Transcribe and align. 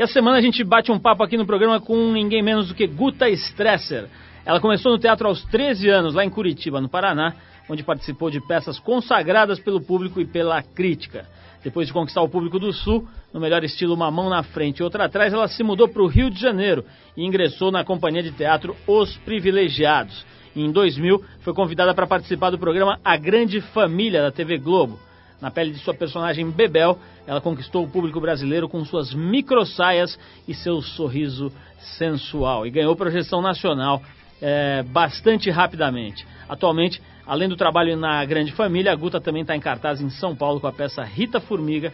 E 0.00 0.02
essa 0.02 0.14
semana 0.14 0.38
a 0.38 0.40
gente 0.40 0.64
bate 0.64 0.90
um 0.90 0.98
papo 0.98 1.22
aqui 1.22 1.36
no 1.36 1.44
programa 1.44 1.78
com 1.78 2.10
ninguém 2.10 2.42
menos 2.42 2.68
do 2.68 2.74
que 2.74 2.86
Guta 2.86 3.28
Stresser. 3.28 4.08
Ela 4.46 4.58
começou 4.58 4.90
no 4.92 4.98
teatro 4.98 5.28
aos 5.28 5.44
13 5.44 5.90
anos, 5.90 6.14
lá 6.14 6.24
em 6.24 6.30
Curitiba, 6.30 6.80
no 6.80 6.88
Paraná, 6.88 7.34
onde 7.68 7.82
participou 7.82 8.30
de 8.30 8.40
peças 8.40 8.78
consagradas 8.78 9.60
pelo 9.60 9.78
público 9.78 10.18
e 10.18 10.24
pela 10.24 10.62
crítica. 10.62 11.26
Depois 11.62 11.86
de 11.86 11.92
conquistar 11.92 12.22
o 12.22 12.30
público 12.30 12.58
do 12.58 12.72
Sul, 12.72 13.06
no 13.30 13.38
melhor 13.38 13.62
estilo 13.62 13.92
Uma 13.92 14.10
Mão 14.10 14.30
na 14.30 14.42
Frente 14.42 14.78
e 14.78 14.82
Outra 14.82 15.04
Atrás, 15.04 15.34
ela 15.34 15.48
se 15.48 15.62
mudou 15.62 15.86
para 15.86 16.00
o 16.00 16.06
Rio 16.06 16.30
de 16.30 16.40
Janeiro 16.40 16.82
e 17.14 17.22
ingressou 17.22 17.70
na 17.70 17.84
companhia 17.84 18.22
de 18.22 18.32
teatro 18.32 18.74
Os 18.86 19.18
Privilegiados. 19.18 20.24
E 20.56 20.64
em 20.64 20.72
2000, 20.72 21.22
foi 21.42 21.52
convidada 21.52 21.92
para 21.92 22.06
participar 22.06 22.48
do 22.48 22.58
programa 22.58 22.98
A 23.04 23.18
Grande 23.18 23.60
Família 23.60 24.22
da 24.22 24.32
TV 24.32 24.56
Globo. 24.56 24.98
Na 25.40 25.50
pele 25.50 25.72
de 25.72 25.78
sua 25.78 25.94
personagem 25.94 26.50
Bebel, 26.50 26.98
ela 27.26 27.40
conquistou 27.40 27.84
o 27.84 27.88
público 27.88 28.20
brasileiro 28.20 28.68
com 28.68 28.84
suas 28.84 29.14
microsaias 29.14 30.18
e 30.46 30.54
seu 30.54 30.82
sorriso 30.82 31.50
sensual 31.98 32.66
e 32.66 32.70
ganhou 32.70 32.94
projeção 32.94 33.40
nacional 33.40 34.02
é, 34.40 34.82
bastante 34.82 35.50
rapidamente. 35.50 36.26
Atualmente, 36.48 37.00
além 37.26 37.48
do 37.48 37.56
trabalho 37.56 37.96
na 37.96 38.24
Grande 38.24 38.52
Família, 38.52 38.92
a 38.92 38.96
Guta 38.96 39.20
também 39.20 39.42
está 39.42 39.56
em 39.56 39.60
cartaz 39.60 40.00
em 40.00 40.10
São 40.10 40.36
Paulo 40.36 40.60
com 40.60 40.66
a 40.66 40.72
peça 40.72 41.02
Rita 41.02 41.40
Formiga 41.40 41.92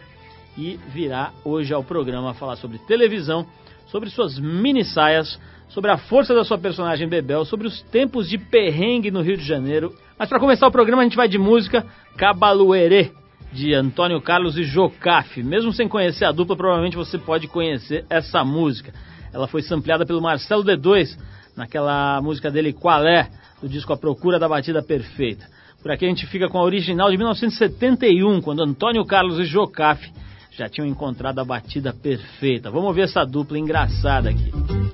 e 0.56 0.78
virá 0.88 1.32
hoje 1.44 1.72
ao 1.72 1.84
programa 1.84 2.34
falar 2.34 2.56
sobre 2.56 2.78
televisão, 2.78 3.46
sobre 3.86 4.10
suas 4.10 4.38
mini 4.38 4.84
saias, 4.84 5.38
sobre 5.68 5.90
a 5.90 5.98
força 5.98 6.34
da 6.34 6.44
sua 6.44 6.58
personagem 6.58 7.08
Bebel, 7.08 7.44
sobre 7.44 7.66
os 7.66 7.82
tempos 7.82 8.28
de 8.28 8.38
perrengue 8.38 9.10
no 9.10 9.20
Rio 9.20 9.36
de 9.36 9.44
Janeiro. 9.44 9.94
Mas 10.18 10.28
para 10.28 10.40
começar 10.40 10.66
o 10.66 10.72
programa 10.72 11.02
a 11.02 11.04
gente 11.04 11.16
vai 11.16 11.28
de 11.28 11.38
música 11.38 11.86
Cabaluerê, 12.16 13.12
de 13.56 13.74
Antônio 13.74 14.20
Carlos 14.20 14.58
e 14.58 14.64
Jocafe. 14.64 15.42
Mesmo 15.42 15.72
sem 15.72 15.88
conhecer 15.88 16.26
a 16.26 16.32
dupla, 16.32 16.54
provavelmente 16.54 16.96
você 16.96 17.16
pode 17.16 17.48
conhecer 17.48 18.04
essa 18.10 18.44
música. 18.44 18.92
Ela 19.32 19.48
foi 19.48 19.62
sampleada 19.62 20.04
pelo 20.04 20.20
Marcelo 20.20 20.62
D2 20.62 21.18
naquela 21.56 22.20
música 22.20 22.50
dele 22.50 22.74
Qual 22.74 23.04
é, 23.06 23.28
do 23.60 23.68
disco 23.68 23.92
A 23.92 23.96
Procura 23.96 24.38
da 24.38 24.46
Batida 24.46 24.82
Perfeita. 24.82 25.46
Por 25.82 25.90
aqui 25.90 26.04
a 26.04 26.08
gente 26.08 26.26
fica 26.26 26.48
com 26.48 26.58
a 26.58 26.62
original 26.62 27.10
de 27.10 27.16
1971, 27.16 28.42
quando 28.42 28.62
Antônio 28.62 29.04
Carlos 29.06 29.38
e 29.38 29.44
Jocafe 29.44 30.12
já 30.50 30.68
tinham 30.68 30.86
encontrado 30.86 31.38
a 31.38 31.44
batida 31.44 31.92
perfeita. 31.92 32.70
Vamos 32.70 32.94
ver 32.94 33.02
essa 33.02 33.24
dupla 33.24 33.58
engraçada 33.58 34.30
aqui. 34.30 34.85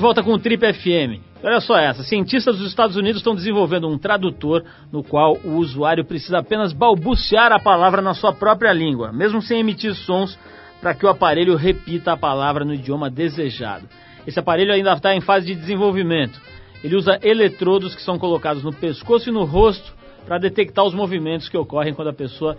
De 0.00 0.02
volta 0.02 0.22
com 0.22 0.32
o 0.32 0.38
Trip 0.38 0.64
FM. 0.72 1.20
Olha 1.42 1.60
só 1.60 1.76
essa: 1.76 2.02
cientistas 2.02 2.56
dos 2.56 2.68
Estados 2.68 2.96
Unidos 2.96 3.20
estão 3.20 3.34
desenvolvendo 3.34 3.86
um 3.86 3.98
tradutor 3.98 4.64
no 4.90 5.04
qual 5.04 5.36
o 5.44 5.56
usuário 5.56 6.06
precisa 6.06 6.38
apenas 6.38 6.72
balbuciar 6.72 7.52
a 7.52 7.58
palavra 7.58 8.00
na 8.00 8.14
sua 8.14 8.32
própria 8.32 8.72
língua, 8.72 9.12
mesmo 9.12 9.42
sem 9.42 9.60
emitir 9.60 9.94
sons, 9.94 10.38
para 10.80 10.94
que 10.94 11.04
o 11.04 11.08
aparelho 11.10 11.54
repita 11.54 12.12
a 12.12 12.16
palavra 12.16 12.64
no 12.64 12.72
idioma 12.72 13.10
desejado. 13.10 13.86
Esse 14.26 14.38
aparelho 14.38 14.72
ainda 14.72 14.94
está 14.94 15.14
em 15.14 15.20
fase 15.20 15.44
de 15.44 15.54
desenvolvimento. 15.54 16.40
Ele 16.82 16.96
usa 16.96 17.20
eletrodos 17.22 17.94
que 17.94 18.00
são 18.00 18.18
colocados 18.18 18.64
no 18.64 18.72
pescoço 18.72 19.28
e 19.28 19.32
no 19.32 19.44
rosto 19.44 19.94
para 20.24 20.38
detectar 20.38 20.82
os 20.82 20.94
movimentos 20.94 21.50
que 21.50 21.58
ocorrem 21.58 21.92
quando 21.92 22.08
a 22.08 22.14
pessoa 22.14 22.56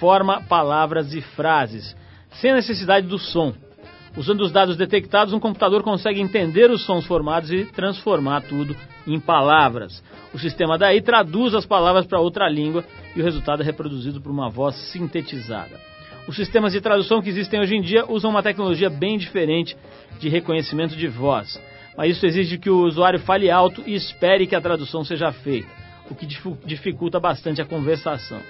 forma 0.00 0.42
palavras 0.48 1.14
e 1.14 1.20
frases, 1.20 1.96
sem 2.32 2.52
necessidade 2.52 3.06
do 3.06 3.18
som. 3.20 3.54
Usando 4.16 4.42
os 4.42 4.52
dados 4.52 4.76
detectados, 4.76 5.32
um 5.32 5.40
computador 5.40 5.82
consegue 5.82 6.20
entender 6.20 6.70
os 6.70 6.84
sons 6.84 7.06
formados 7.06 7.50
e 7.50 7.64
transformar 7.64 8.42
tudo 8.42 8.76
em 9.06 9.18
palavras. 9.18 10.02
O 10.34 10.38
sistema 10.38 10.76
daí 10.76 11.00
traduz 11.00 11.54
as 11.54 11.64
palavras 11.64 12.06
para 12.06 12.20
outra 12.20 12.48
língua 12.48 12.84
e 13.16 13.20
o 13.20 13.24
resultado 13.24 13.62
é 13.62 13.64
reproduzido 13.64 14.20
por 14.20 14.30
uma 14.30 14.50
voz 14.50 14.74
sintetizada. 14.92 15.80
Os 16.28 16.36
sistemas 16.36 16.72
de 16.72 16.80
tradução 16.80 17.22
que 17.22 17.30
existem 17.30 17.58
hoje 17.58 17.74
em 17.74 17.80
dia 17.80 18.04
usam 18.06 18.30
uma 18.30 18.42
tecnologia 18.42 18.90
bem 18.90 19.16
diferente 19.16 19.76
de 20.20 20.28
reconhecimento 20.28 20.94
de 20.94 21.08
voz, 21.08 21.60
mas 21.96 22.16
isso 22.16 22.26
exige 22.26 22.58
que 22.58 22.70
o 22.70 22.84
usuário 22.84 23.18
fale 23.18 23.50
alto 23.50 23.82
e 23.86 23.94
espere 23.94 24.46
que 24.46 24.54
a 24.54 24.60
tradução 24.60 25.04
seja 25.04 25.32
feita, 25.32 25.68
o 26.10 26.14
que 26.14 26.26
dificulta 26.64 27.18
bastante 27.18 27.60
a 27.60 27.64
conversação. 27.64 28.40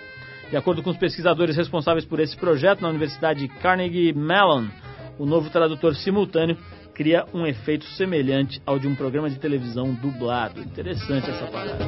De 0.50 0.56
acordo 0.56 0.82
com 0.82 0.90
os 0.90 0.98
pesquisadores 0.98 1.56
responsáveis 1.56 2.04
por 2.04 2.20
esse 2.20 2.36
projeto 2.36 2.82
na 2.82 2.90
Universidade 2.90 3.48
Carnegie 3.48 4.12
Mellon, 4.12 4.66
o 5.18 5.26
novo 5.26 5.50
tradutor 5.50 5.94
simultâneo 5.94 6.56
cria 6.94 7.24
um 7.32 7.46
efeito 7.46 7.84
semelhante 7.84 8.60
ao 8.66 8.78
de 8.78 8.86
um 8.86 8.94
programa 8.94 9.30
de 9.30 9.38
televisão 9.38 9.92
dublado. 9.94 10.60
Interessante 10.60 11.30
essa 11.30 11.46
parada. 11.46 11.84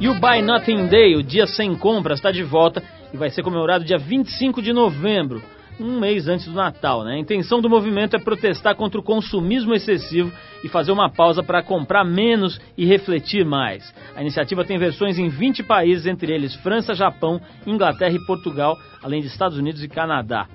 E 0.00 0.08
o 0.08 0.14
Buy 0.14 0.42
Nothing 0.42 0.86
Day, 0.88 1.16
o 1.16 1.22
dia 1.22 1.46
sem 1.46 1.74
compras, 1.76 2.18
está 2.18 2.30
de 2.30 2.42
volta 2.42 2.82
e 3.12 3.16
vai 3.16 3.30
ser 3.30 3.42
comemorado 3.42 3.84
dia 3.84 3.96
25 3.96 4.60
de 4.60 4.72
novembro, 4.72 5.42
um 5.78 5.98
mês 5.98 6.28
antes 6.28 6.46
do 6.46 6.52
Natal. 6.52 7.04
Né? 7.04 7.14
A 7.14 7.18
intenção 7.18 7.60
do 7.60 7.70
movimento 7.70 8.14
é 8.14 8.18
protestar 8.18 8.74
contra 8.76 9.00
o 9.00 9.02
consumismo 9.02 9.74
excessivo 9.74 10.32
e 10.62 10.68
fazer 10.68 10.92
uma 10.92 11.08
pausa 11.08 11.42
para 11.42 11.62
comprar 11.62 12.04
menos 12.04 12.60
e 12.76 12.84
refletir 12.84 13.44
mais. 13.44 13.94
A 14.14 14.20
iniciativa 14.20 14.64
tem 14.64 14.78
versões 14.78 15.18
em 15.18 15.28
20 15.28 15.62
países, 15.62 16.06
entre 16.06 16.32
eles 16.32 16.54
França, 16.56 16.94
Japão, 16.94 17.40
Inglaterra 17.66 18.14
e 18.14 18.26
Portugal, 18.26 18.76
além 19.02 19.20
de 19.20 19.28
Estados 19.28 19.58
Unidos 19.58 19.82
e 19.82 19.88
Canadá. 19.88 20.48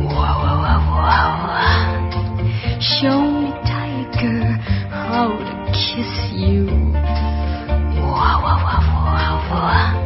wah 0.06 0.38
wah, 0.42 0.62
wah, 0.62 0.80
wah, 0.90 1.30
wah. 1.44 2.80
Show 2.80 3.20
me, 3.20 3.50
tiger, 3.66 4.46
how 4.94 5.30
to 5.34 5.54
kiss 5.74 6.14
you. 6.34 6.66
Wah, 7.98 8.38
wah, 8.44 8.62
wah, 8.64 8.82
wah, 8.94 9.50
wah. 9.50 10.03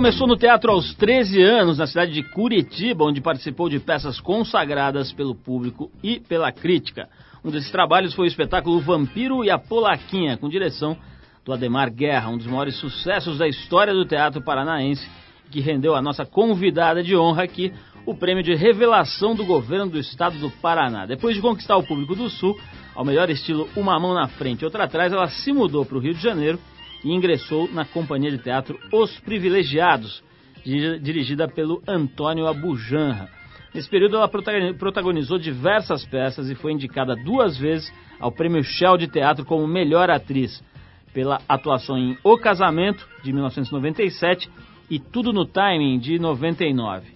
Começou 0.00 0.26
no 0.26 0.34
teatro 0.34 0.72
aos 0.72 0.94
13 0.94 1.42
anos, 1.42 1.76
na 1.76 1.86
cidade 1.86 2.12
de 2.12 2.22
Curitiba, 2.22 3.04
onde 3.04 3.20
participou 3.20 3.68
de 3.68 3.78
peças 3.78 4.18
consagradas 4.18 5.12
pelo 5.12 5.34
público 5.34 5.90
e 6.02 6.18
pela 6.18 6.50
crítica. 6.50 7.06
Um 7.44 7.50
desses 7.50 7.70
trabalhos 7.70 8.14
foi 8.14 8.24
o 8.24 8.26
espetáculo 8.26 8.80
Vampiro 8.80 9.44
e 9.44 9.50
a 9.50 9.58
Polaquinha, 9.58 10.38
com 10.38 10.48
direção 10.48 10.96
do 11.44 11.52
Ademar 11.52 11.92
Guerra, 11.92 12.30
um 12.30 12.38
dos 12.38 12.46
maiores 12.46 12.76
sucessos 12.76 13.36
da 13.36 13.46
história 13.46 13.92
do 13.92 14.06
teatro 14.06 14.42
paranaense, 14.42 15.06
que 15.50 15.60
rendeu 15.60 15.94
a 15.94 16.00
nossa 16.00 16.24
convidada 16.24 17.02
de 17.02 17.14
honra 17.14 17.42
aqui 17.42 17.70
o 18.06 18.14
prêmio 18.14 18.42
de 18.42 18.54
revelação 18.54 19.34
do 19.34 19.44
governo 19.44 19.90
do 19.90 19.98
estado 19.98 20.38
do 20.38 20.50
Paraná. 20.50 21.04
Depois 21.04 21.36
de 21.36 21.42
conquistar 21.42 21.76
o 21.76 21.86
público 21.86 22.14
do 22.14 22.30
Sul, 22.30 22.58
ao 22.94 23.04
melhor 23.04 23.28
estilo 23.28 23.68
Uma 23.76 24.00
Mão 24.00 24.14
na 24.14 24.28
Frente 24.28 24.62
e 24.62 24.64
Outra 24.64 24.84
Atrás, 24.84 25.12
ela 25.12 25.28
se 25.28 25.52
mudou 25.52 25.84
para 25.84 25.98
o 25.98 26.00
Rio 26.00 26.14
de 26.14 26.22
Janeiro 26.22 26.58
e 27.04 27.12
ingressou 27.12 27.68
na 27.72 27.84
companhia 27.84 28.30
de 28.30 28.38
teatro 28.38 28.78
Os 28.92 29.18
Privilegiados, 29.20 30.22
dirigida 30.64 31.48
pelo 31.48 31.82
Antônio 31.86 32.46
Abujanra. 32.46 33.28
Nesse 33.72 33.88
período, 33.88 34.16
ela 34.16 34.28
protagonizou 34.28 35.38
diversas 35.38 36.04
peças 36.04 36.50
e 36.50 36.54
foi 36.54 36.72
indicada 36.72 37.14
duas 37.14 37.56
vezes 37.56 37.92
ao 38.18 38.32
Prêmio 38.32 38.62
Shell 38.64 38.96
de 38.96 39.06
Teatro 39.06 39.44
como 39.44 39.66
melhor 39.66 40.10
atriz, 40.10 40.62
pela 41.14 41.40
atuação 41.48 41.96
em 41.96 42.18
O 42.22 42.36
Casamento, 42.36 43.08
de 43.22 43.32
1997, 43.32 44.50
e 44.90 44.98
Tudo 44.98 45.32
no 45.32 45.46
Timing, 45.46 45.98
de 45.98 46.18
99. 46.18 47.06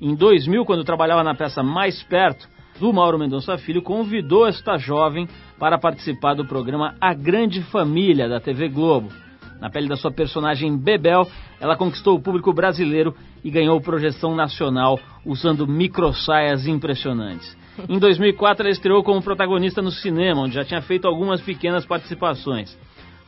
Em 0.00 0.14
2000, 0.14 0.64
quando 0.64 0.84
trabalhava 0.84 1.22
na 1.22 1.34
peça 1.34 1.62
Mais 1.62 2.02
Perto, 2.02 2.48
do 2.80 2.92
Mauro 2.92 3.18
Mendonça 3.18 3.58
Filho, 3.58 3.82
convidou 3.82 4.46
esta 4.46 4.78
jovem 4.78 5.28
para 5.58 5.78
participar 5.78 6.34
do 6.34 6.46
programa 6.46 6.94
A 7.00 7.12
Grande 7.12 7.62
Família, 7.64 8.28
da 8.28 8.40
TV 8.40 8.68
Globo. 8.68 9.12
Na 9.60 9.68
pele 9.68 9.88
da 9.88 9.96
sua 9.96 10.10
personagem 10.10 10.76
Bebel, 10.76 11.28
ela 11.60 11.76
conquistou 11.76 12.16
o 12.16 12.20
público 12.20 12.52
brasileiro 12.52 13.14
e 13.44 13.50
ganhou 13.50 13.80
projeção 13.80 14.34
nacional 14.34 14.98
usando 15.24 15.66
microsaias 15.66 16.66
impressionantes. 16.66 17.56
Em 17.88 17.98
2004, 17.98 18.62
ela 18.62 18.72
estreou 18.72 19.02
como 19.02 19.22
protagonista 19.22 19.82
no 19.82 19.90
cinema, 19.90 20.42
onde 20.42 20.54
já 20.54 20.64
tinha 20.64 20.80
feito 20.82 21.06
algumas 21.06 21.40
pequenas 21.40 21.84
participações. 21.84 22.76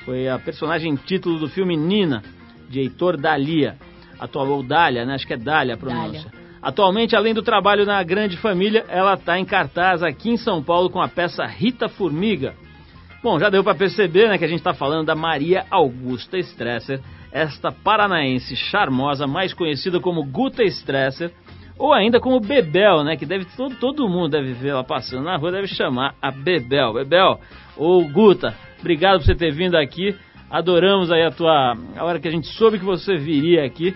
Foi 0.05 0.29
a 0.29 0.39
personagem 0.39 0.97
título 0.97 1.39
do 1.39 1.49
filme 1.49 1.77
Nina, 1.77 2.23
de 2.69 2.81
Heitor 2.81 3.17
Dalia. 3.17 3.77
Atualou 4.19 4.63
Dália, 4.63 5.05
né? 5.05 5.15
Acho 5.15 5.27
que 5.27 5.35
é 5.35 5.37
Dália 5.37 5.75
a 5.75 5.77
pronúncia. 5.77 6.31
Dália. 6.31 6.43
Atualmente, 6.63 7.17
além 7.17 7.35
do 7.35 7.43
trabalho 7.43 7.85
na 7.85 8.01
Grande 8.03 8.37
Família, 8.37 8.85
ela 8.89 9.15
está 9.15 9.39
em 9.39 9.45
cartaz 9.45 10.03
aqui 10.03 10.31
em 10.31 10.37
São 10.37 10.63
Paulo 10.63 10.89
com 10.91 11.01
a 11.01 11.09
peça 11.09 11.45
Rita 11.45 11.89
Formiga, 11.89 12.55
Bom, 13.23 13.39
já 13.39 13.49
deu 13.49 13.63
para 13.63 13.77
perceber 13.77 14.29
né, 14.29 14.37
que 14.37 14.45
a 14.45 14.49
gente 14.49 14.59
está 14.59 14.75
falando 14.75 15.07
da 15.07 15.15
Maria 15.15 15.65
Augusta 15.71 16.37
Stresser, 16.39 17.01
esta 17.31 17.71
paranaense 17.71 18.57
charmosa, 18.57 19.29
mais 19.29 19.55
conhecida 19.55 20.01
como 20.01 20.25
Guta 20.25 20.65
Stresser, 20.65 21.31
ou 21.79 21.93
ainda 21.93 22.19
como 22.19 22.41
Bebel, 22.41 23.05
né? 23.05 23.17
Que 23.17 23.25
deve 23.25 23.45
todo, 23.57 23.77
todo 23.77 24.09
mundo 24.09 24.31
deve 24.31 24.53
ver 24.53 24.71
ela 24.71 24.83
passando 24.83 25.23
na 25.23 25.37
rua, 25.37 25.53
deve 25.53 25.69
chamar 25.69 26.17
a 26.21 26.33
Bebel. 26.33 26.95
Bebel, 26.95 27.39
ou 27.77 28.09
Guta, 28.09 28.57
obrigado 28.81 29.21
por 29.21 29.27
você 29.27 29.37
ter 29.37 29.53
vindo 29.53 29.77
aqui. 29.77 30.17
Adoramos 30.51 31.11
aí 31.13 31.23
a 31.23 31.31
tua. 31.31 31.77
A 31.97 32.05
hora 32.05 32.19
que 32.19 32.27
a 32.29 32.31
gente 32.31 32.49
soube 32.49 32.79
que 32.79 32.85
você 32.85 33.17
viria 33.17 33.65
aqui. 33.65 33.95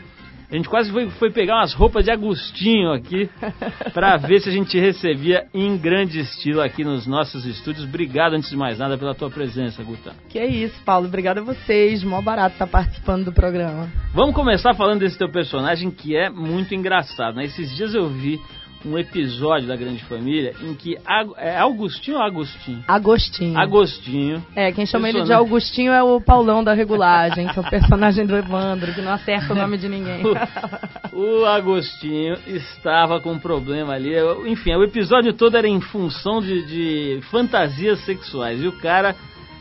A 0.50 0.54
gente 0.54 0.68
quase 0.68 0.92
foi, 0.92 1.10
foi 1.10 1.30
pegar 1.30 1.56
umas 1.56 1.74
roupas 1.74 2.04
de 2.04 2.10
Agostinho 2.10 2.92
aqui 2.92 3.28
para 3.92 4.16
ver 4.16 4.40
se 4.40 4.48
a 4.48 4.52
gente 4.52 4.78
recebia 4.78 5.46
em 5.52 5.76
grande 5.76 6.20
estilo 6.20 6.60
aqui 6.60 6.84
nos 6.84 7.06
nossos 7.06 7.44
estúdios. 7.44 7.84
Obrigado, 7.84 8.34
antes 8.34 8.50
de 8.50 8.56
mais 8.56 8.78
nada, 8.78 8.96
pela 8.96 9.14
tua 9.14 9.28
presença, 9.28 9.82
Guta. 9.82 10.12
Que 10.28 10.38
é 10.38 10.46
isso, 10.46 10.80
Paulo. 10.84 11.08
Obrigado 11.08 11.38
a 11.38 11.42
vocês. 11.42 12.04
Mó 12.04 12.22
barato 12.22 12.54
estar 12.54 12.66
tá 12.66 12.70
participando 12.70 13.24
do 13.24 13.32
programa. 13.32 13.90
Vamos 14.14 14.34
começar 14.34 14.72
falando 14.74 15.00
desse 15.00 15.18
teu 15.18 15.30
personagem 15.30 15.90
que 15.90 16.16
é 16.16 16.30
muito 16.30 16.74
engraçado. 16.74 17.34
Né? 17.36 17.44
Esses 17.44 17.74
dias 17.74 17.94
eu 17.94 18.08
vi 18.08 18.40
um 18.84 18.98
episódio 18.98 19.66
da 19.66 19.76
Grande 19.76 20.04
Família 20.04 20.54
em 20.60 20.74
que 20.74 20.96
é 21.36 21.58
Augustinho 21.58 22.18
ou 22.18 22.22
Agostinho? 22.22 22.84
Agostinho. 22.86 23.58
Agostinho. 23.58 24.46
É, 24.54 24.70
quem 24.72 24.86
chama 24.86 25.08
ele 25.08 25.22
de 25.22 25.32
Augustinho 25.32 25.92
é 25.92 26.02
o 26.02 26.20
Paulão 26.20 26.62
da 26.62 26.72
regulagem, 26.72 27.48
que 27.48 27.58
é 27.58 27.62
o 27.62 27.68
personagem 27.68 28.26
do 28.26 28.36
Evandro, 28.36 28.92
que 28.92 29.00
não 29.00 29.12
acerta 29.12 29.52
o 29.52 29.56
nome 29.56 29.78
de 29.78 29.88
ninguém. 29.88 30.22
o, 31.12 31.40
o 31.40 31.46
Agostinho 31.46 32.36
estava 32.46 33.20
com 33.20 33.32
um 33.32 33.38
problema 33.38 33.94
ali. 33.94 34.12
Enfim, 34.46 34.74
o 34.74 34.84
episódio 34.84 35.32
todo 35.32 35.56
era 35.56 35.68
em 35.68 35.80
função 35.80 36.40
de, 36.40 36.66
de 36.66 37.20
fantasias 37.30 38.04
sexuais. 38.04 38.62
E 38.62 38.68
o 38.68 38.72
cara 38.72 39.14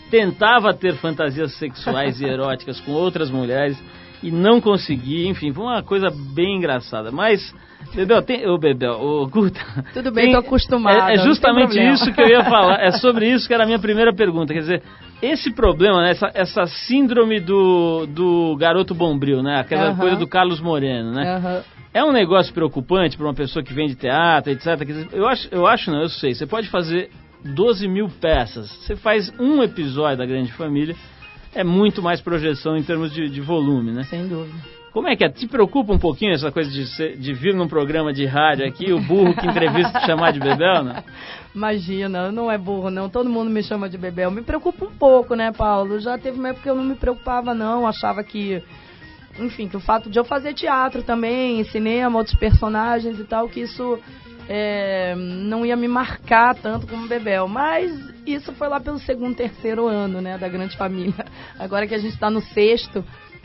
tentava 0.09 0.73
ter 0.73 0.95
fantasias 0.95 1.53
sexuais 1.57 2.21
e 2.21 2.25
eróticas 2.25 2.79
com 2.79 2.91
outras 2.91 3.29
mulheres 3.29 3.77
e 4.21 4.31
não 4.31 4.59
conseguia. 4.61 5.29
Enfim, 5.29 5.53
foi 5.53 5.63
uma 5.63 5.83
coisa 5.83 6.09
bem 6.09 6.57
engraçada. 6.57 7.11
Mas 7.11 7.53
Bebel, 7.93 8.21
tem. 8.21 8.47
Ô, 8.47 8.57
Bebel, 8.57 8.93
ô, 8.93 9.27
Guta. 9.27 9.59
Tudo 9.93 10.11
bem, 10.11 10.31
tô 10.31 10.39
acostumado. 10.39 11.09
É, 11.09 11.15
é 11.15 11.17
justamente 11.17 11.79
isso 11.79 12.11
que 12.13 12.21
eu 12.21 12.27
ia 12.27 12.43
falar. 12.49 12.81
É 12.81 12.91
sobre 12.91 13.29
isso 13.29 13.47
que 13.47 13.53
era 13.53 13.63
a 13.63 13.65
minha 13.65 13.79
primeira 13.79 14.13
pergunta. 14.13 14.53
Quer 14.53 14.59
dizer, 14.59 14.83
esse 15.21 15.53
problema, 15.53 16.01
né, 16.01 16.11
essa, 16.11 16.31
essa 16.33 16.65
síndrome 16.65 17.39
do, 17.39 18.05
do 18.07 18.55
garoto 18.57 18.93
bombril, 18.93 19.41
né? 19.41 19.59
Aquela 19.59 19.95
coisa 19.95 20.15
do 20.15 20.27
Carlos 20.27 20.59
Moreno, 20.59 21.11
né? 21.11 21.63
É 21.93 22.03
um 22.03 22.11
negócio 22.11 22.53
preocupante 22.53 23.15
para 23.15 23.25
uma 23.25 23.33
pessoa 23.33 23.63
que 23.63 23.73
vem 23.73 23.87
de 23.87 23.95
teatro, 23.95 24.51
etc. 24.51 24.85
Dizer, 24.85 25.07
eu 25.13 25.25
acho, 25.27 25.47
eu 25.49 25.65
acho 25.65 25.89
não, 25.89 26.01
eu 26.01 26.09
sei. 26.09 26.33
Você 26.33 26.45
pode 26.45 26.67
fazer 26.69 27.09
12 27.43 27.87
mil 27.87 28.09
peças. 28.09 28.69
Você 28.69 28.97
faz 28.97 29.31
um 29.39 29.63
episódio 29.63 30.17
da 30.17 30.25
Grande 30.25 30.51
Família, 30.51 30.95
é 31.55 31.63
muito 31.63 32.01
mais 32.01 32.21
projeção 32.21 32.77
em 32.77 32.83
termos 32.83 33.11
de, 33.13 33.29
de 33.29 33.41
volume, 33.41 33.91
né? 33.91 34.03
Sem 34.03 34.27
dúvida. 34.27 34.75
Como 34.91 35.09
é 35.09 35.15
que 35.15 35.25
é? 35.25 35.29
Te 35.29 35.45
preocupa 35.45 35.91
um 35.91 35.99
pouquinho 35.99 36.33
essa 36.33 36.51
coisa 36.51 36.69
de, 36.69 36.85
ser, 36.87 37.17
de 37.17 37.33
vir 37.33 37.53
num 37.53 37.67
programa 37.67 38.13
de 38.13 38.25
rádio 38.25 38.65
aqui, 38.65 38.93
o 38.93 38.99
burro 39.01 39.35
que 39.35 39.45
entrevista 39.45 39.99
te 39.99 40.05
chamar 40.05 40.31
de 40.31 40.39
Bebel, 40.39 40.83
né? 40.83 41.03
Imagina, 41.53 42.31
não 42.31 42.49
é 42.49 42.57
burro 42.57 42.89
não, 42.89 43.09
todo 43.09 43.29
mundo 43.29 43.49
me 43.49 43.61
chama 43.61 43.89
de 43.89 43.97
Bebel. 43.97 44.31
Me 44.31 44.41
preocupa 44.41 44.85
um 44.85 44.91
pouco, 44.91 45.35
né, 45.35 45.51
Paulo? 45.51 45.99
Já 45.99 46.17
teve 46.17 46.39
uma 46.39 46.49
época 46.49 46.63
que 46.63 46.69
eu 46.69 46.75
não 46.75 46.83
me 46.83 46.95
preocupava 46.95 47.53
não, 47.53 47.85
achava 47.85 48.23
que, 48.23 48.63
enfim, 49.37 49.67
que 49.67 49.75
o 49.75 49.81
fato 49.81 50.09
de 50.09 50.17
eu 50.17 50.23
fazer 50.23 50.53
teatro 50.53 51.03
também, 51.03 51.61
cinema, 51.65 52.17
outros 52.17 52.37
personagens 52.37 53.19
e 53.19 53.23
tal, 53.25 53.49
que 53.49 53.61
isso 53.61 53.99
é, 54.47 55.15
não 55.15 55.65
ia 55.65 55.75
me 55.75 55.87
marcar 55.87 56.55
tanto 56.55 56.87
como 56.87 57.07
Bebel. 57.07 57.47
Mas 57.47 57.91
isso 58.25 58.53
foi 58.53 58.67
lá 58.67 58.79
pelo 58.79 58.99
segundo, 58.99 59.35
terceiro 59.35 59.87
ano, 59.87 60.21
né, 60.21 60.37
da 60.37 60.47
grande 60.47 60.77
família. 60.77 61.25
Agora 61.59 61.87
que 61.87 61.95
a 61.95 61.99
gente 61.99 62.13
está 62.13 62.29
no 62.29 62.41
sexto 62.41 63.03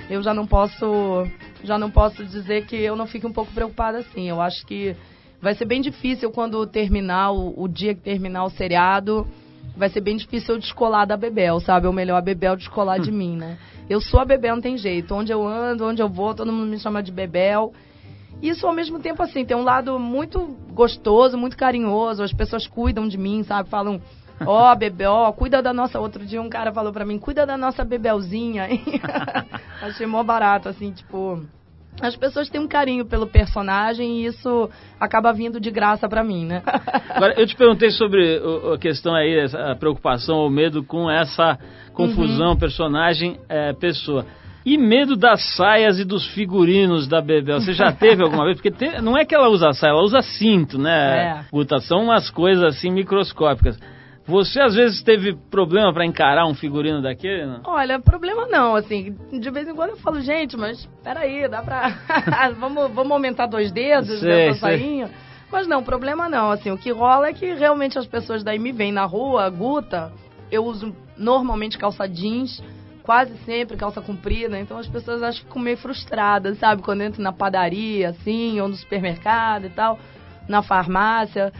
eu 0.09 0.23
já 0.23 0.33
não 0.33 0.47
posso 0.47 1.27
já 1.63 1.79
não 1.79 1.91
posso 1.91 2.25
dizer 2.25 2.65
que 2.67 2.77
eu 2.77 2.97
não 2.97 3.07
fique 3.07 3.27
um 3.27 3.33
pouco 3.33 3.53
preocupada 3.53 3.99
assim. 3.99 4.29
Eu 4.29 4.41
acho 4.41 4.67
que 4.67 4.97
vai 5.41 5.55
ser 5.55 5.65
bem 5.65 5.81
difícil 5.81 6.31
quando 6.31 6.67
terminar 6.67 7.33
o, 7.33 7.55
o 7.57 7.69
dia 7.69 7.95
que 7.95 8.01
terminar 8.01 8.45
o 8.45 8.51
seriado, 8.51 9.27
vai 9.77 9.89
ser 9.89 10.01
bem 10.01 10.17
difícil 10.17 10.55
eu 10.55 10.61
descolar 10.61 11.07
da 11.07 11.17
Bebel, 11.17 11.61
sabe? 11.61 11.87
Ou 11.87 11.93
melhor, 11.93 12.17
a 12.17 12.23
Bebel 12.23 12.57
descolar 12.57 12.99
de 12.99 13.13
mim, 13.13 13.37
né? 13.37 13.59
Eu 13.89 14.01
sou 14.01 14.21
a 14.21 14.25
Bebel, 14.25 14.55
não 14.55 14.63
tem 14.63 14.77
jeito. 14.77 15.15
Onde 15.15 15.33
eu 15.33 15.47
ando, 15.47 15.85
onde 15.85 16.01
eu 16.01 16.09
vou, 16.09 16.35
todo 16.35 16.53
mundo 16.53 16.69
me 16.69 16.79
chama 16.79 17.03
de 17.03 17.13
Bebel. 17.13 17.73
Isso 18.43 18.67
ao 18.67 18.73
mesmo 18.73 18.99
tempo 18.99 19.23
assim, 19.23 19.45
tem 19.45 19.57
um 19.57 19.65
lado 19.65 19.99
muito 19.99 20.57
gostoso, 20.73 21.37
muito 21.37 21.57
carinhoso, 21.57 22.23
as 22.23 22.33
pessoas 22.33 22.67
cuidam 22.67 23.07
de 23.07 23.19
mim, 23.19 23.43
sabe? 23.43 23.69
Falam, 23.69 24.01
Ó, 24.47 24.73
oh, 24.73 24.77
bebê, 24.77 25.07
ó, 25.07 25.29
oh, 25.29 25.33
cuida 25.33 25.63
da 25.63 25.73
nossa. 25.73 26.01
Outro 26.01 26.25
dia 26.25 26.41
um 26.41 26.49
cara 26.49 26.73
falou 26.73 26.93
pra 26.93 27.05
mim, 27.05 27.19
cuida 27.19 27.47
da 27.47 27.57
nossa 27.57 27.85
bebelzinha. 27.85 28.69
Achei 29.83 30.07
mó 30.07 30.23
barato, 30.23 30.69
assim, 30.69 30.93
tipo. 30.93 31.43
As 32.01 32.17
pessoas 32.17 32.49
têm 32.49 32.61
um 32.61 32.69
carinho 32.69 33.05
pelo 33.05 33.27
personagem 33.27 34.21
e 34.21 34.27
isso 34.27 34.71
acaba 34.99 35.33
vindo 35.33 35.61
de 35.61 35.71
graça 35.71 36.09
para 36.09 36.25
mim, 36.25 36.47
né? 36.47 36.63
Agora, 37.11 37.35
eu 37.39 37.47
te 37.47 37.55
perguntei 37.55 37.91
sobre 37.91 38.41
a 38.73 38.79
questão 38.79 39.15
aí, 39.15 39.39
a 39.53 39.75
preocupação 39.75 40.37
ou 40.39 40.49
medo 40.49 40.83
com 40.83 41.11
essa 41.11 41.59
confusão 41.93 42.53
uhum. 42.53 42.57
personagem-pessoa. 42.57 44.25
É, 44.37 44.41
e 44.65 44.77
medo 44.77 45.17
das 45.17 45.43
saias 45.57 45.99
e 45.99 46.05
dos 46.05 46.27
figurinos 46.29 47.09
da 47.09 47.21
Bebel? 47.21 47.61
Você 47.61 47.73
já 47.73 47.93
teve 47.93 48.23
alguma 48.23 48.45
vez? 48.45 48.57
Porque 48.57 48.71
tem, 48.71 49.01
não 49.01 49.17
é 49.17 49.25
que 49.25 49.35
ela 49.35 49.49
usa 49.49 49.73
saia, 49.73 49.91
ela 49.91 50.03
usa 50.03 50.21
cinto, 50.23 50.79
né? 50.79 51.19
É. 51.19 51.45
Guta, 51.51 51.79
são 51.81 52.03
umas 52.05 52.31
coisas 52.31 52.63
assim 52.63 52.91
microscópicas. 52.91 53.79
Você 54.27 54.61
às 54.61 54.75
vezes 54.75 55.03
teve 55.03 55.35
problema 55.51 55.93
para 55.93 56.05
encarar 56.05 56.47
um 56.47 56.55
figurino 56.55 57.03
daquele? 57.03 57.47
Não? 57.47 57.63
Olha, 57.65 57.99
problema 57.99 58.47
não, 58.47 58.77
assim, 58.77 59.17
de 59.33 59.51
vez 59.51 59.67
em 59.67 59.75
quando 59.75 59.91
eu 59.91 59.97
falo, 59.97 60.21
gente, 60.21 60.57
mas 60.57 60.89
peraí, 61.03 61.49
dá 61.49 61.63
pra. 61.63 61.97
vamos, 62.57 62.93
vamos 62.93 63.11
aumentar 63.11 63.47
dois 63.47 63.73
dedos 63.73 64.21
sei, 64.21 64.29
dessa 64.29 64.61
sainha. 64.61 65.11
Mas 65.51 65.67
não, 65.67 65.83
problema 65.83 66.29
não, 66.29 66.53
assim, 66.53 66.71
o 66.71 66.79
que 66.79 66.93
rola 66.93 67.29
é 67.29 67.33
que 67.33 67.55
realmente 67.55 67.99
as 67.99 68.07
pessoas 68.07 68.45
daí 68.45 68.59
me 68.59 68.71
veem 68.71 68.93
na 68.93 69.05
rua, 69.05 69.51
Guta, 69.51 70.13
eu 70.51 70.65
uso 70.65 70.95
normalmente 71.17 71.77
calça 71.77 72.09
jeans, 72.09 72.63
quase 73.11 73.37
sempre 73.39 73.77
calça 73.77 74.01
comprida, 74.01 74.57
então 74.57 74.79
as 74.79 74.87
pessoas 74.87 75.21
acham 75.21 75.41
que 75.41 75.49
ficam 75.49 75.61
meio 75.61 75.77
frustradas, 75.77 76.57
sabe? 76.59 76.81
Quando 76.81 77.03
entro 77.03 77.21
na 77.21 77.33
padaria, 77.33 78.11
assim, 78.11 78.61
ou 78.61 78.69
no 78.69 78.77
supermercado 78.77 79.67
e 79.67 79.71
tal, 79.71 79.99
na 80.49 80.63
farmácia. 80.63 81.53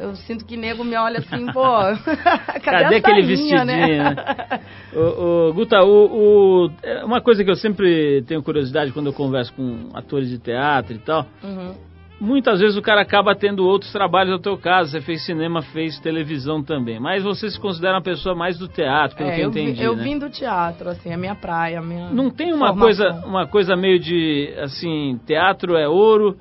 Eu 0.00 0.16
sinto 0.16 0.44
que 0.44 0.56
nego 0.56 0.82
me 0.82 0.96
olha 0.96 1.20
assim, 1.20 1.46
pô, 1.52 1.62
cadê, 2.60 2.60
cadê 2.60 2.96
aquele 2.96 3.22
né? 3.22 3.28
vestidinho, 3.28 3.64
né? 3.64 4.60
o, 4.92 5.50
o, 5.50 5.54
Guta, 5.54 5.80
o, 5.84 6.64
o, 6.66 6.70
é 6.82 7.04
uma 7.04 7.20
coisa 7.20 7.44
que 7.44 7.50
eu 7.52 7.56
sempre 7.56 8.24
tenho 8.26 8.42
curiosidade 8.42 8.90
quando 8.90 9.06
eu 9.06 9.12
converso 9.12 9.54
com 9.54 9.90
atores 9.94 10.28
de 10.28 10.38
teatro 10.38 10.92
e 10.92 10.98
tal, 10.98 11.24
uhum. 11.40 11.72
Muitas 12.20 12.60
vezes 12.60 12.76
o 12.76 12.82
cara 12.82 13.02
acaba 13.02 13.34
tendo 13.34 13.64
outros 13.64 13.92
trabalhos 13.92 14.32
no 14.32 14.38
teu 14.38 14.56
caso, 14.56 14.90
você 14.90 15.00
fez 15.00 15.24
cinema, 15.24 15.62
fez 15.62 15.98
televisão 16.00 16.62
também, 16.62 16.98
mas 16.98 17.22
você 17.22 17.50
se 17.50 17.60
considera 17.60 17.94
uma 17.94 18.02
pessoa 18.02 18.34
mais 18.34 18.58
do 18.58 18.68
teatro, 18.68 19.16
pelo 19.16 19.30
é, 19.30 19.36
que 19.36 19.40
eu, 19.42 19.50
entendi, 19.50 19.82
Eu 19.82 19.96
né? 19.96 20.02
vim 20.02 20.18
do 20.18 20.30
teatro, 20.30 20.88
assim, 20.88 21.10
é 21.10 21.16
minha 21.16 21.34
praia, 21.34 21.80
minha 21.80 22.10
Não 22.10 22.30
tem 22.30 22.52
uma 22.52 22.76
coisa, 22.76 23.10
uma 23.26 23.46
coisa 23.46 23.76
meio 23.76 23.98
de, 23.98 24.52
assim, 24.58 25.20
teatro 25.26 25.76
é 25.76 25.88
ouro 25.88 26.36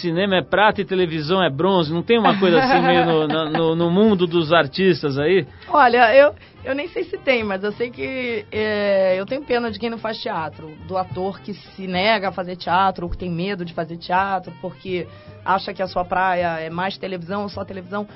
cinema 0.00 0.36
é 0.36 0.42
prata 0.42 0.80
e 0.80 0.84
televisão 0.84 1.42
é 1.42 1.50
bronze. 1.50 1.92
Não 1.92 2.02
tem 2.02 2.18
uma 2.18 2.38
coisa 2.38 2.58
assim 2.58 2.80
meio 2.86 3.04
no, 3.04 3.26
no, 3.26 3.76
no 3.76 3.90
mundo 3.90 4.26
dos 4.26 4.52
artistas 4.52 5.18
aí? 5.18 5.46
Olha, 5.68 6.14
eu, 6.14 6.34
eu 6.64 6.74
nem 6.74 6.88
sei 6.88 7.04
se 7.04 7.18
tem, 7.18 7.42
mas 7.42 7.62
eu 7.62 7.72
sei 7.72 7.90
que 7.90 8.44
é, 8.50 9.18
eu 9.18 9.26
tenho 9.26 9.42
pena 9.42 9.70
de 9.70 9.78
quem 9.78 9.90
não 9.90 9.98
faz 9.98 10.18
teatro. 10.20 10.70
Do 10.86 10.96
ator 10.96 11.40
que 11.40 11.54
se 11.54 11.86
nega 11.86 12.28
a 12.28 12.32
fazer 12.32 12.56
teatro 12.56 13.06
ou 13.06 13.10
que 13.10 13.18
tem 13.18 13.30
medo 13.30 13.64
de 13.64 13.74
fazer 13.74 13.96
teatro 13.96 14.52
porque 14.60 15.06
acha 15.44 15.72
que 15.72 15.82
a 15.82 15.86
sua 15.86 16.04
praia 16.04 16.60
é 16.60 16.70
mais 16.70 16.96
televisão 16.96 17.42
ou 17.42 17.48
só 17.48 17.64
televisão. 17.64 18.06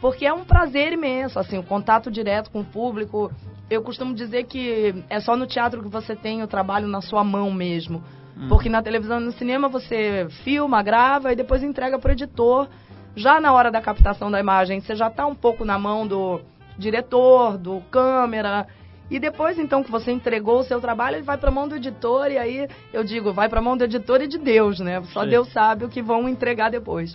Porque 0.00 0.26
é 0.26 0.32
um 0.32 0.44
prazer 0.44 0.92
imenso, 0.92 1.38
assim, 1.38 1.56
o 1.56 1.62
contato 1.62 2.10
direto 2.10 2.50
com 2.50 2.60
o 2.60 2.64
público. 2.64 3.32
Eu 3.70 3.82
costumo 3.82 4.14
dizer 4.14 4.44
que 4.44 5.02
é 5.08 5.18
só 5.18 5.34
no 5.34 5.46
teatro 5.46 5.82
que 5.82 5.88
você 5.88 6.14
tem 6.14 6.42
o 6.42 6.46
trabalho 6.46 6.86
na 6.86 7.00
sua 7.00 7.24
mão 7.24 7.50
mesmo. 7.50 8.04
Hum. 8.36 8.48
Porque 8.48 8.68
na 8.68 8.82
televisão 8.82 9.20
e 9.20 9.24
no 9.24 9.32
cinema 9.32 9.68
você 9.68 10.26
filma, 10.42 10.82
grava 10.82 11.32
e 11.32 11.36
depois 11.36 11.62
entrega 11.62 11.98
para 11.98 12.10
o 12.10 12.12
editor. 12.12 12.68
Já 13.16 13.40
na 13.40 13.52
hora 13.52 13.70
da 13.70 13.80
captação 13.80 14.30
da 14.30 14.40
imagem, 14.40 14.80
você 14.80 14.96
já 14.96 15.06
está 15.06 15.26
um 15.26 15.34
pouco 15.34 15.64
na 15.64 15.78
mão 15.78 16.06
do 16.06 16.40
diretor, 16.76 17.56
do 17.56 17.80
câmera. 17.90 18.66
E 19.10 19.20
depois, 19.20 19.58
então, 19.58 19.82
que 19.82 19.90
você 19.90 20.10
entregou 20.10 20.60
o 20.60 20.64
seu 20.64 20.80
trabalho, 20.80 21.16
ele 21.16 21.22
vai 21.22 21.36
para 21.36 21.50
a 21.50 21.52
mão 21.52 21.68
do 21.68 21.76
editor. 21.76 22.30
E 22.30 22.38
aí, 22.38 22.68
eu 22.92 23.04
digo, 23.04 23.32
vai 23.32 23.48
para 23.48 23.60
a 23.60 23.62
mão 23.62 23.76
do 23.76 23.84
editor 23.84 24.22
e 24.22 24.26
de 24.26 24.38
Deus, 24.38 24.80
né? 24.80 25.02
Só 25.12 25.22
Sim. 25.22 25.30
Deus 25.30 25.52
sabe 25.52 25.84
o 25.84 25.88
que 25.88 26.02
vão 26.02 26.28
entregar 26.28 26.70
depois. 26.70 27.14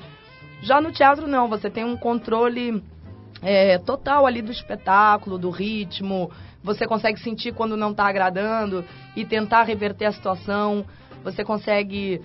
Já 0.61 0.79
no 0.79 0.91
teatro, 0.91 1.27
não. 1.27 1.47
Você 1.47 1.69
tem 1.69 1.83
um 1.83 1.97
controle 1.97 2.83
é, 3.41 3.77
total 3.79 4.25
ali 4.25 4.41
do 4.41 4.51
espetáculo, 4.51 5.37
do 5.37 5.49
ritmo. 5.49 6.31
Você 6.63 6.85
consegue 6.85 7.19
sentir 7.19 7.53
quando 7.53 7.75
não 7.75 7.91
está 7.91 8.07
agradando 8.07 8.85
e 9.15 9.25
tentar 9.25 9.63
reverter 9.63 10.05
a 10.05 10.11
situação 10.11 10.85
você 11.23 11.43
consegue, 11.43 12.21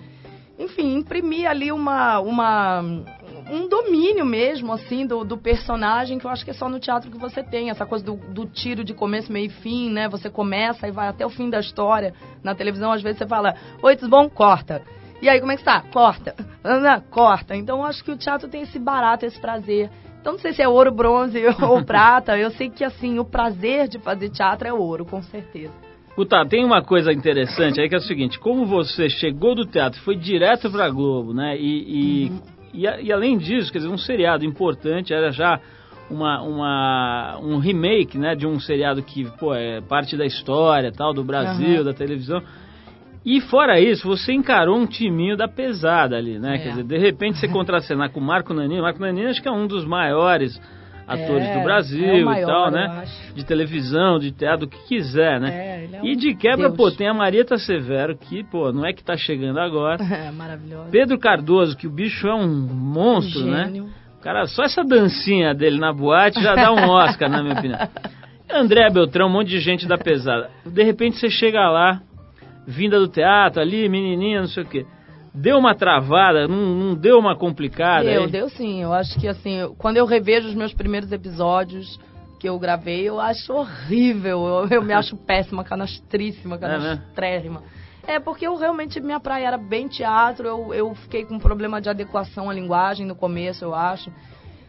enfim, 0.57 0.95
imprimir 0.95 1.49
ali 1.49 1.71
uma, 1.71 2.19
uma, 2.19 2.81
um 3.49 3.67
domínio 3.67 4.25
mesmo, 4.25 4.73
assim, 4.73 5.05
do, 5.05 5.23
do 5.23 5.37
personagem, 5.37 6.17
que 6.17 6.25
eu 6.25 6.31
acho 6.31 6.43
que 6.43 6.51
é 6.51 6.53
só 6.53 6.67
no 6.67 6.79
teatro 6.79 7.11
que 7.11 7.17
você 7.17 7.43
tem. 7.43 7.69
Essa 7.69 7.85
coisa 7.85 8.03
do, 8.03 8.15
do 8.15 8.45
tiro 8.45 8.83
de 8.83 8.93
começo, 8.93 9.31
meio 9.31 9.47
e 9.47 9.49
fim, 9.49 9.89
né? 9.89 10.07
Você 10.09 10.29
começa 10.29 10.87
e 10.87 10.91
vai 10.91 11.07
até 11.07 11.25
o 11.25 11.29
fim 11.29 11.49
da 11.49 11.59
história. 11.59 12.13
Na 12.43 12.55
televisão, 12.55 12.91
às 12.91 13.01
vezes, 13.01 13.17
você 13.17 13.27
fala, 13.27 13.55
oi, 13.81 13.95
tudo 13.95 14.09
bom? 14.09 14.29
Corta. 14.29 14.81
E 15.21 15.29
aí, 15.29 15.39
como 15.39 15.51
é 15.51 15.55
que 15.55 15.61
está? 15.61 15.81
Corta. 15.81 16.35
Corta. 17.09 17.55
Então, 17.55 17.79
eu 17.79 17.85
acho 17.85 18.03
que 18.03 18.11
o 18.11 18.17
teatro 18.17 18.47
tem 18.47 18.61
esse 18.61 18.79
barato, 18.79 19.25
esse 19.25 19.39
prazer. 19.39 19.89
Então, 20.19 20.33
não 20.33 20.39
sei 20.39 20.53
se 20.53 20.61
é 20.61 20.67
ouro, 20.67 20.91
bronze 20.91 21.39
ou 21.61 21.83
prata. 21.85 22.37
Eu 22.37 22.49
sei 22.51 22.69
que, 22.69 22.83
assim, 22.83 23.19
o 23.19 23.25
prazer 23.25 23.87
de 23.87 23.99
fazer 23.99 24.29
teatro 24.29 24.67
é 24.67 24.73
ouro, 24.73 25.05
com 25.05 25.21
certeza. 25.21 25.73
Puta, 26.15 26.45
tem 26.45 26.63
uma 26.63 26.81
coisa 26.81 27.11
interessante 27.11 27.81
aí 27.81 27.89
que 27.89 27.95
é 27.95 27.97
o 27.97 28.01
seguinte: 28.01 28.39
como 28.39 28.65
você 28.65 29.09
chegou 29.09 29.53
do 29.53 29.65
teatro, 29.65 29.99
foi 30.01 30.15
direto 30.15 30.71
pra 30.71 30.89
Globo, 30.89 31.33
né? 31.33 31.57
E, 31.57 32.25
e, 32.25 32.29
uhum. 32.29 32.41
e, 32.73 33.05
e, 33.07 33.11
além 33.11 33.37
disso, 33.37 33.71
quer 33.71 33.79
dizer, 33.79 33.91
um 33.91 33.97
seriado 33.97 34.45
importante, 34.45 35.13
era 35.13 35.31
já 35.31 35.59
uma, 36.09 36.41
uma, 36.41 37.39
um 37.41 37.57
remake, 37.57 38.17
né? 38.17 38.33
De 38.33 38.47
um 38.47 38.59
seriado 38.59 39.03
que, 39.03 39.25
pô, 39.37 39.53
é 39.53 39.81
parte 39.81 40.15
da 40.15 40.25
história 40.25 40.89
tal, 40.91 41.13
do 41.13 41.23
Brasil, 41.23 41.79
uhum. 41.79 41.83
da 41.83 41.93
televisão. 41.93 42.41
E 43.25 43.41
fora 43.41 43.79
isso, 43.79 44.07
você 44.07 44.31
encarou 44.31 44.77
um 44.77 44.85
timinho 44.85 45.35
da 45.35 45.47
pesada 45.47 46.15
ali, 46.15 46.39
né? 46.39 46.55
É. 46.55 46.57
Quer 46.59 46.69
dizer, 46.69 46.83
de 46.83 46.97
repente 46.97 47.39
você 47.39 47.47
contracenar 47.47 48.11
com 48.11 48.19
o 48.19 48.23
Marco 48.23 48.53
Nanini. 48.53 48.79
Marco 48.79 49.01
Nanini 49.01 49.27
acho 49.27 49.41
que 49.41 49.47
é 49.49 49.51
um 49.51 49.67
dos 49.67 49.83
maiores 49.83 50.61
atores 51.07 51.47
é, 51.47 51.57
do 51.57 51.63
Brasil 51.63 52.05
é 52.05 52.23
maior, 52.23 52.43
e 52.43 52.45
tal, 52.45 52.71
né? 52.71 53.05
De 53.35 53.45
televisão, 53.45 54.19
de 54.19 54.31
teatro, 54.31 54.65
o 54.65 54.69
que 54.69 54.77
quiser, 54.87 55.39
né? 55.39 55.49
É, 55.53 55.89
é 55.97 56.01
um 56.01 56.05
e 56.05 56.15
de 56.15 56.35
quebra, 56.35 56.67
Deus. 56.67 56.75
pô, 56.75 56.91
tem 56.91 57.07
a 57.07 57.13
Marieta 57.13 57.57
Severo, 57.57 58.17
que, 58.17 58.43
pô, 58.43 58.71
não 58.71 58.85
é 58.85 58.93
que 58.93 59.03
tá 59.03 59.15
chegando 59.15 59.59
agora. 59.59 60.03
É, 60.15 60.31
maravilhosa. 60.31 60.89
Pedro 60.91 61.19
Cardoso, 61.19 61.75
que 61.75 61.87
o 61.87 61.89
bicho 61.89 62.25
é 62.27 62.33
um 62.33 62.47
monstro, 62.47 63.43
um 63.43 63.51
né? 63.51 63.85
Cara, 64.21 64.47
só 64.47 64.63
essa 64.63 64.81
dancinha 64.81 65.53
dele 65.53 65.77
na 65.77 65.91
boate 65.91 66.41
já 66.41 66.55
dá 66.55 66.71
um 66.71 66.87
Oscar, 66.89 67.29
na 67.29 67.43
minha 67.43 67.53
opinião. 67.53 67.79
André 68.49 68.89
Beltrão, 68.89 69.27
um 69.27 69.31
monte 69.31 69.49
de 69.49 69.59
gente 69.59 69.85
da 69.85 69.97
pesada. 69.97 70.49
De 70.65 70.83
repente 70.83 71.17
você 71.17 71.29
chega 71.29 71.69
lá, 71.69 72.01
vinda 72.65 72.97
do 72.97 73.09
teatro, 73.09 73.61
ali, 73.61 73.89
menininha, 73.89 74.39
não 74.39 74.47
sei 74.47 74.63
o 74.63 74.65
quê 74.65 74.85
deu 75.35 75.57
uma 75.57 75.75
travada, 75.75 76.47
não, 76.47 76.57
não 76.57 76.95
deu 76.95 77.19
uma 77.19 77.35
complicada? 77.35 78.05
Deu, 78.05 78.23
aí? 78.23 78.31
deu 78.31 78.49
sim. 78.49 78.81
Eu 78.81 78.93
acho 78.93 79.19
que 79.19 79.27
assim, 79.27 79.73
quando 79.77 79.97
eu 79.97 80.05
revejo 80.05 80.47
os 80.47 80.55
meus 80.55 80.73
primeiros 80.73 81.11
episódios 81.11 81.99
que 82.39 82.47
eu 82.47 82.57
gravei, 82.57 83.07
eu 83.07 83.19
acho 83.19 83.53
horrível. 83.53 84.45
Eu, 84.47 84.67
eu 84.69 84.81
me 84.81 84.93
acho 84.95 85.15
péssima, 85.17 85.63
canastríssima, 85.63 86.57
canastrérrima. 86.57 87.63
É, 88.07 88.19
porque 88.19 88.45
eu 88.45 88.55
realmente, 88.55 88.99
minha 88.99 89.19
praia 89.19 89.47
era 89.47 89.57
bem 89.57 89.87
teatro, 89.87 90.47
eu, 90.47 90.73
eu 90.73 90.95
fiquei 90.95 91.25
com 91.25 91.35
um 91.35 91.39
problema 91.39 91.81
de 91.81 91.89
adequação 91.89 92.49
à 92.49 92.53
linguagem 92.53 93.05
no 93.05 93.15
começo, 93.15 93.65
eu 93.65 93.73
acho. 93.73 94.11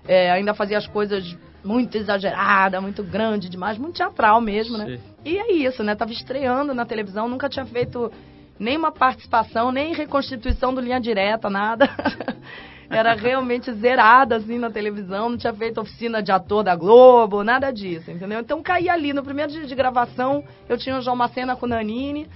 É, 0.08 0.30
ainda 0.30 0.54
fazia 0.54 0.78
as 0.78 0.87
coisas 0.87 1.37
muito 1.62 1.96
exagerada, 1.96 2.80
muito 2.80 3.02
grande 3.02 3.49
demais, 3.49 3.76
muito 3.76 3.96
teatral 3.96 4.40
mesmo, 4.40 4.78
né? 4.78 4.96
Sim. 4.96 5.02
E 5.25 5.37
é 5.37 5.52
isso, 5.52 5.82
né? 5.82 5.94
Tava 5.94 6.12
estreando 6.12 6.73
na 6.73 6.87
televisão, 6.87 7.28
nunca 7.28 7.49
tinha 7.49 7.66
feito 7.66 8.11
nenhuma 8.59 8.93
participação, 8.93 9.71
nem 9.71 9.95
reconstituição 9.95 10.75
do 10.75 10.81
linha 10.81 11.01
direta, 11.01 11.51
nada. 11.51 11.89
Era 12.89 13.15
realmente 13.15 13.73
zerada 13.73 14.37
assim 14.37 14.59
na 14.59 14.71
televisão, 14.71 15.31
não 15.31 15.37
tinha 15.37 15.53
feito 15.53 15.81
oficina 15.81 16.23
de 16.23 16.31
ator 16.31 16.63
da 16.63 16.77
Globo, 16.77 17.43
nada 17.43 17.73
disso, 17.73 18.11
entendeu? 18.11 18.41
Então 18.41 18.63
caí 18.63 18.89
ali 18.89 19.13
no 19.13 19.25
primeiro 19.25 19.51
dia 19.51 19.67
de 19.67 19.75
gravação, 19.75 20.45
eu 20.69 20.79
tinha 20.79 20.97
o 20.97 21.01
João 21.01 21.17
Macena 21.17 21.57
com 21.57 21.67
o 21.67 21.69
Nanini, 21.69 22.29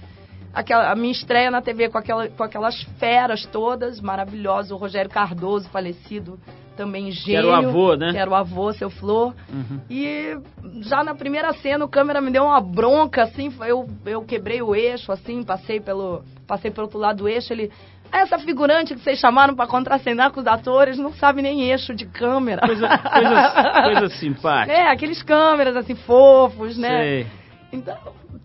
aquela, 0.53 0.91
a 0.91 0.95
minha 0.95 1.11
estreia 1.13 1.49
na 1.49 1.61
TV 1.61 1.89
com, 1.89 1.97
aquela, 1.97 2.27
com 2.27 2.43
aquelas 2.43 2.81
feras 2.99 3.45
todas 3.45 4.01
maravilhosas, 4.01 4.71
o 4.71 4.75
Rogério 4.75 5.09
Cardoso, 5.09 5.69
falecido, 5.69 6.37
também 6.81 7.11
gênio. 7.11 7.23
Que 7.25 7.35
era 7.35 7.47
o 7.47 7.51
avô, 7.53 7.95
né? 7.95 8.11
Que 8.11 8.17
era 8.17 8.29
o 8.31 8.33
avô, 8.33 8.73
seu 8.73 8.89
Flor. 8.89 9.35
Uhum. 9.53 9.79
E 9.87 10.35
já 10.81 11.03
na 11.03 11.13
primeira 11.13 11.53
cena 11.53 11.85
o 11.85 11.87
câmera 11.87 12.19
me 12.19 12.31
deu 12.31 12.43
uma 12.43 12.59
bronca, 12.59 13.21
assim, 13.21 13.53
eu, 13.67 13.87
eu 14.03 14.23
quebrei 14.23 14.63
o 14.63 14.73
eixo, 14.73 15.11
assim, 15.11 15.43
passei 15.43 15.79
pelo, 15.79 16.23
passei 16.47 16.71
pelo 16.71 16.87
outro 16.87 16.99
lado 16.99 17.17
do 17.17 17.29
eixo, 17.29 17.53
ele... 17.53 17.71
Essa 18.11 18.37
figurante 18.37 18.93
que 18.93 18.99
vocês 18.99 19.19
chamaram 19.19 19.55
para 19.55 19.67
contracenar 19.67 20.31
com 20.31 20.41
os 20.41 20.47
atores 20.47 20.97
não 20.97 21.13
sabe 21.13 21.41
nem 21.41 21.69
eixo 21.69 21.95
de 21.95 22.05
câmera. 22.05 22.59
Coisa, 22.65 22.97
coisa, 22.97 23.71
coisa 23.85 24.09
simpática. 24.17 24.73
É, 24.73 24.91
aqueles 24.91 25.23
câmeras 25.23 25.77
assim 25.77 25.95
fofos, 25.95 26.77
né? 26.77 26.99
Sei. 26.99 27.27
Então, 27.71 27.95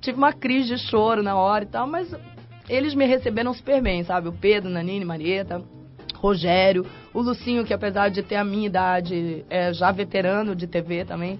tive 0.00 0.18
uma 0.18 0.32
crise 0.32 0.76
de 0.76 0.78
choro 0.78 1.20
na 1.20 1.34
hora 1.34 1.64
e 1.64 1.66
tal, 1.66 1.84
mas 1.84 2.14
eles 2.68 2.94
me 2.94 3.06
receberam 3.06 3.52
super 3.52 3.82
bem, 3.82 4.04
sabe? 4.04 4.28
O 4.28 4.32
Pedro, 4.32 4.70
Nanine, 4.70 5.04
Marieta, 5.04 5.60
Rogério, 6.26 6.84
o 7.14 7.20
Lucinho, 7.20 7.64
que 7.64 7.72
apesar 7.72 8.08
de 8.08 8.22
ter 8.22 8.36
a 8.36 8.44
minha 8.44 8.66
idade, 8.66 9.44
é 9.48 9.72
já 9.72 9.92
veterano 9.92 10.54
de 10.54 10.66
TV 10.66 11.04
também. 11.04 11.38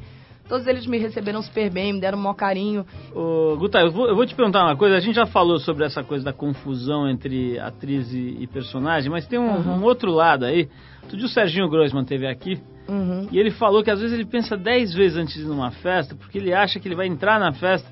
Todos 0.48 0.64
eles 0.68 0.86
me 0.86 0.96
receberam 0.98 1.42
super 1.42 1.68
bem, 1.70 1.92
me 1.92 2.00
deram 2.00 2.18
um 2.18 2.22
maior 2.22 2.34
carinho. 2.34 2.86
Ô, 3.12 3.56
Guta, 3.56 3.80
eu 3.80 3.90
vou, 3.90 4.08
eu 4.08 4.14
vou, 4.14 4.24
te 4.24 4.34
perguntar 4.34 4.62
uma 4.62 4.76
coisa. 4.76 4.96
A 4.96 5.00
gente 5.00 5.16
já 5.16 5.26
falou 5.26 5.58
sobre 5.58 5.84
essa 5.84 6.04
coisa 6.04 6.24
da 6.24 6.32
confusão 6.32 7.08
entre 7.08 7.58
atriz 7.58 8.12
e, 8.12 8.36
e 8.40 8.46
personagem, 8.46 9.10
mas 9.10 9.26
tem 9.26 9.40
um, 9.40 9.56
uhum. 9.56 9.78
um, 9.78 9.82
outro 9.82 10.12
lado 10.12 10.44
aí. 10.44 10.68
Tu 11.08 11.16
dia 11.16 11.26
o 11.26 11.28
Serginho 11.28 11.68
Grossman 11.68 12.04
teve 12.04 12.28
aqui 12.28 12.60
uhum. 12.88 13.28
e 13.30 13.38
ele 13.38 13.50
falou 13.50 13.82
que 13.82 13.90
às 13.90 14.00
vezes 14.00 14.14
ele 14.14 14.24
pensa 14.24 14.56
dez 14.56 14.94
vezes 14.94 15.18
antes 15.18 15.34
de 15.34 15.42
ir 15.42 15.46
numa 15.46 15.72
festa, 15.72 16.14
porque 16.14 16.38
ele 16.38 16.54
acha 16.54 16.78
que 16.78 16.86
ele 16.86 16.96
vai 16.96 17.08
entrar 17.08 17.40
na 17.40 17.52
festa 17.52 17.88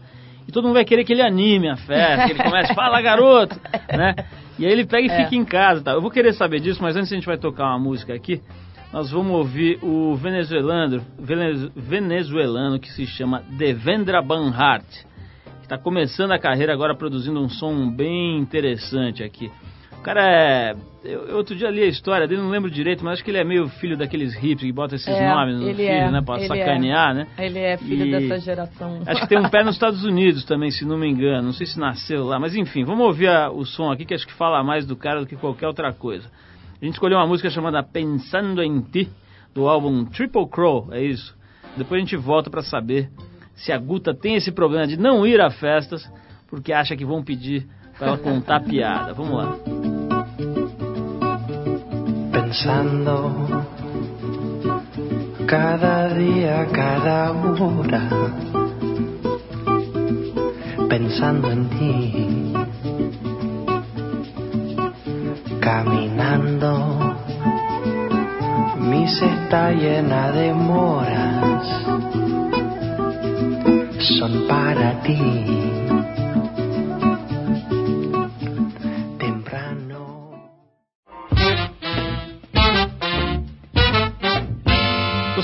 e 0.46 0.52
todo 0.52 0.64
mundo 0.64 0.74
vai 0.74 0.84
querer 0.84 1.04
que 1.04 1.12
ele 1.12 1.22
anime 1.22 1.68
a 1.68 1.76
festa, 1.76 2.26
que 2.26 2.32
ele 2.32 2.42
comece, 2.42 2.74
fala 2.74 3.00
garoto, 3.00 3.58
né? 3.96 4.14
E 4.58 4.66
aí 4.66 4.72
ele 4.72 4.86
pega 4.86 5.06
e 5.06 5.10
é. 5.10 5.24
fica 5.24 5.34
em 5.34 5.44
casa, 5.44 5.82
tá? 5.82 5.92
Eu 5.92 6.00
vou 6.00 6.10
querer 6.10 6.32
saber 6.32 6.60
disso, 6.60 6.82
mas 6.82 6.96
antes 6.96 7.10
a 7.10 7.14
gente 7.14 7.26
vai 7.26 7.38
tocar 7.38 7.64
uma 7.66 7.78
música 7.78 8.14
aqui. 8.14 8.40
Nós 8.92 9.10
vamos 9.10 9.32
ouvir 9.32 9.78
o 9.82 10.14
venezuelano, 10.14 11.04
venezuelano 11.74 12.78
que 12.78 12.90
se 12.92 13.06
chama 13.06 13.42
Devendra 13.50 14.22
Banhart, 14.22 14.86
que 15.58 15.64
está 15.64 15.76
começando 15.76 16.30
a 16.30 16.38
carreira 16.38 16.72
agora 16.72 16.94
produzindo 16.94 17.40
um 17.40 17.48
som 17.48 17.90
bem 17.90 18.38
interessante 18.38 19.24
aqui 19.24 19.50
cara 20.04 20.22
é. 20.22 20.76
Eu, 21.02 21.36
outro 21.36 21.54
dia 21.56 21.70
li 21.70 21.82
a 21.82 21.86
história 21.86 22.26
dele, 22.26 22.40
não 22.40 22.50
lembro 22.50 22.70
direito, 22.70 23.04
mas 23.04 23.14
acho 23.14 23.24
que 23.24 23.30
ele 23.30 23.38
é 23.38 23.44
meio 23.44 23.68
filho 23.68 23.96
daqueles 23.96 24.34
hippies 24.34 24.62
que 24.62 24.72
botam 24.72 24.96
esses 24.96 25.08
é, 25.08 25.28
nomes 25.28 25.56
no 25.56 25.66
filho, 25.66 25.82
é, 25.82 26.10
né? 26.10 26.22
Pra 26.22 26.38
sacanear, 26.40 27.10
é. 27.10 27.14
né? 27.14 27.26
Ele 27.38 27.58
é 27.58 27.76
filho 27.76 28.06
e 28.06 28.10
dessa 28.10 28.40
geração. 28.40 29.02
Acho 29.06 29.20
que 29.22 29.28
tem 29.28 29.38
um 29.38 29.48
pé 29.48 29.64
nos 29.64 29.74
Estados 29.74 30.04
Unidos 30.04 30.44
também, 30.44 30.70
se 30.70 30.84
não 30.84 30.96
me 30.96 31.08
engano. 31.08 31.42
Não 31.42 31.52
sei 31.52 31.66
se 31.66 31.78
nasceu 31.78 32.24
lá, 32.24 32.38
mas 32.38 32.54
enfim, 32.54 32.84
vamos 32.84 33.04
ouvir 33.04 33.28
a, 33.28 33.50
o 33.50 33.64
som 33.64 33.90
aqui 33.90 34.04
que 34.04 34.14
acho 34.14 34.26
que 34.26 34.32
fala 34.32 34.62
mais 34.62 34.86
do 34.86 34.96
cara 34.96 35.20
do 35.20 35.26
que 35.26 35.36
qualquer 35.36 35.66
outra 35.66 35.92
coisa. 35.92 36.30
A 36.80 36.84
gente 36.84 36.94
escolheu 36.94 37.18
uma 37.18 37.26
música 37.26 37.50
chamada 37.50 37.82
Pensando 37.82 38.62
em 38.62 38.80
Ti, 38.80 39.08
do 39.54 39.68
álbum 39.68 40.04
Triple 40.04 40.46
Crow, 40.48 40.88
é 40.90 41.02
isso. 41.02 41.36
Depois 41.76 41.98
a 41.98 42.04
gente 42.04 42.16
volta 42.16 42.50
para 42.50 42.62
saber 42.62 43.10
se 43.54 43.72
a 43.72 43.78
Guta 43.78 44.14
tem 44.14 44.36
esse 44.36 44.52
problema 44.52 44.86
de 44.86 44.96
não 44.96 45.26
ir 45.26 45.40
a 45.40 45.50
festas 45.50 46.08
porque 46.48 46.72
acha 46.72 46.96
que 46.96 47.04
vão 47.04 47.22
pedir 47.22 47.66
para 47.98 48.08
ela 48.08 48.18
contar 48.18 48.60
piada. 48.60 49.12
Vamos 49.12 49.36
lá. 49.36 49.93
Pensando 52.54 53.66
cada 55.44 56.14
día, 56.14 56.68
cada 56.70 57.32
hora, 57.32 58.08
pensando 60.88 61.50
en 61.50 61.68
ti. 61.70 62.52
caminando. 65.60 67.16
Mi 68.78 69.08
cesta 69.08 69.72
llena 69.72 70.30
de 70.30 70.52
moras 70.52 71.66
son 73.98 74.46
para 74.46 75.00
ti. 75.02 75.63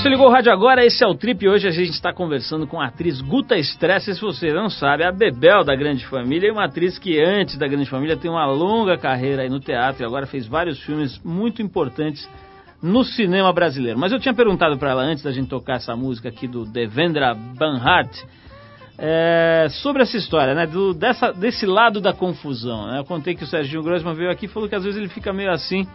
Você 0.01 0.09
ligou 0.09 0.25
o 0.25 0.31
rádio 0.31 0.51
agora, 0.51 0.83
esse 0.83 1.03
é 1.03 1.07
o 1.07 1.13
Trip. 1.13 1.47
Hoje 1.47 1.67
a 1.67 1.71
gente 1.71 1.91
está 1.91 2.11
conversando 2.11 2.65
com 2.65 2.81
a 2.81 2.87
atriz 2.87 3.21
Guta 3.21 3.55
Stress. 3.59 4.15
Se 4.15 4.19
você 4.19 4.51
não 4.51 4.67
sabe, 4.67 5.03
é 5.03 5.05
a 5.05 5.11
Bebel 5.11 5.63
da 5.63 5.75
Grande 5.75 6.07
Família 6.07 6.47
e 6.47 6.51
uma 6.51 6.65
atriz 6.65 6.97
que 6.97 7.21
antes 7.21 7.55
da 7.55 7.67
Grande 7.67 7.87
Família 7.87 8.17
tem 8.17 8.31
uma 8.31 8.43
longa 8.47 8.97
carreira 8.97 9.43
aí 9.43 9.49
no 9.49 9.59
teatro 9.59 10.01
e 10.01 10.05
agora 10.05 10.25
fez 10.25 10.47
vários 10.47 10.79
filmes 10.79 11.21
muito 11.23 11.61
importantes 11.61 12.27
no 12.81 13.03
cinema 13.03 13.53
brasileiro. 13.53 13.99
Mas 13.99 14.11
eu 14.11 14.19
tinha 14.19 14.33
perguntado 14.33 14.75
para 14.75 14.89
ela 14.89 15.03
antes 15.03 15.23
da 15.23 15.31
gente 15.31 15.49
tocar 15.49 15.75
essa 15.75 15.95
música 15.95 16.29
aqui 16.29 16.47
do 16.47 16.65
Devendra 16.65 17.35
Banhart 17.35 18.23
é, 18.97 19.67
sobre 19.69 20.01
essa 20.01 20.17
história, 20.17 20.55
né? 20.55 20.65
Do, 20.65 20.95
dessa, 20.95 21.31
desse 21.31 21.67
lado 21.67 22.01
da 22.01 22.11
confusão. 22.11 22.87
Né? 22.87 22.97
Eu 22.97 23.05
contei 23.05 23.35
que 23.35 23.43
o 23.43 23.47
Serginho 23.47 23.83
Grossman 23.83 24.15
veio 24.15 24.31
aqui 24.31 24.47
e 24.47 24.49
falou 24.49 24.67
que 24.67 24.73
às 24.73 24.83
vezes 24.83 24.97
ele 24.97 25.09
fica 25.09 25.31
meio 25.31 25.51
assim 25.51 25.85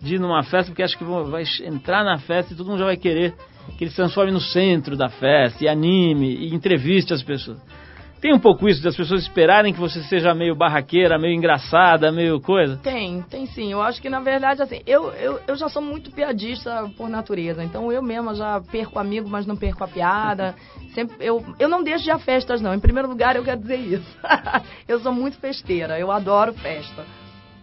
de 0.00 0.14
ir 0.14 0.20
numa 0.20 0.42
festa 0.42 0.70
porque 0.70 0.82
acha 0.82 0.96
que 0.96 1.04
vai 1.04 1.44
entrar 1.64 2.04
na 2.04 2.18
festa 2.18 2.52
e 2.52 2.56
todo 2.56 2.68
mundo 2.68 2.78
já 2.78 2.84
vai 2.84 2.96
querer 2.96 3.34
que 3.76 3.84
ele 3.84 3.90
se 3.90 3.96
transforme 3.96 4.32
no 4.32 4.40
centro 4.40 4.96
da 4.96 5.08
festa 5.08 5.64
e 5.64 5.68
anime 5.68 6.34
e 6.34 6.54
entreviste 6.54 7.12
as 7.12 7.22
pessoas. 7.22 7.58
Tem 8.20 8.34
um 8.34 8.38
pouco 8.38 8.68
isso 8.68 8.82
das 8.82 8.96
pessoas 8.96 9.22
esperarem 9.22 9.72
que 9.72 9.78
você 9.78 10.02
seja 10.02 10.34
meio 10.34 10.56
barraqueira, 10.56 11.18
meio 11.18 11.34
engraçada, 11.34 12.10
meio 12.10 12.40
coisa? 12.40 12.76
Tem, 12.78 13.22
tem 13.22 13.46
sim. 13.46 13.70
Eu 13.70 13.80
acho 13.80 14.02
que 14.02 14.10
na 14.10 14.18
verdade, 14.18 14.60
assim, 14.60 14.80
eu, 14.86 15.12
eu, 15.12 15.38
eu 15.46 15.54
já 15.54 15.68
sou 15.68 15.80
muito 15.80 16.10
piadista 16.10 16.90
por 16.96 17.08
natureza. 17.08 17.62
Então 17.62 17.92
eu 17.92 18.02
mesma 18.02 18.34
já 18.34 18.60
perco 18.60 18.98
amigo, 18.98 19.28
mas 19.28 19.46
não 19.46 19.56
perco 19.56 19.84
a 19.84 19.88
piada. 19.88 20.56
Sempre, 20.94 21.16
eu, 21.20 21.44
eu 21.60 21.68
não 21.68 21.84
deixo 21.84 22.02
de 22.02 22.10
ir 22.10 22.12
a 22.12 22.18
festas, 22.18 22.60
não. 22.60 22.74
Em 22.74 22.80
primeiro 22.80 23.08
lugar, 23.08 23.36
eu 23.36 23.44
quero 23.44 23.60
dizer 23.60 23.78
isso. 23.78 24.18
eu 24.88 24.98
sou 24.98 25.12
muito 25.12 25.38
festeira, 25.38 25.96
eu 25.98 26.10
adoro 26.10 26.52
festa. 26.54 27.04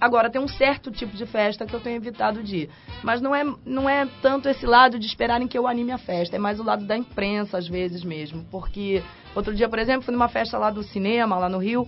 Agora, 0.05 0.29
tem 0.29 0.39
um 0.39 0.47
certo 0.47 0.91
tipo 0.91 1.17
de 1.17 1.25
festa 1.25 1.65
que 1.65 1.73
eu 1.73 1.79
tenho 1.79 1.95
evitado 1.95 2.43
de 2.43 2.57
ir. 2.57 2.69
Mas 3.01 3.21
não 3.21 3.33
é, 3.33 3.43
não 3.65 3.89
é 3.89 4.07
tanto 4.21 4.47
esse 4.47 4.63
lado 4.63 4.99
de 4.99 5.07
esperarem 5.07 5.47
que 5.47 5.57
eu 5.57 5.67
anime 5.67 5.91
a 5.91 5.97
festa, 5.97 6.35
é 6.35 6.39
mais 6.39 6.59
o 6.59 6.63
lado 6.63 6.85
da 6.85 6.95
imprensa, 6.95 7.57
às 7.57 7.67
vezes 7.67 8.03
mesmo. 8.03 8.45
Porque 8.51 9.01
outro 9.33 9.55
dia, 9.55 9.67
por 9.67 9.79
exemplo, 9.79 10.03
fui 10.03 10.13
numa 10.13 10.29
festa 10.29 10.59
lá 10.59 10.69
do 10.69 10.83
cinema, 10.83 11.39
lá 11.39 11.49
no 11.49 11.57
Rio, 11.57 11.87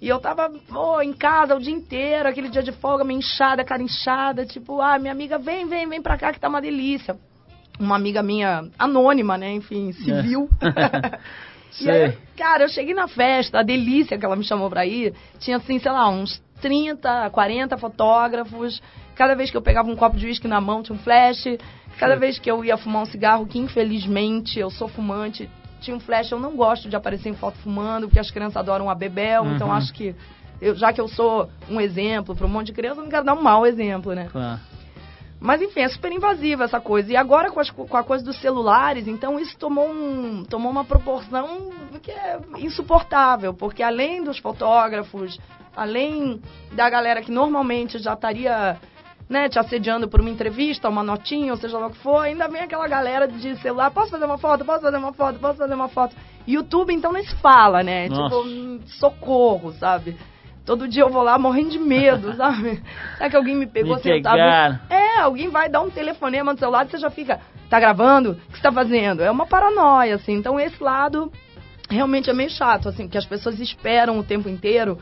e 0.00 0.08
eu 0.08 0.20
tava 0.20 0.48
oh, 0.72 1.02
em 1.02 1.12
casa 1.12 1.56
o 1.56 1.58
dia 1.58 1.74
inteiro, 1.74 2.28
aquele 2.28 2.48
dia 2.48 2.62
de 2.62 2.70
folga, 2.70 3.02
meio 3.02 3.18
inchada, 3.18 3.64
cara 3.64 3.82
inchada, 3.82 4.46
tipo, 4.46 4.80
ah, 4.80 4.96
minha 4.96 5.12
amiga, 5.12 5.36
vem, 5.36 5.66
vem, 5.66 5.88
vem 5.88 6.00
pra 6.00 6.16
cá 6.16 6.32
que 6.32 6.38
tá 6.38 6.48
uma 6.48 6.62
delícia. 6.62 7.18
Uma 7.80 7.96
amiga 7.96 8.22
minha, 8.22 8.70
anônima, 8.78 9.36
né, 9.36 9.52
enfim, 9.54 9.90
civil. 9.90 10.48
É. 10.62 11.18
E 11.80 11.90
aí, 11.90 12.18
cara, 12.36 12.64
eu 12.64 12.68
cheguei 12.68 12.94
na 12.94 13.06
festa, 13.06 13.60
a 13.60 13.62
delícia 13.62 14.18
que 14.18 14.24
ela 14.24 14.36
me 14.36 14.44
chamou 14.44 14.68
pra 14.68 14.86
ir, 14.86 15.14
tinha 15.38 15.56
assim, 15.56 15.78
sei 15.78 15.92
lá, 15.92 16.08
uns 16.08 16.42
30, 16.60 17.30
40 17.30 17.76
fotógrafos. 17.78 18.82
Cada 19.14 19.34
vez 19.34 19.50
que 19.50 19.56
eu 19.56 19.62
pegava 19.62 19.90
um 19.90 19.96
copo 19.96 20.16
de 20.16 20.26
uísque 20.26 20.48
na 20.48 20.60
mão, 20.60 20.82
tinha 20.82 20.96
um 20.96 20.98
flash. 20.98 21.44
Cada 21.98 22.16
vez 22.16 22.38
que 22.38 22.50
eu 22.50 22.64
ia 22.64 22.76
fumar 22.76 23.02
um 23.02 23.06
cigarro, 23.06 23.46
que 23.46 23.58
infelizmente 23.58 24.58
eu 24.58 24.70
sou 24.70 24.88
fumante, 24.88 25.50
tinha 25.80 25.96
um 25.96 26.00
flash. 26.00 26.30
Eu 26.30 26.40
não 26.40 26.56
gosto 26.56 26.88
de 26.88 26.96
aparecer 26.96 27.28
em 27.28 27.34
foto 27.34 27.58
fumando, 27.58 28.06
porque 28.06 28.18
as 28.18 28.30
crianças 28.30 28.56
adoram 28.56 28.88
a 28.88 28.94
bebel. 28.94 29.42
Uhum. 29.42 29.56
Então 29.56 29.72
acho 29.72 29.92
que, 29.92 30.14
eu, 30.60 30.74
já 30.74 30.92
que 30.92 31.00
eu 31.00 31.08
sou 31.08 31.50
um 31.68 31.80
exemplo 31.80 32.34
para 32.34 32.46
um 32.46 32.50
monte 32.50 32.66
de 32.66 32.72
criança, 32.72 33.00
eu 33.00 33.04
não 33.04 33.10
quero 33.10 33.24
dar 33.24 33.34
um 33.34 33.42
mau 33.42 33.66
exemplo, 33.66 34.14
né? 34.14 34.28
Claro. 34.30 34.60
Mas 35.40 35.62
enfim, 35.62 35.80
é 35.80 35.88
super 35.88 36.12
invasiva 36.12 36.64
essa 36.64 36.78
coisa. 36.78 37.10
E 37.10 37.16
agora 37.16 37.50
com, 37.50 37.58
as, 37.58 37.70
com, 37.70 37.96
a 37.96 38.04
coisa 38.04 38.22
dos 38.22 38.38
celulares, 38.40 39.08
então 39.08 39.40
isso 39.40 39.56
tomou, 39.56 39.88
um, 39.88 40.44
tomou 40.44 40.70
uma 40.70 40.84
proporção 40.84 41.70
que 42.02 42.10
é 42.10 42.38
insuportável, 42.58 43.54
porque 43.54 43.82
além 43.82 44.22
dos 44.22 44.38
fotógrafos, 44.38 45.40
além 45.74 46.42
da 46.72 46.90
galera 46.90 47.22
que 47.22 47.32
normalmente 47.32 47.98
já 47.98 48.12
estaria 48.12 48.78
né, 49.30 49.48
te 49.48 49.58
assediando 49.58 50.08
por 50.08 50.20
uma 50.20 50.28
entrevista, 50.28 50.88
uma 50.88 51.04
notinha, 51.04 51.52
ou 51.52 51.58
seja 51.58 51.78
lá 51.78 51.86
o 51.86 51.90
que 51.90 51.98
for, 51.98 52.18
ainda 52.18 52.48
vem 52.48 52.62
aquela 52.62 52.88
galera 52.88 53.28
de 53.28 53.56
celular, 53.60 53.90
posso 53.92 54.10
fazer 54.10 54.24
uma 54.24 54.36
foto, 54.36 54.64
posso 54.64 54.82
fazer 54.82 54.96
uma 54.96 55.12
foto, 55.12 55.38
posso 55.38 55.58
fazer 55.58 55.74
uma 55.74 55.88
foto. 55.88 56.16
YouTube 56.46 56.92
então 56.92 57.12
nem 57.12 57.24
se 57.24 57.36
fala, 57.36 57.82
né? 57.82 58.08
Tipo, 58.08 58.20
Nossa. 58.20 58.48
Tipo, 58.48 58.88
socorro, 58.88 59.72
sabe? 59.72 60.16
Todo 60.66 60.88
dia 60.88 61.02
eu 61.02 61.10
vou 61.10 61.22
lá 61.22 61.38
morrendo 61.38 61.70
de 61.70 61.78
medo, 61.78 62.34
sabe? 62.36 62.82
Será 63.16 63.30
que 63.30 63.36
alguém 63.36 63.56
me 63.56 63.66
pegou 63.66 63.96
me 63.96 64.02
sentado? 64.02 64.36
É, 64.90 64.99
alguém 65.22 65.48
vai 65.48 65.68
dar 65.68 65.80
um 65.80 65.90
telefonema 65.90 66.52
no 66.52 66.58
celular 66.58 66.86
e 66.86 66.90
você 66.90 66.98
já 66.98 67.10
fica, 67.10 67.40
tá 67.68 67.78
gravando? 67.78 68.32
O 68.32 68.52
que 68.52 68.56
você 68.56 68.62
tá 68.62 68.72
fazendo? 68.72 69.22
É 69.22 69.30
uma 69.30 69.46
paranoia, 69.46 70.16
assim. 70.16 70.34
Então 70.34 70.58
esse 70.58 70.82
lado 70.82 71.32
realmente 71.88 72.30
é 72.30 72.32
meio 72.32 72.50
chato, 72.50 72.88
assim, 72.88 73.08
que 73.08 73.18
as 73.18 73.26
pessoas 73.26 73.58
esperam 73.58 74.18
o 74.18 74.24
tempo 74.24 74.48
inteiro 74.48 74.98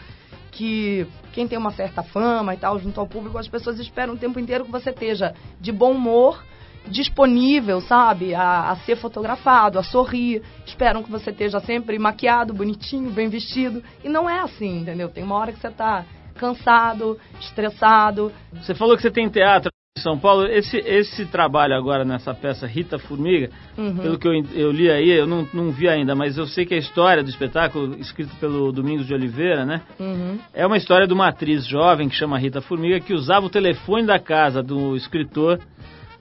que 0.50 1.06
quem 1.32 1.46
tem 1.46 1.58
uma 1.58 1.70
certa 1.70 2.02
fama 2.02 2.54
e 2.54 2.56
tal, 2.56 2.78
junto 2.78 2.98
ao 2.98 3.06
público, 3.06 3.38
as 3.38 3.46
pessoas 3.46 3.78
esperam 3.78 4.14
o 4.14 4.18
tempo 4.18 4.40
inteiro 4.40 4.64
que 4.64 4.72
você 4.72 4.90
esteja 4.90 5.34
de 5.60 5.70
bom 5.70 5.92
humor, 5.92 6.42
disponível, 6.86 7.80
sabe? 7.80 8.34
A, 8.34 8.70
a, 8.70 8.76
ser 8.78 8.96
fotografado, 8.96 9.78
a 9.78 9.82
sorrir. 9.82 10.42
Esperam 10.66 11.02
que 11.02 11.10
você 11.10 11.30
esteja 11.30 11.60
sempre 11.60 11.98
maquiado, 11.98 12.52
bonitinho, 12.52 13.10
bem 13.10 13.28
vestido. 13.28 13.82
E 14.02 14.08
não 14.08 14.28
é 14.28 14.40
assim, 14.40 14.80
entendeu? 14.80 15.08
Tem 15.08 15.22
uma 15.22 15.36
hora 15.36 15.52
que 15.52 15.60
você 15.60 15.68
está 15.68 16.04
cansado, 16.34 17.18
estressado. 17.40 18.32
Você 18.54 18.74
falou 18.74 18.96
que 18.96 19.02
você 19.02 19.10
tem 19.10 19.28
teatro. 19.28 19.70
São 19.98 20.18
Paulo, 20.18 20.46
esse, 20.46 20.76
esse 20.78 21.26
trabalho 21.26 21.74
agora 21.74 22.04
nessa 22.04 22.34
peça 22.34 22.66
Rita 22.66 22.98
Formiga, 22.98 23.50
uhum. 23.76 23.96
pelo 23.96 24.18
que 24.18 24.28
eu, 24.28 24.32
eu 24.54 24.72
li 24.72 24.90
aí, 24.90 25.10
eu 25.10 25.26
não, 25.26 25.46
não 25.52 25.70
vi 25.70 25.88
ainda, 25.88 26.14
mas 26.14 26.38
eu 26.38 26.46
sei 26.46 26.64
que 26.64 26.74
a 26.74 26.78
história 26.78 27.22
do 27.22 27.28
espetáculo, 27.28 27.94
escrito 27.98 28.34
pelo 28.36 28.72
Domingos 28.72 29.06
de 29.06 29.14
Oliveira, 29.14 29.64
né? 29.64 29.82
Uhum. 29.98 30.38
É 30.54 30.66
uma 30.66 30.76
história 30.76 31.06
de 31.06 31.12
uma 31.12 31.28
atriz 31.28 31.66
jovem 31.66 32.08
que 32.08 32.14
chama 32.14 32.38
Rita 32.38 32.60
Formiga, 32.60 33.00
que 33.00 33.12
usava 33.12 33.46
o 33.46 33.50
telefone 33.50 34.06
da 34.06 34.18
casa 34.18 34.62
do 34.62 34.96
escritor 34.96 35.58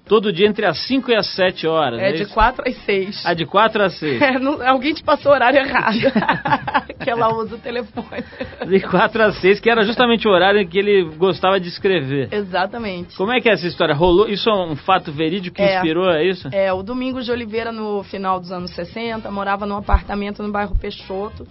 Todo 0.07 0.31
dia 0.31 0.47
entre 0.47 0.65
as 0.65 0.77
5 0.87 1.11
e 1.11 1.15
as 1.15 1.27
7 1.35 1.67
horas. 1.67 1.99
É, 1.99 2.09
é 2.09 2.11
de 2.13 2.25
4 2.25 2.63
às 2.67 2.77
6. 2.85 3.25
Ah, 3.25 3.33
de 3.33 3.45
4 3.45 3.83
às 3.83 3.99
6. 3.99 4.21
É, 4.27 4.39
não, 4.39 4.61
alguém 4.67 4.93
te 4.93 5.03
passou 5.03 5.31
o 5.31 5.35
horário 5.35 5.59
errado. 5.59 5.97
que 7.01 7.09
ela 7.09 7.33
usa 7.33 7.55
o 7.55 7.57
telefone. 7.57 8.23
De 8.67 8.79
4 8.81 9.23
às 9.23 9.39
6, 9.39 9.59
que 9.59 9.69
era 9.69 9.85
justamente 9.85 10.27
o 10.27 10.31
horário 10.31 10.59
em 10.59 10.67
que 10.67 10.77
ele 10.77 11.03
gostava 11.15 11.59
de 11.59 11.69
escrever. 11.69 12.27
Exatamente. 12.31 13.15
Como 13.15 13.31
é 13.31 13.39
que 13.39 13.49
é 13.49 13.53
essa 13.53 13.67
história? 13.67 13.95
Rolou? 13.95 14.27
Isso 14.27 14.49
é 14.49 14.53
um 14.53 14.75
fato 14.75 15.11
verídico 15.11 15.55
que 15.55 15.61
é, 15.61 15.77
inspirou, 15.77 16.09
é 16.09 16.25
isso? 16.25 16.49
É, 16.51 16.73
o 16.73 16.83
Domingos 16.83 17.25
de 17.25 17.31
Oliveira, 17.31 17.71
no 17.71 18.03
final 18.03 18.39
dos 18.39 18.51
anos 18.51 18.71
60, 18.71 19.29
morava 19.31 19.65
num 19.65 19.77
apartamento 19.77 20.43
no 20.43 20.51
bairro 20.51 20.77
Peixoto 20.77 21.47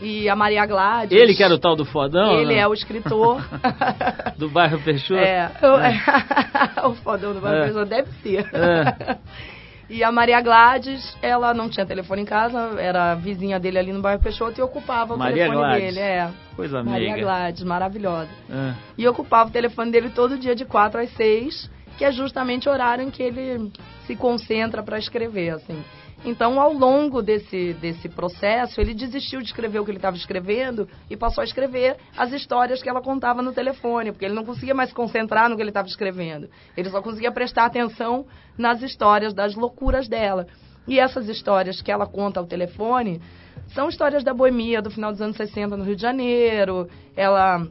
e 0.00 0.28
a 0.28 0.36
Maria 0.36 0.64
Gladys. 0.66 1.18
Ele 1.18 1.34
que 1.34 1.42
era 1.42 1.54
o 1.54 1.58
tal 1.58 1.74
do 1.74 1.84
fodão? 1.84 2.38
Ele 2.38 2.54
né? 2.54 2.60
é 2.60 2.68
o 2.68 2.74
escritor. 2.74 3.42
do 4.38 4.48
bairro 4.48 4.80
Peixoto? 4.80 5.20
É. 5.20 5.50
é. 5.62 6.86
o 6.86 6.94
fodão 6.94 7.34
do 7.34 7.40
bairro 7.40 7.58
é. 7.58 7.64
Peixoto 7.64 7.86
deve 7.86 8.10
ser. 8.22 8.48
É. 8.54 9.18
E 9.90 10.04
a 10.04 10.12
Maria 10.12 10.38
Gladys, 10.42 11.16
ela 11.22 11.54
não 11.54 11.66
tinha 11.66 11.86
telefone 11.86 12.20
em 12.20 12.24
casa, 12.26 12.78
era 12.78 13.14
vizinha 13.14 13.58
dele 13.58 13.78
ali 13.78 13.90
no 13.90 14.02
bairro 14.02 14.22
Peixoto 14.22 14.60
e 14.60 14.62
ocupava 14.62 15.14
o 15.14 15.18
Maria 15.18 15.44
telefone 15.44 15.56
Gladys. 15.56 15.94
dele. 15.94 16.00
É. 16.00 16.30
Coisa 16.54 16.84
Maria 16.84 17.12
amiga. 17.12 17.26
Gladys, 17.26 17.62
maravilhosa. 17.62 18.28
É. 18.50 18.74
E 18.98 19.08
ocupava 19.08 19.48
o 19.48 19.52
telefone 19.52 19.90
dele 19.90 20.10
todo 20.10 20.36
dia 20.36 20.54
de 20.54 20.66
4 20.66 21.00
às 21.00 21.10
6, 21.14 21.70
que 21.96 22.04
é 22.04 22.12
justamente 22.12 22.68
o 22.68 22.72
horário 22.72 23.02
em 23.02 23.10
que 23.10 23.22
ele 23.22 23.72
se 24.06 24.14
concentra 24.14 24.82
para 24.82 24.98
escrever, 24.98 25.54
assim. 25.54 25.82
Então, 26.24 26.60
ao 26.60 26.72
longo 26.72 27.22
desse, 27.22 27.74
desse 27.74 28.08
processo, 28.08 28.80
ele 28.80 28.92
desistiu 28.92 29.40
de 29.40 29.46
escrever 29.46 29.78
o 29.78 29.84
que 29.84 29.90
ele 29.90 29.98
estava 29.98 30.16
escrevendo 30.16 30.88
e 31.08 31.16
passou 31.16 31.42
a 31.42 31.44
escrever 31.44 31.96
as 32.16 32.32
histórias 32.32 32.82
que 32.82 32.88
ela 32.88 33.00
contava 33.00 33.40
no 33.40 33.52
telefone, 33.52 34.10
porque 34.10 34.24
ele 34.24 34.34
não 34.34 34.44
conseguia 34.44 34.74
mais 34.74 34.88
se 34.88 34.94
concentrar 34.94 35.48
no 35.48 35.56
que 35.56 35.62
ele 35.62 35.70
estava 35.70 35.86
escrevendo. 35.86 36.48
Ele 36.76 36.90
só 36.90 37.00
conseguia 37.00 37.30
prestar 37.30 37.66
atenção 37.66 38.26
nas 38.56 38.82
histórias, 38.82 39.32
das 39.32 39.54
loucuras 39.54 40.08
dela. 40.08 40.46
E 40.88 40.98
essas 40.98 41.28
histórias 41.28 41.80
que 41.80 41.92
ela 41.92 42.06
conta 42.06 42.40
ao 42.40 42.46
telefone 42.46 43.20
são 43.68 43.88
histórias 43.88 44.24
da 44.24 44.34
boemia 44.34 44.82
do 44.82 44.90
final 44.90 45.12
dos 45.12 45.20
anos 45.20 45.36
60 45.36 45.76
no 45.76 45.84
Rio 45.84 45.94
de 45.94 46.02
Janeiro. 46.02 46.88
Ela 47.14 47.66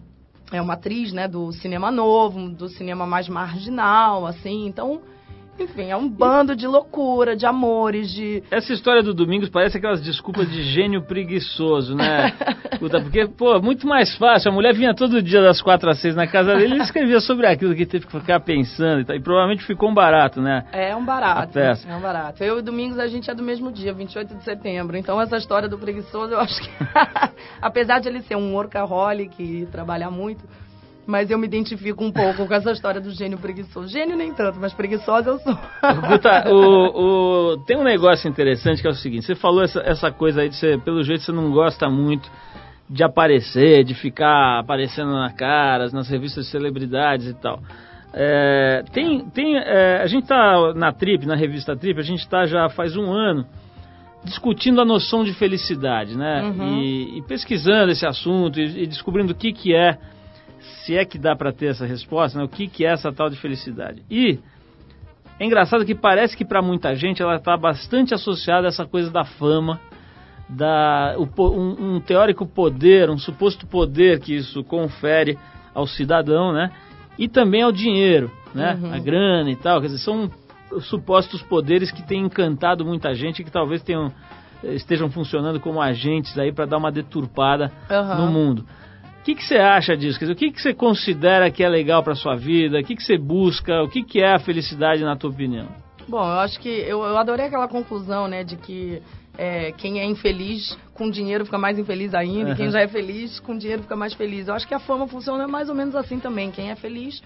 é 0.51 0.61
uma 0.61 0.75
atriz 0.75 1.11
né, 1.11 1.27
do 1.27 1.51
cinema 1.51 1.91
novo, 1.91 2.49
do 2.49 2.69
cinema 2.69 3.05
mais 3.05 3.27
marginal, 3.27 4.25
assim. 4.25 4.67
Então, 4.67 5.01
enfim, 5.59 5.89
é 5.89 5.97
um 5.97 6.07
bando 6.07 6.55
de 6.55 6.67
loucura, 6.67 7.35
de 7.35 7.45
amores, 7.45 8.11
de. 8.11 8.43
Essa 8.51 8.73
história 8.73 9.01
do 9.01 9.13
Domingos 9.13 9.49
parece 9.49 9.77
aquelas 9.77 10.01
desculpas 10.01 10.49
de 10.49 10.61
gênio 10.61 11.01
preguiçoso, 11.01 11.95
né? 11.95 12.33
Porque, 12.79 13.27
pô, 13.27 13.59
muito 13.59 13.87
mais 13.87 14.15
fácil. 14.17 14.51
A 14.51 14.53
mulher 14.53 14.73
vinha 14.73 14.93
todo 14.93 15.21
dia 15.21 15.41
das 15.41 15.61
quatro 15.61 15.89
às 15.89 15.99
seis 15.99 16.15
na 16.15 16.27
casa 16.27 16.55
dele 16.55 16.75
e 16.75 16.81
escrevia 16.81 17.19
sobre 17.19 17.47
aquilo 17.47 17.73
que 17.73 17.85
teve 17.85 18.05
que 18.05 18.11
ficar 18.11 18.39
pensando 18.39 19.01
e 19.01 19.05
tal. 19.05 19.15
E 19.15 19.19
provavelmente 19.19 19.65
ficou 19.65 19.89
um 19.89 19.93
barato, 19.93 20.41
né? 20.41 20.65
É 20.71 20.95
um 20.95 21.03
barato. 21.03 21.57
É 21.57 21.95
um 21.95 22.01
barato. 22.01 22.43
Eu 22.43 22.59
e 22.59 22.61
Domingos 22.61 22.99
a 22.99 23.07
gente 23.07 23.29
é 23.29 23.33
do 23.33 23.43
mesmo 23.43 23.71
dia, 23.71 23.93
28 23.93 24.35
de 24.35 24.43
setembro. 24.43 24.95
Então 24.95 25.19
essa 25.19 25.37
história 25.37 25.67
do 25.67 25.77
preguiçoso, 25.77 26.33
eu 26.33 26.39
acho 26.39 26.61
que. 26.61 26.69
apesar 27.61 27.99
de 27.99 28.09
ele 28.09 28.21
ser 28.21 28.35
um 28.35 28.53
workaholic 28.53 29.41
e 29.41 29.65
trabalhar 29.67 30.11
muito 30.11 30.43
Mas 31.07 31.31
eu 31.31 31.37
me 31.39 31.47
identifico 31.47 32.03
um 32.03 32.11
pouco 32.11 32.45
com 32.45 32.53
essa 32.53 32.69
história 32.71 32.99
do 32.99 33.09
gênio 33.11 33.37
preguiçoso. 33.37 33.87
Gênio 33.87 34.17
nem 34.17 34.33
tanto, 34.33 34.59
mas 34.59 34.73
preguiçosa 34.73 35.29
eu 35.29 35.39
sou. 35.39 35.57
Guta, 36.09 36.43
o, 36.51 37.53
o- 37.53 37.57
tem 37.65 37.77
um 37.77 37.83
negócio 37.83 38.29
interessante 38.29 38.81
que 38.81 38.87
é 38.87 38.91
o 38.91 38.93
seguinte: 38.93 39.25
você 39.25 39.33
falou 39.33 39.63
essa, 39.63 39.79
essa 39.79 40.11
coisa 40.11 40.41
aí 40.41 40.49
de 40.49 40.57
você, 40.57 40.77
pelo 40.77 41.01
jeito, 41.03 41.23
você 41.23 41.31
não 41.31 41.49
gosta 41.51 41.89
muito 41.89 42.29
de 42.89 43.03
aparecer, 43.03 43.85
de 43.85 43.93
ficar 43.93 44.59
aparecendo 44.59 45.11
na 45.11 45.31
cara, 45.31 45.89
nas 45.91 46.09
revistas 46.09 46.45
de 46.45 46.51
celebridades 46.51 47.27
e 47.27 47.33
tal. 47.33 47.59
É, 48.13 48.83
tem, 48.91 49.29
tem, 49.29 49.57
é, 49.57 50.01
a 50.01 50.07
gente 50.07 50.27
tá 50.27 50.73
na 50.73 50.91
Trip, 50.91 51.25
na 51.25 51.35
revista 51.35 51.75
Trip, 51.75 51.99
a 51.99 52.03
gente 52.03 52.27
tá 52.27 52.45
já 52.45 52.67
faz 52.69 52.97
um 52.97 53.11
ano 53.11 53.45
discutindo 54.23 54.81
a 54.81 54.85
noção 54.85 55.23
de 55.23 55.33
felicidade, 55.33 56.17
né? 56.17 56.43
Uhum. 56.43 56.79
E, 56.81 57.17
e 57.19 57.21
pesquisando 57.21 57.91
esse 57.91 58.05
assunto 58.05 58.59
e, 58.59 58.83
e 58.83 58.87
descobrindo 58.87 59.31
o 59.31 59.35
que 59.35 59.53
que 59.53 59.73
é, 59.73 59.97
se 60.85 60.95
é 60.95 61.05
que 61.05 61.17
dá 61.17 61.35
para 61.35 61.51
ter 61.51 61.67
essa 61.67 61.85
resposta, 61.85 62.37
né? 62.37 62.45
O 62.45 62.49
que 62.49 62.67
que 62.67 62.85
é 62.85 62.91
essa 62.91 63.11
tal 63.11 63.29
de 63.29 63.37
felicidade? 63.37 64.03
E 64.09 64.39
é 65.39 65.45
engraçado 65.45 65.85
que 65.85 65.95
parece 65.95 66.35
que 66.35 66.45
para 66.45 66.61
muita 66.61 66.95
gente 66.95 67.21
ela 67.21 67.35
está 67.35 67.55
bastante 67.55 68.13
associada 68.13 68.67
a 68.67 68.69
essa 68.69 68.85
coisa 68.85 69.11
da 69.11 69.23
fama, 69.23 69.79
da 70.49 71.15
o 71.17 71.27
um, 71.51 71.95
um 71.95 71.99
teórico 71.99 72.45
poder, 72.45 73.09
um 73.09 73.17
suposto 73.17 73.67
poder 73.67 74.19
que 74.19 74.35
isso 74.35 74.63
confere 74.63 75.37
ao 75.73 75.85
cidadão, 75.85 76.51
né? 76.51 76.71
E 77.17 77.27
também 77.27 77.61
ao 77.61 77.71
dinheiro, 77.71 78.31
né? 78.53 78.79
Uhum. 78.81 78.93
A 78.93 78.99
grana 78.99 79.49
e 79.51 79.55
tal, 79.55 79.79
quer 79.81 79.87
dizer, 79.87 79.99
são 79.99 80.29
supostos 80.81 81.41
poderes 81.41 81.91
que 81.91 82.05
têm 82.05 82.25
encantado 82.25 82.85
muita 82.85 83.13
gente 83.13 83.41
e 83.41 83.45
que 83.45 83.51
talvez 83.51 83.81
tenham 83.81 84.11
estejam 84.63 85.09
funcionando 85.09 85.59
como 85.59 85.79
agentes 85.79 86.37
aí 86.37 86.51
para 86.51 86.65
dar 86.65 86.77
uma 86.77 86.91
deturpada 86.91 87.71
Aham. 87.89 88.25
no 88.25 88.31
mundo. 88.31 88.65
O 89.27 89.29
que, 89.29 89.35
que 89.35 89.43
você 89.43 89.57
acha 89.57 89.97
disso? 89.97 90.17
Dizer, 90.17 90.31
o 90.31 90.35
que, 90.37 90.49
que 90.49 90.61
você 90.61 90.73
considera 90.73 91.51
que 91.51 91.61
é 91.61 91.67
legal 91.67 92.01
para 92.01 92.15
sua 92.15 92.33
vida? 92.37 92.79
O 92.79 92.81
que, 92.83 92.95
que 92.95 93.03
você 93.03 93.17
busca? 93.17 93.83
O 93.83 93.89
que, 93.89 94.01
que 94.01 94.21
é 94.21 94.33
a 94.33 94.39
felicidade 94.39 95.03
na 95.03 95.17
tua 95.17 95.31
opinião? 95.31 95.67
Bom, 96.07 96.19
eu 96.19 96.39
acho 96.39 96.57
que 96.61 96.69
eu, 96.69 97.03
eu 97.03 97.17
adorei 97.17 97.47
aquela 97.47 97.67
conclusão, 97.67 98.29
né, 98.29 98.45
de 98.45 98.55
que 98.55 99.01
é, 99.37 99.73
quem 99.73 99.99
é 99.99 100.05
infeliz 100.05 100.77
com 100.93 101.09
dinheiro 101.09 101.43
fica 101.43 101.57
mais 101.57 101.77
infeliz 101.77 102.15
ainda, 102.15 102.51
e 102.51 102.55
quem 102.55 102.71
já 102.71 102.79
é 102.79 102.87
feliz 102.87 103.37
com 103.41 103.57
dinheiro 103.57 103.81
fica 103.81 103.97
mais 103.97 104.13
feliz. 104.13 104.47
Eu 104.47 104.53
acho 104.53 104.65
que 104.65 104.73
a 104.73 104.79
fama 104.79 105.05
funciona 105.09 105.45
mais 105.45 105.67
ou 105.67 105.75
menos 105.75 105.93
assim 105.93 106.21
também. 106.21 106.49
Quem 106.49 106.71
é 106.71 106.75
feliz 106.77 107.21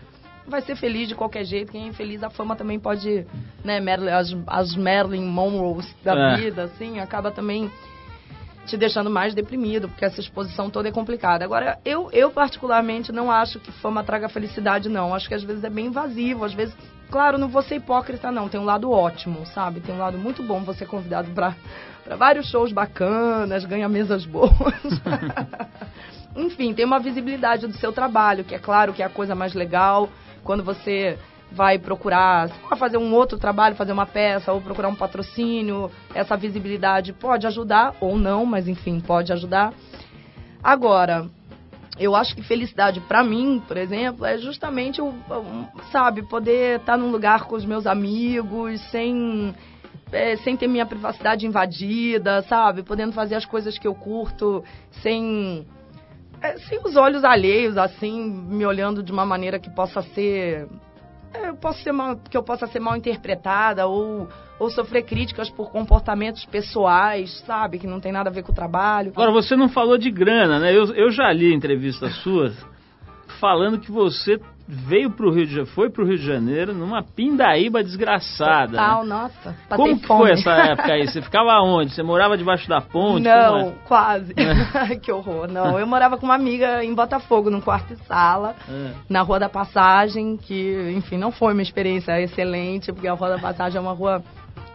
vai 0.47 0.61
ser 0.63 0.75
feliz 0.75 1.07
de 1.07 1.13
qualquer 1.13 1.43
jeito. 1.45 1.71
Quem 1.71 1.83
é 1.83 1.87
infeliz, 1.89 2.23
a 2.23 2.31
fama 2.31 2.55
também 2.55 2.79
pode, 2.79 3.27
né, 3.63 3.79
Marilyn, 3.79 4.09
as, 4.09 4.35
as 4.47 4.75
Marilyn 4.75 5.27
Monroes 5.27 5.95
da 6.03 6.15
É. 6.15 6.37
vida, 6.37 6.63
assim, 6.63 6.99
acaba 6.99 7.29
também 7.29 7.69
te 8.65 8.77
deixando 8.77 9.09
mais 9.09 9.33
deprimido, 9.33 9.89
porque 9.89 10.05
essa 10.05 10.19
exposição 10.19 10.69
toda 10.69 10.89
é 10.89 10.91
complicada. 10.91 11.43
Agora, 11.43 11.79
eu, 11.83 12.09
eu 12.11 12.29
particularmente 12.31 13.11
não 13.11 13.31
acho 13.31 13.59
que 13.59 13.71
fama 13.71 14.03
traga 14.03 14.29
felicidade, 14.29 14.87
não. 14.87 15.13
Acho 15.13 15.27
que 15.27 15.33
às 15.33 15.43
vezes 15.43 15.63
é 15.63 15.69
bem 15.69 15.87
invasivo, 15.87 16.45
às 16.45 16.53
vezes, 16.53 16.75
claro, 17.09 17.37
não 17.37 17.47
vou 17.47 17.61
ser 17.61 17.75
hipócrita, 17.75 18.31
não. 18.31 18.47
Tem 18.47 18.59
um 18.59 18.65
lado 18.65 18.91
ótimo, 18.91 19.45
sabe? 19.47 19.79
Tem 19.79 19.95
um 19.95 19.99
lado 19.99 20.17
muito 20.17 20.43
bom 20.43 20.63
você 20.63 20.79
ser 20.79 20.87
convidado 20.87 21.29
para 21.31 21.55
vários 22.17 22.49
shows 22.49 22.71
bacanas, 22.71 23.65
ganha 23.65 23.89
mesas 23.89 24.25
boas. 24.25 24.51
Enfim, 26.35 26.73
tem 26.73 26.85
uma 26.85 26.99
visibilidade 26.99 27.67
do 27.67 27.73
seu 27.73 27.91
trabalho, 27.91 28.43
que 28.43 28.55
é 28.55 28.59
claro 28.59 28.93
que 28.93 29.03
é 29.03 29.05
a 29.05 29.09
coisa 29.09 29.35
mais 29.35 29.53
legal. 29.53 30.09
Quando 30.43 30.63
você 30.63 31.19
vai 31.51 31.77
procurar 31.77 32.49
fazer 32.77 32.97
um 32.97 33.13
outro 33.13 33.37
trabalho, 33.37 33.75
fazer 33.75 33.91
uma 33.91 34.05
peça 34.05 34.53
ou 34.53 34.61
procurar 34.61 34.87
um 34.87 34.95
patrocínio, 34.95 35.91
essa 36.13 36.37
visibilidade 36.37 37.13
pode 37.13 37.45
ajudar 37.45 37.95
ou 37.99 38.17
não, 38.17 38.45
mas 38.45 38.67
enfim, 38.67 38.99
pode 38.99 39.33
ajudar. 39.33 39.73
Agora, 40.63 41.29
eu 41.99 42.15
acho 42.15 42.35
que 42.35 42.41
felicidade 42.41 42.99
pra 43.01 43.23
mim, 43.23 43.61
por 43.67 43.77
exemplo, 43.77 44.25
é 44.25 44.37
justamente 44.37 45.01
o, 45.01 45.13
sabe, 45.91 46.23
poder 46.23 46.79
estar 46.79 46.97
num 46.97 47.11
lugar 47.11 47.45
com 47.45 47.55
os 47.55 47.65
meus 47.65 47.85
amigos 47.85 48.79
sem 48.89 49.53
é, 50.11 50.35
sem 50.37 50.57
ter 50.57 50.67
minha 50.67 50.85
privacidade 50.85 51.45
invadida, 51.45 52.41
sabe, 52.43 52.83
podendo 52.83 53.13
fazer 53.13 53.35
as 53.35 53.45
coisas 53.45 53.77
que 53.77 53.87
eu 53.87 53.95
curto 53.95 54.63
sem 55.01 55.65
é, 56.41 56.57
sem 56.57 56.79
os 56.83 56.95
olhos 56.95 57.23
alheios, 57.23 57.77
assim, 57.77 58.29
me 58.29 58.65
olhando 58.65 59.03
de 59.03 59.11
uma 59.11 59.25
maneira 59.25 59.59
que 59.59 59.69
possa 59.69 60.01
ser. 60.01 60.67
É, 61.33 61.49
eu 61.49 61.55
posso 61.55 61.81
ser 61.81 61.91
mal, 61.91 62.17
que 62.17 62.35
eu 62.35 62.43
possa 62.43 62.67
ser 62.67 62.79
mal 62.79 62.95
interpretada 62.95 63.87
ou, 63.87 64.27
ou 64.59 64.69
sofrer 64.69 65.03
críticas 65.03 65.49
por 65.49 65.71
comportamentos 65.71 66.45
pessoais, 66.45 67.39
sabe? 67.45 67.79
Que 67.79 67.87
não 67.87 67.99
tem 67.99 68.11
nada 68.11 68.29
a 68.29 68.33
ver 68.33 68.43
com 68.43 68.51
o 68.51 68.55
trabalho. 68.55 69.11
Agora, 69.11 69.31
você 69.31 69.55
não 69.55 69.69
falou 69.69 69.97
de 69.97 70.11
grana, 70.11 70.59
né? 70.59 70.75
Eu, 70.75 70.93
eu 70.93 71.11
já 71.11 71.31
li 71.31 71.53
entrevistas 71.53 72.15
suas 72.17 72.53
falando 73.39 73.79
que 73.79 73.91
você 73.91 74.39
veio 74.67 75.11
pro 75.11 75.31
Rio 75.31 75.45
de 75.45 75.51
Janeiro, 75.51 75.71
foi 75.71 75.89
pro 75.89 76.05
Rio 76.05 76.17
de 76.17 76.25
Janeiro 76.25 76.73
numa 76.73 77.03
pindaíba 77.03 77.83
desgraçada. 77.83 78.77
Tal, 78.77 79.03
né? 79.03 79.09
nossa. 79.09 79.55
Como 79.69 79.99
que 79.99 80.07
fome. 80.07 80.21
foi 80.21 80.31
essa 80.31 80.51
época 80.51 80.93
aí? 80.93 81.07
Você 81.07 81.21
ficava 81.21 81.59
onde? 81.61 81.93
Você 81.93 82.03
morava 82.03 82.37
debaixo 82.37 82.67
da 82.69 82.81
ponte? 82.81 83.23
Não, 83.23 83.59
é? 83.59 83.73
quase. 83.87 84.33
que 85.01 85.11
horror. 85.11 85.47
Não, 85.47 85.79
eu 85.79 85.85
morava 85.85 86.17
com 86.17 86.25
uma 86.25 86.35
amiga 86.35 86.83
em 86.83 86.93
Botafogo, 86.93 87.49
num 87.49 87.61
quarto 87.61 87.93
e 87.93 87.97
sala, 88.05 88.55
É. 88.69 88.91
na 89.09 89.21
Rua 89.21 89.39
da 89.39 89.49
Passagem, 89.49 90.37
que, 90.37 90.93
enfim, 90.95 91.17
não 91.17 91.31
foi 91.31 91.53
uma 91.53 91.61
experiência 91.61 92.19
excelente, 92.21 92.91
porque 92.91 93.07
a 93.07 93.13
Rua 93.13 93.29
da 93.29 93.39
Passagem 93.39 93.77
é 93.77 93.81
uma 93.81 93.93
rua 93.93 94.23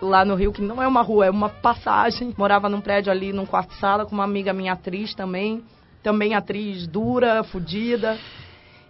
lá 0.00 0.24
no 0.24 0.34
Rio 0.34 0.52
que 0.52 0.62
não 0.62 0.82
é 0.82 0.86
uma 0.86 1.02
rua, 1.02 1.26
é 1.26 1.30
uma 1.30 1.48
passagem. 1.48 2.34
Morava 2.36 2.68
num 2.68 2.80
prédio 2.80 3.10
ali, 3.10 3.32
num 3.32 3.46
quarto 3.46 3.72
e 3.72 3.78
sala, 3.78 4.04
com 4.04 4.14
uma 4.14 4.24
amiga 4.24 4.52
minha 4.52 4.72
atriz 4.72 5.14
também. 5.14 5.62
Também 6.02 6.34
atriz 6.34 6.86
dura, 6.86 7.42
fodida. 7.42 8.16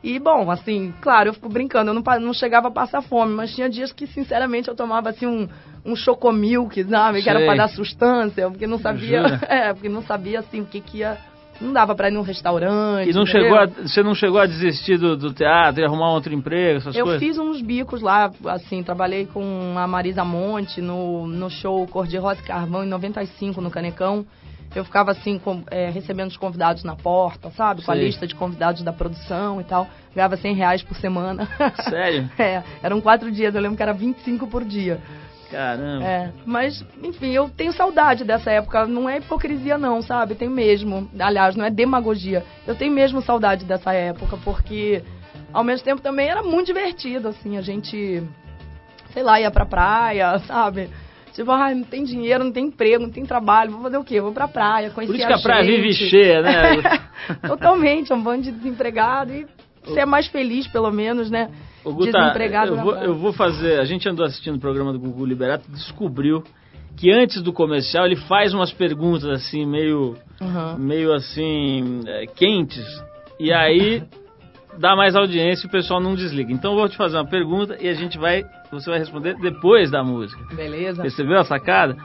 E, 0.05 0.19
bom, 0.19 0.51
assim, 0.51 0.93
claro, 1.01 1.31
eu 1.31 1.35
fico 1.35 1.49
brincando, 1.49 1.91
eu 1.91 1.95
não, 1.95 2.03
não 2.21 2.33
chegava 2.33 2.69
a 2.69 2.71
passar 2.71 3.03
fome, 3.03 3.35
mas 3.35 3.55
tinha 3.55 3.69
dias 3.69 3.93
que, 3.93 4.07
sinceramente, 4.07 4.69
eu 4.69 4.75
tomava, 4.77 5.09
assim, 5.11 5.27
um, 5.27 5.49
um 5.85 5.97
chocomilk, 5.97 6.85
sabe? 6.85 7.23
Que 7.23 7.29
era 7.31 7.39
Sei. 7.41 7.47
pra 7.49 7.57
dar 7.57 7.69
sustância, 7.69 8.49
porque 8.49 8.67
não 8.67 8.79
sabia... 8.79 9.23
É, 9.49 9.73
porque 9.73 9.89
não 9.89 10.03
sabia, 10.03 10.41
assim, 10.41 10.61
o 10.61 10.67
que 10.67 10.81
que 10.81 10.99
ia... 10.99 11.17
Não 11.59 11.73
dava 11.73 11.95
pra 11.95 12.09
ir 12.09 12.13
num 12.13 12.21
restaurante, 12.21 13.09
E 13.09 13.15
não 13.15 13.23
entendeu? 13.23 13.27
chegou 13.43 13.59
a, 13.59 13.67
você 13.67 14.03
não 14.03 14.15
chegou 14.15 14.39
a 14.39 14.45
desistir 14.45 14.99
do, 14.99 15.17
do 15.17 15.33
teatro 15.33 15.81
e 15.81 15.85
arrumar 15.87 16.13
outro 16.13 16.35
emprego, 16.35 16.77
essas 16.77 16.95
Eu 16.95 17.05
coisas? 17.07 17.23
fiz 17.23 17.39
uns 17.39 17.63
bicos 17.63 18.03
lá, 18.03 18.31
assim, 18.49 18.83
trabalhei 18.83 19.25
com 19.25 19.75
a 19.75 19.87
Marisa 19.87 20.23
Monte 20.23 20.83
no, 20.83 21.27
no 21.27 21.49
show 21.49 21.87
Cor 21.87 22.07
de 22.07 22.19
Rosa 22.19 22.41
e 22.43 22.45
Carvão 22.45 22.85
em 22.85 22.89
95, 22.89 23.63
no 23.63 23.71
Canecão. 23.71 24.27
Eu 24.75 24.85
ficava, 24.85 25.13
assim, 25.13 25.39
com- 25.39 25.63
é, 25.71 25.89
recebendo 25.91 26.29
os 26.29 26.37
convidados 26.37 26.85
na 26.85 26.95
porta, 26.95 27.51
sabe? 27.51 27.83
Com 27.83 27.91
a 27.91 27.95
lista 27.95 28.27
de 28.27 28.35
convidados 28.35 28.83
da 28.83 28.93
produção 28.93 29.61
e 29.61 29.65
tal. 29.65 29.87
Ganhava 30.15 30.37
100 30.37 30.55
reais 30.55 30.83
por 30.83 30.97
semana. 30.97 31.49
Sério? 31.89 32.29
é, 32.39 32.63
eram 32.83 33.01
quatro 33.01 33.31
dias, 33.31 33.55
eu 33.55 33.61
lembro 33.61 33.77
que 33.77 33.83
era 33.83 33.93
25 33.93 34.47
por 34.47 34.65
dia. 34.65 35.01
Caramba. 35.51 36.05
É, 36.05 36.31
mas, 36.45 36.85
enfim, 37.03 37.31
eu 37.31 37.49
tenho 37.49 37.73
saudade 37.73 38.25
dessa 38.25 38.51
época. 38.51 38.87
Não 38.87 39.09
é 39.09 39.19
hipocrisia, 39.19 39.79
não, 39.79 40.03
sabe? 40.03 40.35
Tenho 40.35 40.51
mesmo. 40.51 41.09
Aliás, 41.19 41.55
não 41.55 41.65
é 41.65 41.71
demagogia. 41.71 42.45
Eu 42.67 42.75
tenho 42.75 42.93
mesmo 42.93 43.23
saudade 43.23 43.65
dessa 43.65 43.93
época, 43.93 44.37
porque 44.45 45.03
ao 45.53 45.63
mesmo 45.63 45.85
tempo 45.85 46.03
também 46.03 46.29
era 46.29 46.43
muito 46.43 46.67
divertido, 46.67 47.29
assim. 47.29 47.57
A 47.57 47.61
gente, 47.63 48.23
sei 49.13 49.23
lá, 49.23 49.41
ia 49.41 49.51
pra 49.51 49.65
praia, 49.65 50.37
sabe? 50.47 50.91
Tipo, 51.37 51.51
ai, 51.51 51.75
não 51.75 51.85
tem 51.85 52.03
dinheiro, 52.03 52.43
não 52.43 52.51
tem 52.51 52.65
emprego, 52.69 53.03
não 53.03 53.11
tem 53.11 53.23
trabalho, 53.27 53.73
vou 53.73 53.83
fazer 53.83 53.99
o 53.99 54.05
quê? 54.05 54.23
Vou 54.23 54.33
pra 54.33 54.49
praia, 54.49 54.89
conhecer 54.89 55.13
Por 55.13 55.19
isso 55.19 55.27
que 55.27 55.33
a 55.35 55.39
praia 55.39 55.65
gente. 55.65 55.77
vive 55.83 55.93
cheia, 55.93 56.41
né? 56.41 56.73
Totalmente, 57.47 58.11
é 58.11 58.15
um 58.15 58.23
bando 58.23 58.45
de 58.45 58.53
desempregado 58.53 59.35
e 59.35 59.47
ser 59.93 60.07
mais 60.07 60.27
feliz, 60.29 60.67
pelo 60.67 60.91
menos, 60.91 61.31
né? 61.31 61.51
Ô, 61.85 61.93
Guta, 61.93 62.11
Desempregado 62.11 62.75
eu 62.75 62.83
vou, 62.83 62.95
eu 62.95 63.15
vou 63.15 63.33
fazer. 63.35 63.79
A 63.79 63.85
gente 63.85 64.09
andou 64.09 64.25
assistindo 64.25 64.57
o 64.57 64.59
programa 64.59 64.95
do 64.95 64.99
Gugu 64.99 65.27
Liberato 65.27 65.67
e 65.69 65.73
descobriu 65.73 66.43
que 66.97 67.13
antes 67.13 67.43
do 67.43 67.53
comercial 67.53 68.07
ele 68.07 68.17
faz 68.17 68.55
umas 68.55 68.73
perguntas 68.73 69.29
assim, 69.29 69.67
meio, 69.67 70.17
Uhum. 70.41 70.79
meio 70.79 71.13
assim, 71.13 72.01
é, 72.07 72.25
quentes. 72.27 72.87
E 73.39 73.53
aí 73.53 74.03
dá 74.79 74.95
mais 74.97 75.15
audiência 75.17 75.67
e 75.67 75.69
o 75.69 75.71
pessoal 75.73 76.01
não 76.01 76.15
desliga. 76.15 76.53
Então 76.53 76.73
eu 76.73 76.79
vou 76.79 76.89
te 76.89 76.97
fazer 76.97 77.17
uma 77.17 77.27
pergunta 77.27 77.77
e 77.81 77.89
a 77.89 77.95
gente 77.95 78.19
vai. 78.19 78.45
Você 78.71 78.91
vai 78.91 78.99
responder 78.99 79.35
depois 79.41 79.91
da 79.91 80.03
música. 80.03 80.43
Beleza? 80.55 81.03
Percebeu 81.03 81.39
a 81.39 81.45
sacada? 81.45 81.97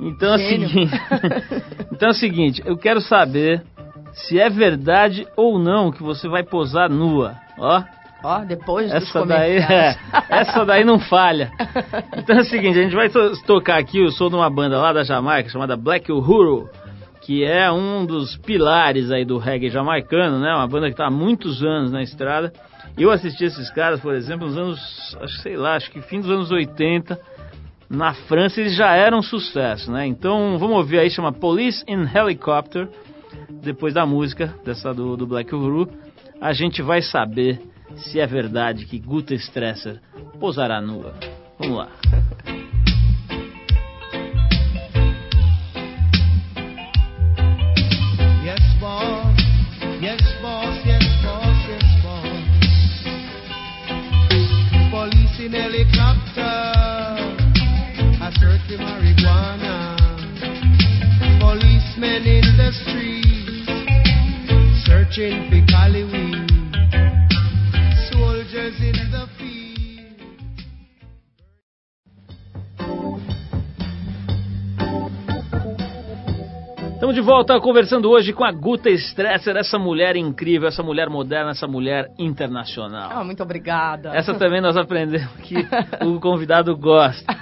Então 0.00 0.32
é 0.32 0.36
o 0.36 0.38
seguinte. 0.48 0.94
então 1.92 2.08
é 2.08 2.12
o 2.12 2.14
seguinte, 2.14 2.62
eu 2.64 2.76
quero 2.76 3.00
saber 3.00 3.62
se 4.12 4.38
é 4.38 4.48
verdade 4.48 5.26
ou 5.36 5.58
não 5.58 5.90
que 5.90 6.02
você 6.02 6.28
vai 6.28 6.42
posar 6.42 6.90
nua. 6.90 7.34
Ó. 7.58 7.82
Ó, 8.24 8.38
depois 8.44 8.88
Essa 8.92 9.26
daí, 9.26 9.56
é, 9.58 9.96
essa 10.28 10.64
daí 10.64 10.84
não 10.84 11.00
falha. 11.00 11.50
Então 12.16 12.36
é 12.36 12.40
o 12.42 12.44
seguinte, 12.44 12.78
a 12.78 12.82
gente 12.82 12.94
vai 12.94 13.08
to- 13.08 13.32
tocar 13.44 13.78
aqui, 13.80 13.98
eu 13.98 14.12
sou 14.12 14.28
de 14.30 14.36
uma 14.36 14.48
banda 14.48 14.78
lá 14.78 14.92
da 14.92 15.02
Jamaica 15.02 15.48
chamada 15.48 15.76
Black 15.76 16.10
Uhuru, 16.12 16.68
que 17.22 17.44
é 17.44 17.70
um 17.70 18.04
dos 18.04 18.36
pilares 18.36 19.10
aí 19.10 19.24
do 19.24 19.38
reggae 19.38 19.70
jamaicano, 19.70 20.40
né? 20.40 20.52
Uma 20.54 20.66
banda 20.66 20.86
que 20.86 20.92
está 20.92 21.06
há 21.06 21.10
muitos 21.10 21.62
anos 21.62 21.90
na 21.90 22.02
estrada. 22.02 22.52
Eu 22.98 23.10
assisti 23.10 23.44
esses 23.44 23.70
caras, 23.70 24.00
por 24.00 24.14
exemplo, 24.14 24.46
nos 24.46 24.58
anos, 24.58 25.16
acho, 25.20 25.38
sei 25.38 25.56
lá, 25.56 25.76
acho 25.76 25.90
que 25.90 26.02
fim 26.02 26.20
dos 26.20 26.30
anos 26.30 26.50
80, 26.50 27.18
na 27.88 28.12
França 28.12 28.60
eles 28.60 28.74
já 28.74 28.94
eram 28.94 29.18
um 29.18 29.22
sucesso, 29.22 29.90
né? 29.90 30.06
Então 30.06 30.58
vamos 30.58 30.76
ouvir 30.76 30.98
aí, 30.98 31.10
chama 31.10 31.32
Police 31.32 31.84
in 31.88 32.06
Helicopter, 32.12 32.88
depois 33.62 33.94
da 33.94 34.04
música 34.04 34.54
dessa 34.64 34.92
do, 34.92 35.16
do 35.16 35.26
Black 35.26 35.54
Uhuru. 35.54 35.88
a 36.40 36.52
gente 36.52 36.82
vai 36.82 37.00
saber 37.00 37.60
se 37.96 38.18
é 38.18 38.26
verdade 38.26 38.84
que 38.86 38.98
Guta 38.98 39.34
Stresser 39.34 40.00
posará 40.40 40.80
nua. 40.80 41.14
Vamos 41.58 41.78
lá. 41.78 41.88
Policemen 62.02 62.26
in 62.26 62.56
the 62.56 62.72
streets. 62.72 63.70
Searching 64.84 65.48
for 65.48 65.62
Cali 65.70 66.02
weed. 66.02 66.50
Soldiers 68.10 68.74
in 68.80 68.98
the 69.12 69.26
field. 69.38 69.52
Estamos 76.94 77.14
de 77.14 77.20
volta 77.20 77.60
conversando 77.60 78.10
hoje 78.10 78.32
com 78.32 78.44
a 78.44 78.50
Guta 78.50 78.90
Stresser, 78.90 79.56
essa 79.56 79.78
mulher 79.78 80.16
incrível, 80.16 80.68
essa 80.68 80.82
mulher 80.82 81.08
moderna, 81.08 81.52
essa 81.52 81.68
mulher 81.68 82.08
internacional. 82.18 83.10
Ah, 83.12 83.22
muito 83.22 83.44
obrigada. 83.44 84.10
Essa 84.14 84.34
também 84.34 84.60
nós 84.60 84.76
aprendemos 84.76 85.36
que 85.42 85.54
o 86.04 86.18
convidado 86.18 86.76
gosta. 86.76 87.32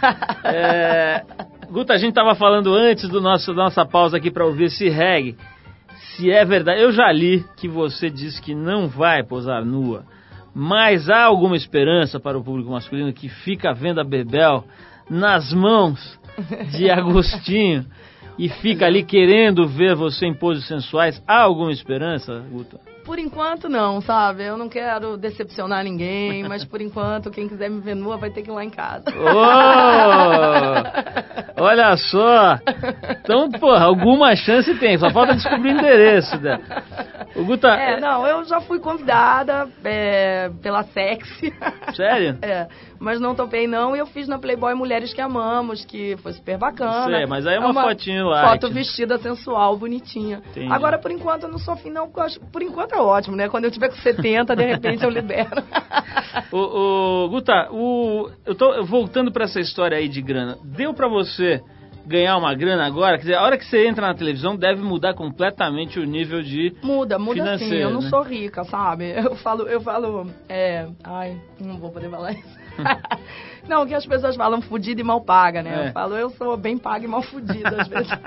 É, 0.45 1.25
Guta, 1.71 1.93
a 1.93 1.99
gente 1.99 2.09
estava 2.11 2.35
falando 2.35 2.75
antes 2.75 3.09
do 3.09 3.21
nosso 3.21 3.55
da 3.55 3.63
nossa 3.63 3.87
pausa 3.87 4.17
aqui 4.17 4.29
para 4.29 4.45
ouvir 4.45 4.65
esse 4.65 4.89
reggae. 4.89 5.37
Se 6.17 6.29
é 6.29 6.45
verdade, 6.45 6.83
eu 6.83 6.91
já 6.91 7.13
li 7.13 7.45
que 7.57 7.69
você 7.69 8.11
disse 8.11 8.43
que 8.43 8.57
não 8.57 8.89
vai 8.89 9.23
posar 9.23 9.65
nua, 9.65 10.05
mas 10.53 11.09
há 11.09 11.23
alguma 11.23 11.57
esperança 11.57 12.19
para 12.19 12.37
o 12.37 12.43
público 12.43 12.73
masculino 12.73 13.13
que 13.13 13.29
fica 13.29 13.73
vendo 13.73 14.01
a 14.01 14.05
Bebel 14.05 14.65
nas 15.09 15.53
mãos 15.53 16.19
de 16.73 16.91
Agostinho 16.91 17.87
e 18.41 18.49
fica 18.49 18.87
ali 18.87 19.03
querendo 19.03 19.69
ver 19.69 19.95
você 19.95 20.25
em 20.25 20.33
poses 20.33 20.67
sensuais? 20.67 21.23
Há 21.29 21.43
alguma 21.43 21.71
esperança, 21.71 22.43
Guta? 22.51 22.81
Por 23.05 23.19
enquanto 23.19 23.69
não, 23.69 24.01
sabe? 24.01 24.45
Eu 24.45 24.57
não 24.57 24.67
quero 24.67 25.19
decepcionar 25.19 25.85
ninguém, 25.85 26.43
mas 26.49 26.65
por 26.65 26.81
enquanto 26.81 27.31
quem 27.31 27.47
quiser 27.47 27.69
me 27.69 27.83
ver 27.83 27.95
nua 27.95 28.17
vai 28.17 28.31
ter 28.31 28.41
que 28.41 28.49
ir 28.49 28.53
lá 28.55 28.65
em 28.65 28.71
casa. 28.71 29.05
Ô! 29.11 29.25
olha 31.63 31.95
só! 31.99 32.59
Então, 33.21 33.51
porra, 33.51 33.85
alguma 33.85 34.35
chance 34.35 34.75
tem, 34.79 34.97
só 34.97 35.11
falta 35.11 35.35
descobrir 35.35 35.75
o 35.75 35.79
endereço 35.79 36.39
dela. 36.39 36.63
O 37.41 37.45
Guta. 37.45 37.69
É, 37.69 37.99
não, 37.99 38.27
eu 38.27 38.45
já 38.45 38.61
fui 38.61 38.79
convidada 38.79 39.69
é, 39.85 40.51
pela 40.63 40.83
Sexy. 40.85 41.53
Sério? 41.95 42.39
É, 42.43 42.69
mas 42.99 43.21
não 43.21 43.35
topei 43.35 43.67
não 43.67 43.95
e 43.95 43.99
eu 43.99 44.07
fiz 44.07 44.27
na 44.29 44.39
Playboy 44.39 44.75
Mulheres 44.75 45.13
que 45.15 45.21
Amamos, 45.21 45.85
que 45.85 46.17
foi 46.19 46.33
super 46.33 46.59
bacana. 46.59 47.17
Sei, 47.17 47.27
mas 47.27 47.47
aí 47.47 47.57
é 47.57 47.59
uma 47.61 47.73
fotinho 47.83 48.27
light. 48.29 48.49
Foto 48.61 48.73
vestida 48.73 49.19
sensual, 49.19 49.77
bonitinha. 49.77 50.43
Entendi. 50.51 50.73
Agora, 50.73 50.99
por 50.99 51.11
enquanto, 51.11 51.45
eu 51.45 51.49
não 51.49 51.59
sou 51.59 51.75
afim 51.75 51.91
não, 51.91 52.07
porque 52.07 52.21
eu 52.21 52.25
acho, 52.25 52.41
por 52.53 52.63
enquanto 52.63 52.95
é 52.95 52.99
ótimo, 53.01 53.37
né? 53.37 53.49
Quando 53.49 53.65
eu 53.65 53.71
tiver 53.71 53.89
com 53.89 53.97
70, 53.97 54.55
de 54.57 54.65
repente 54.65 55.05
eu 55.05 55.11
libero. 55.11 55.51
O, 56.53 57.25
o- 57.25 57.29
Guta, 57.29 57.69
o, 57.71 58.29
eu 58.47 58.55
tô 58.55 58.83
voltando 58.85 59.31
pra 59.33 59.45
essa 59.45 59.61
história 59.61 59.97
aí 59.97 60.09
de 60.09 60.21
grana. 60.23 60.59
Deu 60.65 60.93
pra 60.95 61.09
você 61.09 61.61
ganhar 62.07 62.37
uma 62.37 62.55
grana 62.55 62.87
agora? 62.87 63.17
Quer 63.17 63.23
dizer, 63.23 63.35
a 63.37 63.43
hora 63.43 63.57
que 63.59 63.65
você 63.65 63.87
entra 63.87 64.07
na 64.07 64.15
televisão 64.15 64.57
deve 64.57 64.83
mudar 64.83 65.15
completamente 65.15 65.99
o 65.99 66.05
nível 66.05 66.43
de. 66.43 66.75
Muda, 66.83 67.19
muda 67.19 67.59
sim. 67.59 67.75
Eu 67.75 67.91
não 67.91 68.01
né? 68.03 68.09
sou 68.09 68.23
rica, 68.23 68.65
sabe? 68.65 69.11
Eu 69.17 69.37
falo, 69.37 69.69
eu 69.69 69.81
falo, 69.81 70.31
é, 70.49 70.87
ai, 71.05 71.37
não 71.61 71.79
vou 71.79 71.91
poder 71.91 72.09
falar 72.11 72.33
isso. 72.33 72.61
não, 73.69 73.87
que 73.87 73.95
as 73.95 74.07
pessoas 74.07 74.37
falam 74.37 74.61
fudida 74.61 75.01
e 75.01 75.05
mal 75.05 75.21
paga, 75.21 75.63
né? 75.63 75.85
É. 75.85 75.89
Eu 75.89 75.93
falo, 75.93 76.17
eu 76.17 76.31
sou 76.31 76.57
bem 76.57 76.79
paga 76.79 77.05
e 77.05 77.09
mal 77.09 77.23
fudida 77.23 77.83
às 77.83 77.89
vezes. 77.89 78.11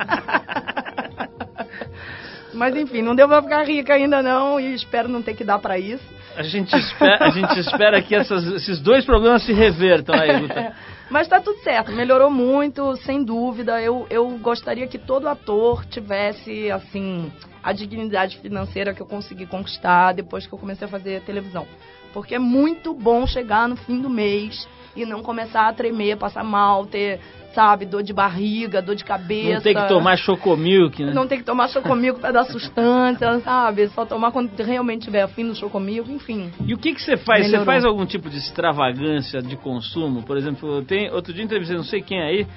Mas 2.54 2.76
enfim, 2.76 3.02
não 3.02 3.16
deu 3.16 3.28
pra 3.28 3.42
ficar 3.42 3.64
rica 3.64 3.96
ainda 3.96 4.22
não 4.22 4.60
e 4.60 4.76
espero 4.76 5.10
não 5.10 5.24
ter 5.24 5.34
que 5.34 5.44
dar 5.44 5.58
pra 5.58 5.80
isso. 5.80 6.04
A 6.36 6.44
gente 6.44 6.76
espera, 6.76 7.26
a 7.26 7.30
gente 7.30 7.60
espera 7.60 8.02
que 8.02 8.16
essas- 8.16 8.46
esses 8.46 8.80
dois 8.80 9.06
problemas 9.06 9.44
se 9.44 9.54
revertam 9.54 10.16
aí, 10.16 10.40
Guta. 10.42 10.74
Mas 11.14 11.28
tá 11.28 11.40
tudo 11.40 11.60
certo, 11.60 11.92
melhorou 11.92 12.32
muito, 12.32 12.96
sem 12.96 13.24
dúvida. 13.24 13.80
Eu, 13.80 14.08
eu 14.10 14.28
gostaria 14.40 14.88
que 14.88 14.98
todo 14.98 15.30
ator 15.30 15.86
tivesse, 15.86 16.72
assim, 16.72 17.32
a 17.62 17.72
dignidade 17.72 18.40
financeira 18.40 18.96
que 18.96 19.02
eu 19.02 19.06
consegui 19.06 19.46
conquistar 19.46 20.14
depois 20.14 20.48
que 20.48 20.54
eu 20.54 20.58
comecei 20.58 20.88
a 20.88 20.90
fazer 20.90 21.22
televisão. 21.22 21.68
Porque 22.14 22.34
é 22.34 22.40
muito 22.40 22.96
bom 22.96 23.28
chegar 23.28 23.70
no 23.70 23.76
fim 23.76 24.02
do 24.02 24.10
mês 24.10 24.68
e 24.96 25.06
não 25.06 25.22
começar 25.24 25.68
a 25.68 25.74
tremer, 25.74 26.18
passar 26.18 26.44
mal, 26.44 26.86
ter, 26.86 27.20
sabe, 27.54 27.86
dor 27.86 28.04
de 28.04 28.14
barriga, 28.14 28.82
dor 28.82 28.96
de 28.96 29.04
cabeça. 29.04 29.56
Não 29.56 29.62
tem 29.62 29.76
que 29.76 29.88
tomar 29.88 30.18
chocomilk, 30.18 31.04
né? 31.04 31.14
Não 31.14 31.28
tem 31.28 31.38
que 31.40 31.44
tomar 31.44 31.68
chocomilk 31.70 32.20
pra 32.20 32.32
dar 32.32 32.46
sustância, 32.46 33.40
sabe? 33.42 33.88
Só 33.90 34.06
tomar 34.06 34.32
quando 34.32 34.52
realmente 34.60 35.06
tiver 35.06 35.28
fim 35.30 35.48
do 35.48 35.56
chocomilk, 35.56 36.12
enfim. 36.12 36.52
E 36.66 36.74
o 36.74 36.78
que, 36.78 36.94
que 36.94 37.02
você 37.02 37.18
faz? 37.18 37.50
Você 37.50 37.64
faz 37.66 37.86
algum 37.86 38.06
tipo 38.06 38.30
de 38.30 38.38
extravagância 38.38 39.42
de 39.42 39.56
consumo? 39.56 40.24
Por 40.24 40.38
exemplo, 40.38 40.84
tem, 40.84 41.12
outro 41.12 41.34
dia 41.34 41.44
entrevistei 41.44 41.78
não 41.78 41.84
sei 41.84 42.02
quem 42.02 42.22
aí, 42.22 42.48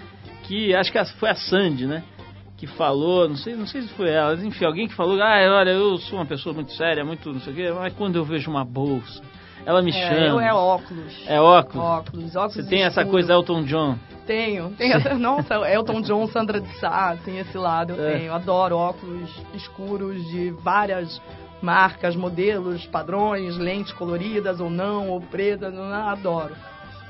que 0.45 0.75
acho 0.75 0.93
que 0.93 1.05
foi 1.19 1.31
a 1.31 1.35
Sandy, 1.35 1.87
né? 1.87 2.03
Que 2.57 2.67
falou, 2.67 3.29
não 3.29 3.37
sei, 3.37 3.55
não 3.55 3.67
sei 3.67 3.83
se 3.83 3.89
foi 3.89 4.09
ela, 4.09 4.31
mas 4.31 4.43
enfim, 4.43 4.65
alguém 4.65 4.89
que 4.89 4.95
falou, 4.95 5.21
ah, 5.21 5.59
olha, 5.59 5.71
eu 5.71 5.99
sou 5.99 6.19
uma 6.19 6.25
pessoa 6.25 6.55
muito 6.55 6.73
séria, 6.73 7.05
muito 7.05 7.31
não 7.31 7.41
sei 7.41 7.53
o 7.53 7.57
quê, 7.57 7.71
mas 7.71 7.93
quando 7.93 8.17
eu 8.17 8.25
vejo 8.25 8.51
uma 8.51 8.65
bolsa, 8.65 9.23
ela 9.67 9.83
me 9.83 9.91
É, 9.91 10.27
chama. 10.29 10.43
é 10.47 10.55
óculos. 10.55 11.25
É 11.27 11.41
óculos. 11.41 11.85
Óculos, 11.85 12.37
óculos 12.37 12.55
Você 12.55 12.63
tem 12.63 12.83
essa 12.85 13.03
escuros. 13.03 13.11
coisa 13.11 13.33
Elton 13.35 13.65
John. 13.65 13.99
Tenho, 14.27 14.71
tenho 14.71 14.95
essa, 14.95 15.15
nossa, 15.19 15.55
Elton 15.71 16.01
John, 16.01 16.27
Sandra 16.29 16.61
de 16.61 16.69
Sá, 16.79 17.17
tem 17.25 17.39
esse 17.39 17.59
lado, 17.59 17.93
eu 17.93 18.09
É. 18.09 18.19
tenho, 18.19 18.33
adoro 18.33 18.77
óculos 18.77 19.31
escuros 19.55 20.25
de 20.31 20.51
várias 20.63 21.21
marcas, 21.61 22.15
modelos, 22.17 22.87
padrões, 22.87 23.57
lentes 23.57 23.93
coloridas 23.93 24.61
ou 24.61 24.71
não, 24.71 25.11
ou 25.11 25.21
pretas, 25.21 25.75
adoro. 25.77 26.55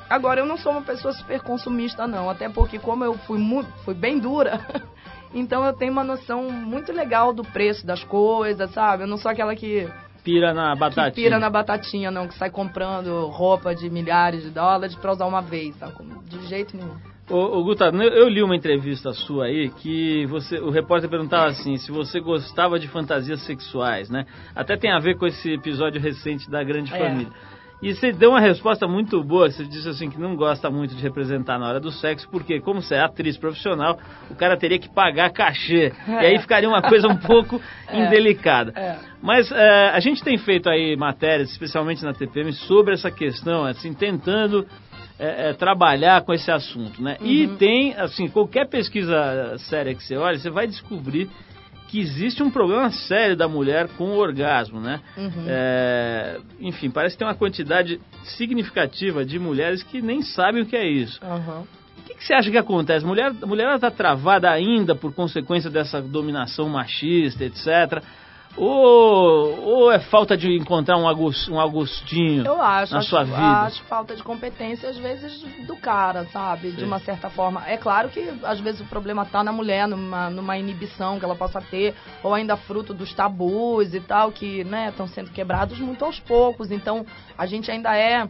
Agora, 0.08 0.40
eu 0.40 0.46
não 0.46 0.56
sou 0.56 0.72
uma 0.72 0.82
pessoa 0.82 1.12
super 1.12 1.40
consumista 1.42 2.06
não, 2.06 2.30
até 2.30 2.48
porque 2.48 2.78
como 2.78 3.04
eu 3.04 3.14
fui, 3.14 3.38
muito, 3.38 3.68
fui 3.84 3.92
bem 3.94 4.18
dura, 4.20 4.60
então 5.34 5.64
eu 5.64 5.72
tenho 5.72 5.90
uma 5.92 6.04
noção 6.04 6.44
muito 6.50 6.92
legal 6.92 7.32
do 7.32 7.42
preço 7.42 7.84
das 7.86 8.04
coisas, 8.04 8.70
sabe? 8.72 9.02
Eu 9.02 9.08
não 9.08 9.16
sou 9.18 9.30
aquela 9.30 9.56
que 9.56 9.88
Pira 10.26 10.52
na 10.52 10.74
batatinha. 10.74 11.10
que 11.12 11.22
pira 11.22 11.38
na 11.38 11.48
batatinha, 11.48 12.10
não, 12.10 12.26
que 12.26 12.34
sai 12.34 12.50
comprando 12.50 13.26
roupa 13.28 13.72
de 13.76 13.88
milhares 13.88 14.42
de 14.42 14.50
dólares 14.50 14.96
pra 14.96 15.12
usar 15.12 15.24
uma 15.24 15.40
vez, 15.40 15.76
sabe? 15.76 15.92
De 16.28 16.44
jeito 16.48 16.76
nenhum. 16.76 16.96
Ô, 17.30 17.58
ô, 17.58 17.62
Guta, 17.64 17.86
eu 17.86 18.02
eu 18.02 18.28
li 18.28 18.42
uma 18.42 18.56
entrevista 18.56 19.12
sua 19.12 19.46
aí 19.46 19.68
que 19.68 20.26
você, 20.26 20.58
o 20.58 20.70
repórter 20.70 21.08
perguntava 21.08 21.46
assim, 21.46 21.76
se 21.76 21.92
você 21.92 22.18
gostava 22.18 22.76
de 22.78 22.88
fantasias 22.88 23.40
sexuais, 23.42 24.10
né? 24.10 24.26
Até 24.54 24.76
tem 24.76 24.90
a 24.92 24.98
ver 24.98 25.16
com 25.16 25.26
esse 25.26 25.52
episódio 25.52 26.00
recente 26.00 26.50
da 26.50 26.62
Grande 26.64 26.92
É. 26.92 26.98
Família. 26.98 27.32
E 27.82 27.94
você 27.94 28.10
deu 28.10 28.30
uma 28.30 28.40
resposta 28.40 28.88
muito 28.88 29.22
boa, 29.22 29.50
você 29.50 29.62
disse 29.64 29.88
assim 29.88 30.08
que 30.08 30.18
não 30.18 30.34
gosta 30.34 30.70
muito 30.70 30.94
de 30.94 31.02
representar 31.02 31.58
na 31.58 31.68
hora 31.68 31.80
do 31.80 31.92
sexo, 31.92 32.26
porque 32.30 32.58
como 32.60 32.80
você 32.80 32.94
é 32.94 33.00
atriz 33.00 33.36
profissional, 33.36 33.98
o 34.30 34.34
cara 34.34 34.56
teria 34.56 34.78
que 34.78 34.88
pagar 34.88 35.30
cachê. 35.30 35.92
E 36.08 36.12
aí 36.12 36.38
ficaria 36.38 36.68
uma 36.68 36.80
coisa 36.80 37.06
um 37.06 37.16
pouco 37.16 37.60
É. 37.88 38.06
indelicada. 38.06 38.72
É. 38.74 38.96
Mas 39.22 39.50
é, 39.52 39.90
a 39.90 40.00
gente 40.00 40.24
tem 40.24 40.38
feito 40.38 40.68
aí 40.68 40.96
matérias, 40.96 41.50
especialmente 41.50 42.02
na 42.04 42.12
TPM, 42.12 42.52
sobre 42.52 42.94
essa 42.94 43.10
questão, 43.10 43.64
assim, 43.64 43.92
tentando 43.92 44.66
é, 45.18 45.50
é, 45.50 45.52
trabalhar 45.52 46.22
com 46.22 46.32
esse 46.32 46.50
assunto, 46.50 47.02
né? 47.02 47.16
E 47.20 47.46
tem, 47.58 47.94
assim, 47.94 48.28
qualquer 48.28 48.68
pesquisa 48.68 49.56
séria 49.58 49.94
que 49.94 50.02
você 50.02 50.16
olha, 50.16 50.38
você 50.38 50.50
vai 50.50 50.66
descobrir 50.66 51.30
que 51.88 52.00
existe 52.00 52.42
um 52.42 52.50
problema 52.50 52.90
sério 52.90 53.36
da 53.36 53.48
mulher 53.48 53.88
com 53.96 54.04
o 54.10 54.16
orgasmo, 54.16 54.80
né? 54.80 55.00
Uhum. 55.16 55.44
É, 55.46 56.38
enfim, 56.60 56.90
parece 56.90 57.14
que 57.14 57.18
tem 57.18 57.28
uma 57.28 57.34
quantidade 57.34 58.00
significativa 58.24 59.24
de 59.24 59.38
mulheres 59.38 59.82
que 59.82 60.02
nem 60.02 60.22
sabem 60.22 60.62
o 60.62 60.66
que 60.66 60.76
é 60.76 60.86
isso. 60.86 61.20
Aham. 61.24 61.64
O 61.98 62.02
que, 62.06 62.14
que 62.14 62.24
você 62.24 62.34
acha 62.34 62.50
que 62.50 62.58
acontece? 62.58 63.04
Mulher, 63.04 63.32
a 63.42 63.46
mulher 63.46 63.74
está 63.74 63.90
travada 63.90 64.50
ainda 64.50 64.94
por 64.94 65.12
consequência 65.12 65.70
dessa 65.70 66.00
dominação 66.00 66.68
machista, 66.68 67.44
etc. 67.44 68.02
Ou, 68.56 69.64
ou 69.64 69.92
é 69.92 69.98
falta 69.98 70.36
de 70.36 70.50
encontrar 70.56 70.96
um, 70.96 71.06
Agus- 71.06 71.48
um 71.48 71.60
Agostinho 71.60 72.44
Eu 72.44 72.60
acho, 72.60 72.92
na 72.92 73.00
acho, 73.00 73.08
sua 73.10 73.24
vida? 73.24 73.36
acho 73.38 73.82
falta 73.84 74.16
de 74.16 74.22
competência, 74.22 74.88
às 74.88 74.96
vezes, 74.96 75.42
do 75.66 75.76
cara, 75.76 76.24
sabe? 76.32 76.70
Sim. 76.70 76.76
De 76.76 76.84
uma 76.84 76.98
certa 76.98 77.28
forma. 77.28 77.62
É 77.66 77.76
claro 77.76 78.08
que, 78.08 78.32
às 78.42 78.58
vezes, 78.60 78.80
o 78.80 78.84
problema 78.86 79.24
tá 79.26 79.44
na 79.44 79.52
mulher, 79.52 79.86
numa, 79.86 80.30
numa 80.30 80.56
inibição 80.56 81.18
que 81.18 81.24
ela 81.24 81.36
possa 81.36 81.60
ter, 81.60 81.94
ou 82.22 82.32
ainda 82.32 82.56
fruto 82.56 82.94
dos 82.94 83.12
tabus 83.12 83.92
e 83.94 84.00
tal, 84.00 84.32
que, 84.32 84.64
né, 84.64 84.88
estão 84.88 85.06
sendo 85.06 85.30
quebrados 85.30 85.78
muito 85.78 86.04
aos 86.04 86.18
poucos. 86.18 86.70
Então, 86.70 87.04
a 87.36 87.46
gente 87.46 87.70
ainda 87.70 87.94
é 87.96 88.26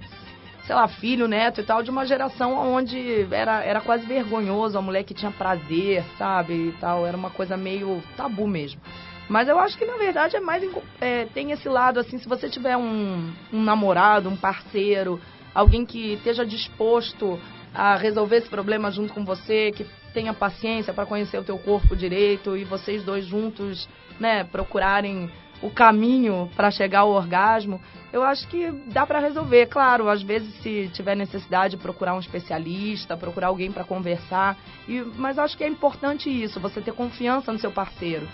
sei 0.64 0.74
lá, 0.74 0.88
filho, 0.88 1.28
neto 1.28 1.60
e 1.60 1.64
tal, 1.64 1.80
de 1.80 1.90
uma 1.92 2.04
geração 2.04 2.58
onde 2.74 3.28
era, 3.32 3.62
era 3.62 3.80
quase 3.80 4.04
vergonhoso 4.04 4.76
a 4.76 4.82
mulher 4.82 5.04
que 5.04 5.14
tinha 5.14 5.30
prazer, 5.30 6.02
sabe, 6.18 6.54
e 6.54 6.72
tal, 6.80 7.06
era 7.06 7.16
uma 7.16 7.30
coisa 7.30 7.56
meio 7.56 8.02
tabu 8.16 8.48
mesmo. 8.48 8.80
Mas 9.28 9.48
eu 9.48 9.58
acho 9.58 9.76
que 9.76 9.84
na 9.84 9.96
verdade 9.96 10.36
é 10.36 10.40
mais 10.40 10.62
é, 11.00 11.26
tem 11.26 11.50
esse 11.50 11.68
lado 11.68 11.98
assim, 11.98 12.18
se 12.18 12.28
você 12.28 12.48
tiver 12.48 12.76
um, 12.76 13.32
um 13.52 13.62
namorado, 13.62 14.28
um 14.28 14.36
parceiro, 14.36 15.20
alguém 15.54 15.84
que 15.84 16.14
esteja 16.14 16.44
disposto 16.44 17.38
a 17.74 17.96
resolver 17.96 18.36
esse 18.36 18.48
problema 18.48 18.90
junto 18.90 19.12
com 19.12 19.24
você, 19.24 19.72
que 19.72 19.86
tenha 20.14 20.32
paciência 20.32 20.94
para 20.94 21.04
conhecer 21.04 21.38
o 21.38 21.44
teu 21.44 21.58
corpo 21.58 21.94
direito 21.94 22.56
e 22.56 22.64
vocês 22.64 23.02
dois 23.02 23.26
juntos, 23.26 23.88
né, 24.18 24.44
procurarem 24.44 25.30
o 25.62 25.70
caminho 25.70 26.50
para 26.54 26.70
chegar 26.70 27.00
ao 27.00 27.10
orgasmo, 27.10 27.80
eu 28.12 28.22
acho 28.22 28.46
que 28.48 28.70
dá 28.86 29.06
para 29.06 29.18
resolver. 29.18 29.66
Claro, 29.66 30.08
às 30.08 30.22
vezes 30.22 30.54
se 30.62 30.88
tiver 30.92 31.14
necessidade 31.14 31.76
procurar 31.76 32.14
um 32.14 32.20
especialista, 32.20 33.16
procurar 33.16 33.48
alguém 33.48 33.72
para 33.72 33.84
conversar, 33.84 34.56
e, 34.88 35.00
mas 35.16 35.38
acho 35.38 35.56
que 35.56 35.64
é 35.64 35.68
importante 35.68 36.30
isso, 36.30 36.60
você 36.60 36.80
ter 36.80 36.92
confiança 36.92 37.52
no 37.52 37.58
seu 37.58 37.70
parceiro, 37.70 38.26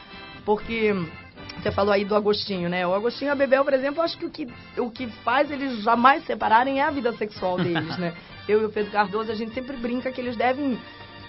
porque 0.44 0.94
você 1.60 1.70
falou 1.70 1.92
aí 1.92 2.04
do 2.04 2.14
Agostinho, 2.14 2.68
né? 2.68 2.86
O 2.86 2.94
Agostinho 2.94 3.28
e 3.28 3.32
a 3.32 3.34
Bebel, 3.34 3.64
por 3.64 3.72
exemplo, 3.72 4.02
acho 4.02 4.18
que 4.18 4.26
o 4.26 4.30
que, 4.30 4.48
o 4.78 4.90
que 4.90 5.06
faz 5.24 5.50
eles 5.50 5.82
jamais 5.82 6.24
separarem 6.24 6.80
é 6.80 6.84
a 6.84 6.90
vida 6.90 7.12
sexual 7.12 7.56
deles, 7.56 7.96
né? 7.98 8.12
Eu 8.48 8.62
e 8.62 8.64
o 8.64 8.68
Pedro 8.68 8.90
Cardoso, 8.90 9.30
a 9.30 9.34
gente 9.36 9.54
sempre 9.54 9.76
brinca 9.76 10.10
que 10.10 10.20
eles 10.20 10.36
devem 10.36 10.76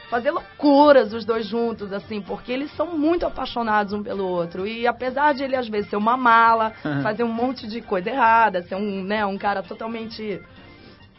fazer 0.10 0.32
loucuras 0.32 1.14
os 1.14 1.26
dois 1.26 1.46
juntos, 1.46 1.94
assim, 1.94 2.22
porque 2.22 2.52
eles 2.52 2.72
são 2.76 2.98
muito 2.98 3.26
apaixonados 3.26 3.94
um 3.94 4.02
pelo 4.02 4.26
outro. 4.28 4.66
E 4.66 4.88
apesar 4.88 5.34
de 5.34 5.44
ele, 5.44 5.56
às 5.56 5.68
vezes, 5.68 5.90
ser 5.90 5.96
uma 5.96 6.18
mala, 6.18 6.72
fazer 7.04 7.24
um 7.24 7.32
monte 7.32 7.68
de 7.68 7.82
coisa 7.82 8.10
errada, 8.10 8.64
ser 8.64 8.76
um, 8.76 9.04
né, 9.04 9.26
um 9.26 9.38
cara 9.38 9.62
totalmente 9.62 10.42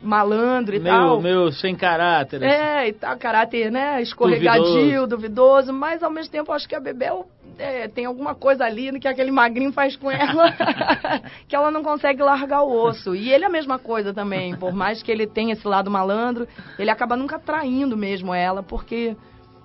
malandro 0.02 0.74
e 0.74 0.80
tal. 0.80 1.20
Meio, 1.20 1.38
meio 1.38 1.52
sem 1.52 1.74
caráter. 1.74 2.44
assim. 2.44 2.54
É, 2.54 2.88
e 2.88 2.92
tal, 2.92 3.16
caráter, 3.16 3.70
né, 3.70 4.02
escorregadio, 4.02 5.06
duvidoso. 5.06 5.72
mas 5.72 6.02
ao 6.02 6.10
mesmo 6.10 6.30
tempo 6.30 6.52
acho 6.52 6.68
que 6.68 6.74
a 6.74 6.80
Bebel 6.80 7.26
é, 7.58 7.88
tem 7.88 8.04
alguma 8.06 8.34
coisa 8.34 8.64
ali 8.64 8.98
que 8.98 9.08
aquele 9.08 9.30
magrinho 9.30 9.72
faz 9.72 9.96
com 9.96 10.10
ela, 10.10 10.52
que 11.48 11.54
ela 11.54 11.70
não 11.70 11.82
consegue 11.82 12.22
largar 12.22 12.62
o 12.62 12.72
osso. 12.72 13.14
E 13.14 13.32
ele 13.32 13.44
é 13.44 13.46
a 13.46 13.50
mesma 13.50 13.78
coisa 13.78 14.12
também, 14.12 14.56
por 14.56 14.72
mais 14.72 15.02
que 15.02 15.10
ele 15.10 15.26
tenha 15.26 15.52
esse 15.52 15.66
lado 15.66 15.90
malandro, 15.90 16.46
ele 16.78 16.90
acaba 16.90 17.16
nunca 17.16 17.38
traindo 17.38 17.96
mesmo 17.96 18.34
ela, 18.34 18.62
porque 18.62 19.16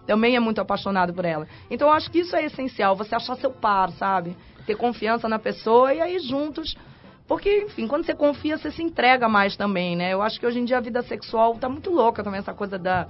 também 0.05 0.35
é 0.35 0.39
muito 0.39 0.59
apaixonado 0.59 1.13
por 1.13 1.25
ela. 1.25 1.47
Então 1.69 1.87
eu 1.87 1.93
acho 1.93 2.09
que 2.09 2.19
isso 2.19 2.35
é 2.35 2.45
essencial, 2.45 2.95
você 2.95 3.15
achar 3.15 3.35
seu 3.35 3.51
par, 3.51 3.91
sabe? 3.91 4.35
Ter 4.65 4.75
confiança 4.75 5.27
na 5.27 5.39
pessoa 5.39 5.93
e 5.93 6.01
aí 6.01 6.19
juntos 6.19 6.75
porque, 7.29 7.65
enfim, 7.65 7.87
quando 7.87 8.07
você 8.07 8.15
confia, 8.15 8.57
você 8.57 8.71
se 8.71 8.81
entrega 8.81 9.29
mais 9.29 9.55
também, 9.55 9.95
né? 9.95 10.11
Eu 10.11 10.19
acho 10.23 10.39
que 10.39 10.47
hoje 10.47 10.59
em 10.59 10.65
dia 10.65 10.79
a 10.79 10.81
vida 10.81 11.03
sexual 11.03 11.55
tá 11.59 11.69
muito 11.69 11.91
louca 11.91 12.23
também, 12.23 12.39
essa 12.39 12.55
coisa 12.55 12.79
da. 12.79 13.07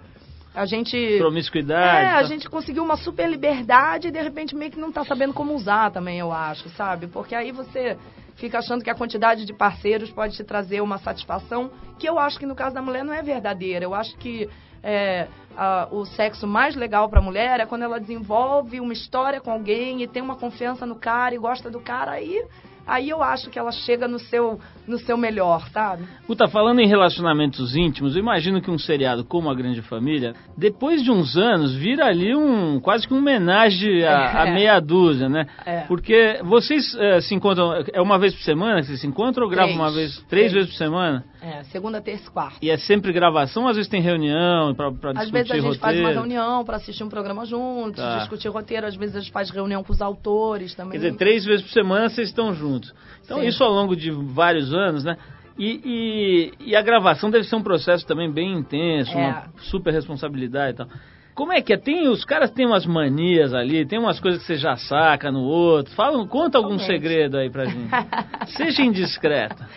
A 0.53 0.65
gente. 0.65 1.17
Promiscuidade. 1.19 2.05
É, 2.05 2.09
a 2.09 2.13
tá? 2.21 2.23
gente 2.23 2.49
conseguiu 2.49 2.83
uma 2.83 2.97
super 2.97 3.29
liberdade 3.29 4.07
e 4.07 4.11
de 4.11 4.21
repente 4.21 4.55
meio 4.55 4.71
que 4.71 4.79
não 4.79 4.91
tá 4.91 5.05
sabendo 5.05 5.33
como 5.33 5.53
usar 5.53 5.91
também, 5.91 6.19
eu 6.19 6.31
acho, 6.31 6.67
sabe? 6.69 7.07
Porque 7.07 7.35
aí 7.35 7.51
você 7.51 7.97
fica 8.35 8.57
achando 8.59 8.83
que 8.83 8.89
a 8.89 8.95
quantidade 8.95 9.45
de 9.45 9.53
parceiros 9.53 10.09
pode 10.09 10.35
te 10.35 10.43
trazer 10.43 10.81
uma 10.81 10.97
satisfação 10.97 11.69
que 11.99 12.07
eu 12.07 12.17
acho 12.17 12.39
que 12.39 12.45
no 12.45 12.55
caso 12.55 12.73
da 12.73 12.81
mulher 12.81 13.03
não 13.03 13.13
é 13.13 13.21
verdadeira. 13.21 13.83
Eu 13.85 13.93
acho 13.93 14.17
que 14.17 14.49
é, 14.81 15.27
a- 15.57 15.87
o 15.91 16.05
sexo 16.05 16.47
mais 16.47 16.73
legal 16.75 17.09
pra 17.09 17.21
mulher 17.21 17.59
é 17.59 17.65
quando 17.65 17.83
ela 17.83 17.99
desenvolve 17.99 18.79
uma 18.79 18.93
história 18.93 19.41
com 19.41 19.51
alguém 19.51 20.01
e 20.01 20.07
tem 20.07 20.21
uma 20.23 20.35
confiança 20.37 20.85
no 20.85 20.95
cara 20.95 21.35
e 21.35 21.37
gosta 21.37 21.69
do 21.69 21.81
cara, 21.81 22.11
aí, 22.11 22.41
aí 22.89 23.09
eu 23.09 23.21
acho 23.23 23.49
que 23.49 23.57
ela 23.59 23.71
chega 23.71 24.07
no 24.07 24.19
seu, 24.19 24.59
no 24.87 24.97
seu 24.97 25.15
melhor, 25.17 25.67
sabe? 25.71 26.03
Puta, 26.27 26.47
falando 26.47 26.79
em 26.79 26.87
relacionamentos 26.87 27.75
íntimos, 27.75 28.15
eu 28.15 28.21
imagino 28.21 28.61
que 28.61 28.69
um 28.71 28.77
seriado 28.77 29.23
como 29.23 29.49
A 29.49 29.53
Grande 29.55 29.81
Família, 29.81 30.33
depois 30.57 31.03
de 31.03 31.11
uns 31.11 31.37
anos, 31.37 31.73
vira 31.75 32.05
ali 32.05 32.35
um 32.35 32.79
quase 32.79 33.07
que 33.07 33.13
um 33.13 33.17
homenagem 33.17 34.03
à, 34.05 34.45
É. 34.49 34.51
meia 34.53 34.79
dúzia, 34.79 35.29
né? 35.29 35.45
É. 35.65 35.81
Porque 35.81 36.39
vocês 36.43 36.95
eh, 36.99 37.21
se 37.21 37.35
encontram, 37.35 37.73
é 37.93 38.01
uma 38.01 38.17
vez 38.17 38.33
por 38.33 38.41
semana 38.43 38.79
que 38.81 38.87
vocês 38.87 39.01
se 39.01 39.07
encontram 39.07 39.43
ou 39.45 39.49
gravam 39.49 39.75
uma 39.75 39.91
vez, 39.91 40.17
três, 40.27 40.51
Três. 40.51 40.53
vezes 40.53 40.69
por 40.71 40.77
semana? 40.77 41.23
É, 41.41 41.63
segunda, 41.65 42.01
terça 42.01 42.27
e 42.27 42.31
quarta. 42.31 42.57
E 42.61 42.69
é 42.69 42.77
sempre 42.77 43.13
gravação, 43.13 43.67
às 43.67 43.75
vezes 43.77 43.89
tem 43.89 44.01
reunião 44.01 44.75
pra, 44.75 44.91
pra 44.91 45.11
Às 45.11 45.17
discutir 45.19 45.31
vezes 45.33 45.51
a 45.51 45.55
gente 45.55 45.63
roteiro. 45.65 45.79
faz 45.81 45.99
uma 45.99 46.09
reunião 46.11 46.65
para 46.65 46.75
assistir 46.77 47.03
um 47.03 47.09
programa 47.09 47.45
juntos, 47.45 48.01
Tá. 48.03 48.17
discutir 48.19 48.49
roteiro, 48.49 48.85
às 48.87 48.95
vezes 48.95 49.15
a 49.15 49.19
gente 49.21 49.31
faz 49.31 49.49
reunião 49.49 49.83
com 49.83 49.93
os 49.93 50.01
autores 50.01 50.75
também. 50.75 50.99
Quer 50.99 51.05
dizer, 51.07 51.17
três 51.17 51.45
vezes 51.45 51.63
por 51.65 51.71
semana 51.71 52.09
vocês 52.09 52.27
estão 52.27 52.53
juntos. 52.53 52.93
Então, 53.23 53.39
Sim. 53.39 53.47
isso 53.47 53.63
ao 53.63 53.71
longo 53.71 53.95
de 53.95 54.11
vários 54.11 54.73
anos, 54.73 55.03
né? 55.03 55.15
E, 55.57 56.51
e, 56.61 56.69
e 56.71 56.75
a 56.75 56.81
gravação 56.81 57.29
deve 57.29 57.43
ser 57.45 57.55
um 57.55 57.61
processo 57.63 58.05
também 58.05 58.31
bem 58.31 58.53
intenso, 58.53 59.11
É. 59.11 59.17
uma 59.27 59.43
super 59.57 59.93
responsabilidade 59.93 60.71
e 60.71 60.77
tal. 60.77 60.87
Como 61.35 61.53
é 61.53 61.61
que 61.61 61.71
é? 61.71 61.77
Tem, 61.77 62.07
os 62.09 62.25
caras 62.25 62.51
têm 62.51 62.65
umas 62.65 62.85
manias 62.85 63.53
ali, 63.53 63.85
tem 63.85 63.97
umas 63.97 64.19
coisas 64.19 64.41
que 64.41 64.47
você 64.47 64.55
já 64.57 64.75
saca 64.75 65.31
no 65.31 65.39
outro. 65.41 65.93
Fala, 65.93 66.25
conta 66.27 66.57
algum 66.57 66.77
segredo 66.79 67.37
aí 67.37 67.49
pra 67.49 67.63
gente. 67.65 67.89
Seja 68.57 68.81
indiscreta. 68.81 69.69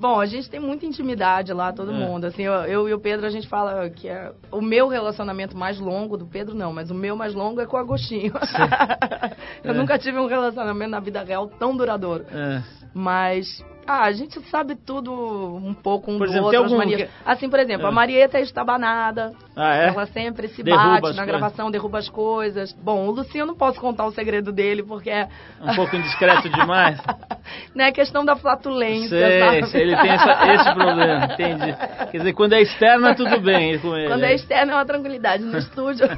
Bom, 0.00 0.20
a 0.20 0.26
gente 0.26 0.48
tem 0.48 0.60
muita 0.60 0.86
intimidade 0.86 1.52
lá, 1.52 1.72
todo 1.72 1.90
É. 1.90 1.94
mundo. 1.94 2.24
Assim, 2.26 2.42
eu, 2.42 2.52
eu 2.64 2.88
e 2.88 2.94
o 2.94 3.00
Pedro, 3.00 3.26
a 3.26 3.30
gente 3.30 3.48
fala 3.48 3.90
que 3.90 4.08
é 4.08 4.32
o 4.52 4.60
meu 4.60 4.86
relacionamento 4.88 5.56
mais 5.56 5.80
longo, 5.80 6.16
do 6.16 6.24
Pedro 6.26 6.54
não, 6.54 6.72
mas 6.72 6.90
o 6.90 6.94
meu 6.94 7.16
mais 7.16 7.34
longo 7.34 7.60
é 7.60 7.66
com 7.66 7.76
o 7.76 7.80
Agostinho. 7.80 8.32
eu 9.64 9.72
É. 9.72 9.74
nunca 9.74 9.98
tive 9.98 10.18
um 10.18 10.26
relacionamento 10.26 10.90
na 10.90 11.00
vida 11.00 11.22
real 11.22 11.48
tão 11.48 11.76
duradouro. 11.76 12.24
É. 12.32 12.62
Mas, 12.94 13.64
ah, 13.86 14.04
a 14.04 14.12
gente 14.12 14.40
sabe 14.50 14.74
tudo 14.76 15.12
um 15.12 15.74
pouco 15.74 16.10
um 16.10 16.18
Por 16.18 16.26
do 16.26 16.32
exemplo, 16.32 16.46
outro, 16.46 16.62
algum 16.62 17.04
Assim, 17.24 17.48
por 17.50 17.58
exemplo, 17.58 17.86
É. 17.86 17.88
a 17.88 17.92
Marieta 17.92 18.38
é 18.38 18.42
estabanada. 18.42 19.32
Ah, 19.60 19.74
é? 19.74 19.88
Ela 19.88 20.06
sempre 20.06 20.46
se 20.48 20.62
Derruba 20.62 20.84
bate 20.84 20.94
na 20.94 21.00
coisas. 21.00 21.26
gravação, 21.26 21.68
derruba 21.70 21.98
as 21.98 22.08
coisas. 22.08 22.72
Bom, 22.74 23.08
o 23.08 23.10
Lucinho 23.10 23.42
eu 23.42 23.46
não 23.46 23.56
posso 23.56 23.80
contar 23.80 24.06
o 24.06 24.12
segredo 24.12 24.52
dele, 24.52 24.84
porque 24.84 25.10
é... 25.10 25.28
Um 25.60 25.74
pouco 25.74 25.96
indiscreto 25.96 26.48
demais. 26.48 26.96
né, 27.74 27.90
questão 27.90 28.24
da 28.24 28.36
flatulência, 28.36 29.08
Sei, 29.08 29.64
sei, 29.64 29.82
ele 29.82 29.96
tem 29.96 30.10
essa- 30.10 30.52
esse 30.54 30.74
problema, 30.74 31.24
entendi. 31.24 31.76
Quer 32.12 32.18
dizer, 32.18 32.32
quando 32.34 32.52
é 32.52 32.62
externa, 32.62 33.14
tudo 33.16 33.40
bem 33.40 33.78
com 33.80 33.96
ele. 33.96 34.06
Quando 34.08 34.22
é 34.22 34.34
externo 34.34 34.72
é 34.72 34.74
uma 34.76 34.86
tranquilidade 34.86 35.42
no 35.42 35.58
estúdio. 35.58 36.06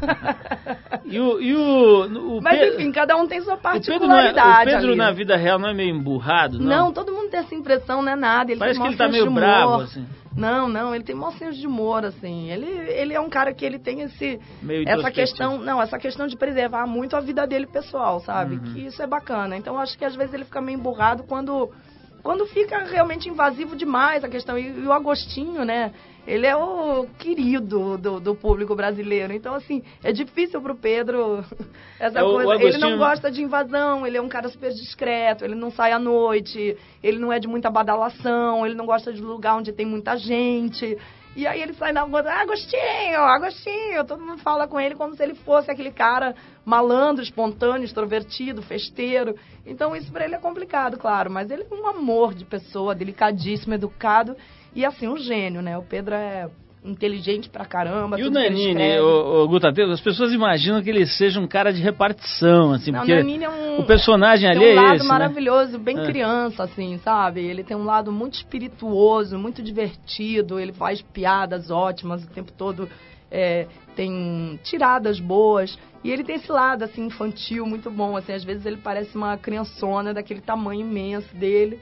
E 1.04 1.18
o, 1.18 1.40
e 1.40 1.56
o, 1.56 2.36
o 2.36 2.40
Mas 2.42 2.56
Pe- 2.58 2.68
enfim, 2.74 2.92
cada 2.92 3.16
um 3.16 3.26
tem 3.26 3.40
sua 3.40 3.54
o 3.54 3.56
Pedro, 3.56 3.72
é, 3.74 3.78
o 3.78 3.80
particularidade. 3.80 4.70
Pedro 4.70 4.94
na 4.94 5.10
vida 5.10 5.36
real 5.36 5.58
não 5.58 5.68
é 5.68 5.74
meio 5.74 5.90
emburrado, 5.94 6.58
não? 6.60 6.66
Não, 6.86 6.92
todo 6.92 7.10
mundo 7.12 7.28
tem 7.30 7.40
essa 7.40 7.52
impressão, 7.54 8.00
não 8.00 8.12
é 8.12 8.16
nada. 8.16 8.52
Ele 8.52 8.60
Parece 8.60 8.78
que 8.80 8.86
ele 8.86 8.96
tá 8.96 9.08
meio 9.08 9.26
de 9.26 9.34
bravo, 9.34 9.72
humor. 9.72 9.82
assim. 9.84 10.06
Não, 10.36 10.68
não, 10.68 10.94
ele 10.94 11.02
tem 11.02 11.14
maior 11.14 11.32
senso 11.32 11.58
de 11.58 11.66
humor, 11.66 12.04
assim. 12.04 12.50
Ele, 12.50 12.66
ele 12.66 13.14
é 13.14 13.20
um 13.20 13.28
cara 13.28 13.52
que 13.52 13.64
ele 13.64 13.78
tem 13.78 14.02
esse. 14.02 14.40
Meio 14.62 14.88
essa 14.88 15.10
questão. 15.10 15.58
Não, 15.58 15.82
essa 15.82 15.98
questão 15.98 16.26
de 16.26 16.36
preservar 16.36 16.86
muito 16.86 17.16
a 17.16 17.20
vida 17.20 17.46
dele 17.46 17.66
pessoal, 17.66 18.20
sabe? 18.20 18.56
Uhum. 18.56 18.72
Que 18.72 18.86
isso 18.86 19.02
é 19.02 19.06
bacana. 19.06 19.56
Então 19.56 19.74
eu 19.74 19.80
acho 19.80 19.98
que 19.98 20.04
às 20.04 20.14
vezes 20.14 20.32
ele 20.32 20.44
fica 20.44 20.60
meio 20.60 20.78
emburrado 20.78 21.24
quando. 21.24 21.70
Quando 22.22 22.46
fica 22.48 22.84
realmente 22.84 23.30
invasivo 23.30 23.74
demais 23.74 24.22
a 24.22 24.28
questão. 24.28 24.58
E, 24.58 24.68
e 24.68 24.86
o 24.86 24.92
Agostinho, 24.92 25.64
né? 25.64 25.92
Ele 26.30 26.46
é 26.46 26.54
o 26.54 27.08
querido 27.18 27.98
do, 27.98 28.20
do 28.20 28.36
público 28.36 28.76
brasileiro. 28.76 29.32
Então, 29.32 29.52
assim, 29.52 29.82
é 30.00 30.12
difícil 30.12 30.62
pro 30.62 30.76
Pedro 30.76 31.44
essa 31.98 32.20
É, 32.20 32.22
coisa. 32.22 32.62
Ele 32.62 32.78
não 32.78 32.96
gosta 32.96 33.32
de 33.32 33.42
invasão, 33.42 34.06
ele 34.06 34.16
é 34.16 34.22
um 34.22 34.28
cara 34.28 34.48
super 34.48 34.70
discreto, 34.70 35.44
ele 35.44 35.56
não 35.56 35.72
sai 35.72 35.90
à 35.90 35.98
noite, 35.98 36.76
ele 37.02 37.18
não 37.18 37.32
é 37.32 37.40
de 37.40 37.48
muita 37.48 37.68
badalação, 37.68 38.64
ele 38.64 38.76
não 38.76 38.86
gosta 38.86 39.12
de 39.12 39.20
lugar 39.20 39.56
onde 39.56 39.72
tem 39.72 39.84
muita 39.84 40.16
gente. 40.16 40.96
E 41.34 41.48
aí 41.48 41.60
ele 41.62 41.74
sai 41.74 41.92
na 41.92 42.02
rua, 42.02 42.22
ah, 42.24 42.42
Agostinho, 42.42 43.20
Agostinho, 43.20 44.04
todo 44.04 44.22
mundo 44.22 44.40
fala 44.40 44.68
com 44.68 44.78
ele 44.78 44.94
como 44.94 45.16
se 45.16 45.22
ele 45.24 45.34
fosse 45.34 45.68
aquele 45.68 45.90
cara 45.90 46.34
malandro, 46.64 47.24
espontâneo, 47.24 47.84
extrovertido, 47.84 48.62
festeiro. 48.62 49.34
Então 49.66 49.96
isso 49.96 50.12
pra 50.12 50.24
ele 50.24 50.36
é 50.36 50.38
complicado, 50.38 50.96
claro, 50.96 51.28
mas 51.28 51.50
ele 51.50 51.66
é 51.68 51.74
um 51.74 51.88
amor 51.88 52.34
de 52.34 52.44
pessoa, 52.44 52.94
delicadíssimo, 52.94 53.74
educado 53.74 54.36
e 54.74 54.84
assim, 54.84 55.08
um 55.08 55.16
gênio, 55.16 55.62
né? 55.62 55.76
O 55.76 55.82
Pedro 55.82 56.14
é 56.14 56.48
inteligente 56.84 57.50
pra 57.50 57.64
caramba, 57.64 58.18
E 58.18 58.24
o 58.24 58.30
Nanini, 58.30 58.98
o, 59.00 59.42
o 59.44 59.48
Guta 59.48 59.72
Teus, 59.72 59.90
as 59.90 60.00
pessoas 60.00 60.32
imaginam 60.32 60.82
que 60.82 60.88
ele 60.88 61.06
seja 61.06 61.38
um 61.38 61.46
cara 61.46 61.72
de 61.72 61.82
repartição, 61.82 62.72
assim, 62.72 62.90
Não, 62.90 63.00
porque 63.00 63.12
o 63.12 63.16
Nanini 63.16 63.44
é 63.44 63.50
um, 63.50 63.80
o 63.80 63.84
personagem 63.84 64.48
ali 64.48 64.60
tem 64.60 64.68
um 64.68 64.72
é 64.72 64.82
lado 64.82 64.94
esse, 64.96 65.04
né? 65.04 65.08
maravilhoso, 65.08 65.78
bem 65.78 65.98
É. 65.98 66.06
criança, 66.06 66.62
assim, 66.64 66.98
sabe? 67.04 67.40
Ele 67.40 67.62
tem 67.62 67.76
um 67.76 67.84
lado 67.84 68.10
muito 68.10 68.34
espirituoso, 68.34 69.38
muito 69.38 69.62
divertido, 69.62 70.58
ele 70.58 70.72
faz 70.72 71.02
piadas 71.02 71.70
ótimas 71.70 72.24
o 72.24 72.28
tempo 72.28 72.50
todo, 72.52 72.88
é, 73.30 73.66
tem 73.94 74.58
tiradas 74.64 75.20
boas. 75.20 75.78
E 76.02 76.10
ele 76.10 76.24
tem 76.24 76.36
esse 76.36 76.50
lado, 76.50 76.82
assim, 76.82 77.04
infantil, 77.04 77.66
muito 77.66 77.90
bom, 77.90 78.16
assim, 78.16 78.32
às 78.32 78.42
vezes 78.42 78.64
ele 78.64 78.78
parece 78.78 79.14
uma 79.14 79.36
criançona 79.36 80.14
daquele 80.14 80.40
tamanho 80.40 80.80
imenso 80.80 81.36
dele. 81.36 81.78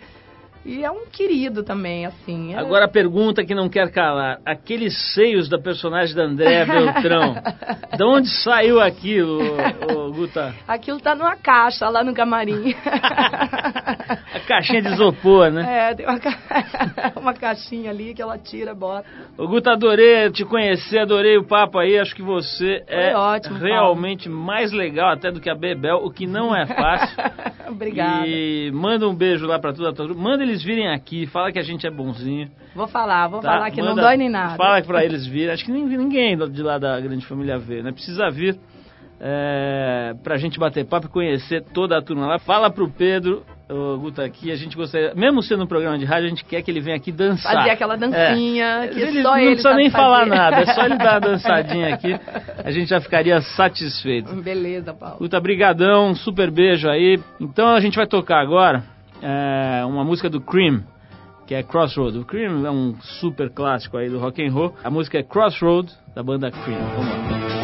E 0.65 0.85
é 0.85 0.91
um 0.91 1.07
querido 1.07 1.63
também, 1.63 2.05
assim. 2.05 2.55
é- 2.55 2.59
Agora 2.59 2.85
a 2.85 2.89
pergunta 2.89 3.45
que 3.45 3.55
não 3.55 3.69
quer 3.69 3.91
calar, 3.91 4.39
aqueles 4.45 4.95
seios 5.15 5.49
da 5.49 5.59
personagem 5.59 6.15
da 6.15 6.25
Andréa 6.25 6.67
Beltrão, 6.67 7.35
de 7.97 8.05
onde 8.05 8.29
saiu 8.29 8.81
aquilo, 8.81 9.39
ô, 9.95 10.09
ô, 10.09 10.13
Guta? 10.13 10.55
Aquilo 10.67 11.01
tá 11.01 11.15
numa 11.15 11.37
caixa 11.37 11.89
lá 11.89 12.03
no 12.05 12.13
camarim. 12.13 12.75
A 14.35 14.41
caixinha 14.47 14.83
de 14.83 14.89
isopor, 14.89 15.51
né? 15.51 15.91
É, 15.91 15.95
tem 15.95 16.07
uma, 16.07 16.19
ca... 16.19 16.39
uma 17.17 17.35
caixinha 17.35 17.91
ali 17.91 18.15
que 18.15 18.23
ela 18.23 18.39
tira, 18.39 18.75
bota. 18.75 19.07
Ô, 19.37 19.47
Guta, 19.47 19.73
adorei 19.73 20.31
te 20.31 20.45
conhecer, 20.45 21.01
adorei 21.01 21.37
o 21.37 21.45
papo 21.45 21.79
aí. 21.79 21.99
Acho 21.99 22.15
que 22.15 22.23
você 22.23 22.83
é 22.87 23.17
ótimo, 23.17 23.59
realmente 23.59 24.29
mais 24.29 24.73
legal 24.73 25.11
até 25.11 25.31
do 25.31 25.41
que 25.41 25.51
a 25.51 25.55
Bebel, 25.55 25.99
o 26.05 26.11
que 26.11 26.27
não 26.27 26.55
é 26.55 26.67
fácil. 26.67 27.17
Obrigada. 27.69 28.27
E 28.27 28.71
manda 28.73 29.09
um 29.09 29.15
beijo 29.15 29.47
lá 29.47 29.59
pra 29.59 29.73
toda 29.73 29.91
a 29.91 29.93
turma. 29.93 30.15
Manda 30.15 30.45
eles 30.49 30.63
virem 30.63 30.89
aqui, 30.89 31.27
fala 31.27 31.53
que 31.53 31.59
a 31.59 31.63
gente 31.63 31.87
é 31.87 31.91
bonzinho. 31.91 32.51
Vou 32.75 32.87
falar, 32.89 33.29
vou 33.29 33.41
tá? 33.41 33.53
falar 33.53 33.71
que 33.71 33.81
não 33.81 33.91
Manda- 33.91 34.03
dói 34.03 34.17
nem 34.17 34.29
nada. 34.29 34.57
Fala 34.57 34.81
pra 34.83 35.05
eles 35.05 35.27
virem. 35.27 35.51
Acho 35.51 35.65
que 35.65 35.73
ninguém 35.73 36.37
de 36.51 36.63
lá 36.63 36.79
da 36.79 36.99
grande 37.01 37.25
família 37.27 37.59
vê, 37.59 37.83
né? 37.83 37.93
Precisa 37.93 38.31
vir 38.31 38.59
é, 39.21 40.15
pra 40.23 40.37
gente 40.37 40.59
bater 40.59 40.85
papo 40.85 41.07
e 41.07 41.11
conhecer 41.11 41.63
toda 41.75 41.99
a 41.99 42.03
turma 42.03 42.27
lá. 42.27 42.39
Fala 42.39 42.71
pro 42.71 42.89
Pedro, 42.89 43.43
o 43.69 43.99
Guta 43.99 44.25
aqui, 44.25 44.53
a 44.53 44.57
gente 44.57 44.77
gostaria, 44.77 45.13
mesmo 45.15 45.43
sendo 45.43 45.65
um 45.65 45.67
programa 45.67 45.99
de 45.99 46.05
rádio, 46.05 46.27
a 46.27 46.29
gente 46.29 46.45
quer 46.45 46.63
que 46.63 46.71
ele 46.71 46.81
venha 46.81 46.97
aqui 46.97 47.11
dançar. 47.11 47.53
Fazer 47.53 47.71
aquela 47.71 47.97
dancinha 47.97 48.85
É. 48.85 48.89
que 48.89 49.01
ele 49.01 49.23
só 49.23 49.31
não 49.31 49.39
ele 49.39 49.47
precisa 49.51 49.75
nem 49.75 49.91
fazer. 49.91 50.03
falar 50.05 50.27
nada, 50.27 50.57
é 50.61 50.67
só 50.67 50.85
ele 50.85 50.97
dar 50.99 51.15
uma 51.15 51.21
dançadinha 51.35 51.95
aqui, 51.95 52.15
a 52.65 52.71
gente 52.71 52.89
já 52.91 53.01
ficaria 53.01 53.41
satisfeito. 53.41 54.33
Beleza, 54.37 54.95
Paulo. 54.95 55.17
Guta, 55.19 55.41
brigadão, 55.41 56.11
um 56.11 56.15
super 56.15 56.51
beijo 56.51 56.89
aí. 56.89 57.19
Então 57.41 57.69
a 57.75 57.81
gente 57.81 57.97
vai 57.97 58.07
tocar 58.07 58.41
agora 58.41 58.85
é, 59.23 59.85
uma 59.85 60.05
música 60.05 60.29
do 60.29 60.41
Cream, 60.41 60.83
que 61.47 61.55
é 61.55 61.63
Crossroad. 61.63 62.19
O 62.19 62.25
Cream 62.25 62.67
é 62.67 62.71
um 62.71 62.95
super 63.21 63.51
clássico 63.51 63.97
aí 63.97 64.09
do 64.09 64.19
rock 64.19 64.45
and 64.45 64.53
roll. 64.53 64.75
A 64.83 64.91
música 64.91 65.19
é 65.19 65.23
Crossroad 65.23 65.91
da 66.15 66.23
banda 66.23 66.51
Cream. 66.51 66.81
Vamos 66.97 67.53
lá. 67.53 67.58